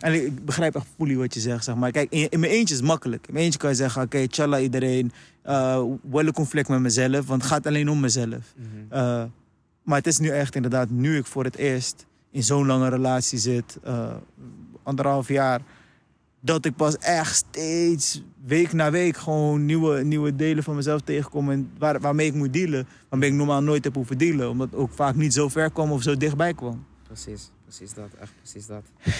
En 0.00 0.14
ik, 0.14 0.22
ik 0.22 0.44
begrijp 0.44 0.74
echt 0.74 0.86
fully 0.96 1.16
wat 1.16 1.34
je 1.34 1.40
zegt, 1.40 1.64
zeg 1.64 1.74
maar. 1.74 1.90
Kijk, 1.90 2.10
in, 2.10 2.28
in 2.28 2.40
mijn 2.40 2.52
eentje 2.52 2.74
is 2.74 2.80
het 2.80 2.88
makkelijk. 2.88 3.26
In 3.26 3.32
mijn 3.32 3.44
eentje 3.44 3.58
kan 3.58 3.70
je 3.70 3.76
zeggen, 3.76 4.02
oké, 4.02 4.28
tjalla 4.28 4.58
iedereen. 4.58 5.12
eh 5.42 5.82
wel 6.10 6.26
een 6.26 6.32
conflict 6.32 6.68
met 6.68 6.80
mezelf, 6.80 7.26
want 7.26 7.42
het 7.42 7.50
gaat 7.50 7.66
alleen 7.66 7.88
om 7.88 8.00
mezelf. 8.00 8.54
Mhm. 8.56 8.66
Eh, 8.88 9.24
maar 9.82 9.96
het 9.96 10.06
is 10.06 10.18
nu 10.18 10.28
echt 10.28 10.54
inderdaad, 10.54 10.90
nu 10.90 11.16
ik 11.16 11.26
voor 11.26 11.44
het 11.44 11.56
eerst 11.56 12.06
in 12.30 12.42
zo'n 12.42 12.66
lange 12.66 12.88
relatie 12.88 13.38
zit, 13.38 13.78
eh, 13.82 14.14
anderhalf 14.82 15.28
jaar, 15.28 15.60
dat 16.40 16.64
ik 16.64 16.76
pas 16.76 16.98
echt 16.98 17.36
steeds 17.36 18.22
week 18.44 18.72
na 18.72 18.90
week 18.90 19.16
gewoon 19.16 19.64
nieuwe, 19.64 20.04
nieuwe 20.04 20.36
delen 20.36 20.62
van 20.62 20.74
mezelf 20.74 21.00
tegenkom 21.00 21.50
en 21.50 21.70
waar, 21.78 22.00
waarmee 22.00 22.26
ik 22.26 22.34
moet 22.34 22.52
dealen. 22.52 22.86
Waarmee 23.08 23.30
ik 23.30 23.34
normaal 23.36 23.62
nooit 23.62 23.84
heb 23.84 23.94
hoeven 23.94 24.18
dealen, 24.18 24.50
omdat 24.50 24.70
het 24.70 24.80
ook 24.80 24.92
vaak 24.92 25.14
niet 25.14 25.34
zo 25.34 25.48
ver 25.48 25.70
kwam 25.70 25.92
of 25.92 26.02
zo 26.02 26.16
dichtbij 26.16 26.54
kwam. 26.54 26.84
Precies, 27.10 27.50
precies 27.62 27.94
dat. 27.94 28.08
Echt 28.20 28.32
precies 28.36 28.66
dat. 28.66 28.84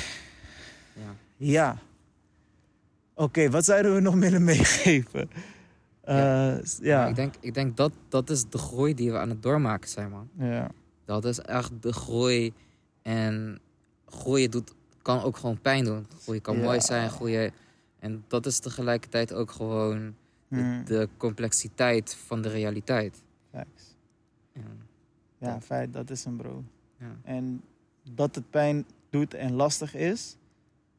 Ja. 0.94 1.14
Ja. 1.36 1.78
Oké, 3.14 3.50
wat 3.50 3.64
zouden 3.64 3.94
we 3.94 4.00
nog 4.00 4.14
willen 4.14 4.44
meegeven? 4.44 5.30
Eh, 6.00 6.16
Ja. 6.16 6.60
ja. 6.80 6.98
Maar 6.98 7.08
Ik 7.08 7.14
denk, 7.14 7.34
ik 7.40 7.54
denk 7.54 7.76
dat 7.76 7.92
dat 8.08 8.30
is 8.30 8.48
de 8.48 8.58
groei 8.58 8.94
die 8.94 9.10
we 9.10 9.18
aan 9.18 9.28
het 9.28 9.42
doormaken 9.42 9.88
zijn, 9.88 10.10
man. 10.10 10.28
ja. 10.38 10.70
Dat 11.04 11.24
is 11.24 11.38
echt 11.40 11.70
de 11.82 11.92
groei. 11.92 12.52
En 13.02 13.58
groeien 14.06 14.50
doet, 14.50 14.72
kan 15.02 15.22
ook 15.22 15.36
gewoon 15.36 15.60
pijn 15.60 15.84
doen. 15.84 16.06
Groeien 16.22 16.42
kan 16.42 16.56
Ja. 16.56 16.62
mooi 16.62 16.80
zijn, 16.80 17.10
groeien. 17.10 17.52
En 17.98 18.24
dat 18.28 18.46
is 18.46 18.58
tegelijkertijd 18.58 19.32
ook 19.32 19.50
gewoon 19.50 20.14
de, 20.48 20.56
Hmm, 20.56 20.84
de 20.84 21.08
complexiteit 21.16 22.14
van 22.14 22.42
de 22.42 22.48
realiteit. 22.48 23.22
facts. 23.52 23.96
Ja. 24.52 24.60
Ja, 25.38 25.60
feit, 25.60 25.92
dat 25.92 26.10
is 26.10 26.24
een 26.24 26.36
bro. 26.36 26.64
Ja. 26.98 27.16
En 27.22 27.62
dat 28.14 28.34
het 28.34 28.50
pijn 28.50 28.84
doet 29.10 29.34
en 29.34 29.52
lastig 29.52 29.94
is, 29.94 30.36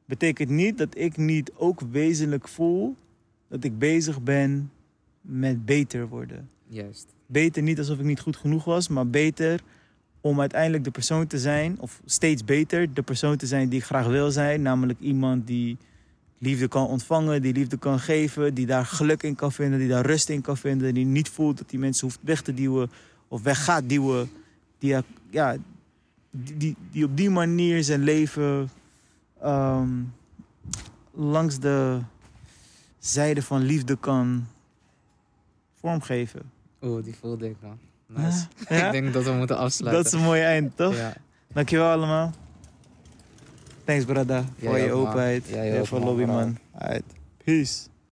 betekent 0.06 0.50
niet 0.50 0.78
dat 0.78 0.98
ik 0.98 1.18
niet 1.18 1.52
ook 1.56 1.82
wezenlijk 1.82 2.48
voel 2.48 2.96
dat 3.48 3.64
ik 3.64 3.80
bezig 3.80 4.22
ben 4.22 4.72
met 5.22 5.66
beter 5.66 6.08
worden. 6.08 6.50
Juist. 6.68 7.08
Beter 7.26 7.64
niet 7.64 7.78
alsof 7.78 8.00
ik 8.00 8.06
niet 8.06 8.20
goed 8.20 8.36
genoeg 8.36 8.64
was, 8.64 8.88
maar 8.88 9.08
beter 9.08 9.62
om 10.22 10.40
uiteindelijk 10.40 10.84
de 10.84 10.92
persoon 10.92 11.28
te 11.28 11.40
zijn, 11.40 11.80
of 11.80 12.02
steeds 12.06 12.46
beter 12.46 12.94
de 12.94 13.02
persoon 13.02 13.38
te 13.38 13.46
zijn 13.46 13.70
die 13.70 13.80
ik 13.80 13.86
graag 13.86 14.08
wil 14.08 14.32
zijn. 14.32 14.62
Namelijk 14.62 15.00
iemand 15.00 15.48
die 15.48 15.78
liefde 16.38 16.68
kan 16.68 16.88
ontvangen, 16.88 17.42
die 17.42 17.54
liefde 17.54 17.78
kan 17.78 18.00
geven, 18.00 18.54
die 18.54 18.66
daar 18.66 18.86
geluk 18.86 19.24
in 19.24 19.36
kan 19.36 19.52
vinden, 19.52 19.80
die 19.80 19.88
daar 19.88 20.06
rust 20.06 20.30
in 20.30 20.42
kan 20.42 20.58
vinden, 20.58 20.94
die 20.94 21.06
niet 21.06 21.30
voelt 21.30 21.58
dat 21.58 21.70
die 21.70 21.80
mensen 21.80 22.08
hoeft 22.08 22.20
weg 22.22 22.42
te 22.42 22.54
duwen 22.54 22.92
of 23.28 23.42
weg 23.42 23.64
gaat 23.64 23.90
duwen. 23.90 24.30
Die, 24.80 24.96
ja, 25.30 25.58
die, 26.32 26.58
die, 26.58 26.76
die 26.92 27.06
op 27.06 27.18
die 27.18 27.30
manier 27.30 27.84
zijn 27.84 28.04
leven 28.04 28.70
ehm, 29.42 29.90
langs 31.12 31.60
de 31.60 32.00
zijde 33.00 33.42
van 33.42 33.62
liefde 33.62 33.98
kan 33.98 34.48
vormgeven. 35.80 36.52
Oeh, 36.82 37.04
die 37.04 37.16
voelde 37.16 37.50
ik, 37.50 37.56
man. 37.62 37.80
Nice. 38.06 38.46
Ja? 38.70 38.86
ik 38.86 38.92
denk 38.92 39.14
dat 39.14 39.24
we 39.24 39.32
moeten 39.32 39.58
afsluiten. 39.58 40.04
Dat 40.04 40.14
is 40.14 40.20
een 40.20 40.26
mooi 40.26 40.42
eind, 40.42 40.78
toch? 40.78 40.96
Ja. 40.96 41.14
Dankjewel 41.54 41.92
allemaal. 41.92 42.34
Thanks, 43.84 44.06
brada, 44.06 44.46
voor 44.60 44.78
je 44.78 44.92
openheid. 44.92 45.56
Ook, 45.80 45.88
voor 45.88 46.00
lobby, 46.00 46.24
man. 46.24 46.58
Alright. 46.72 47.04
Peace. 47.44 47.90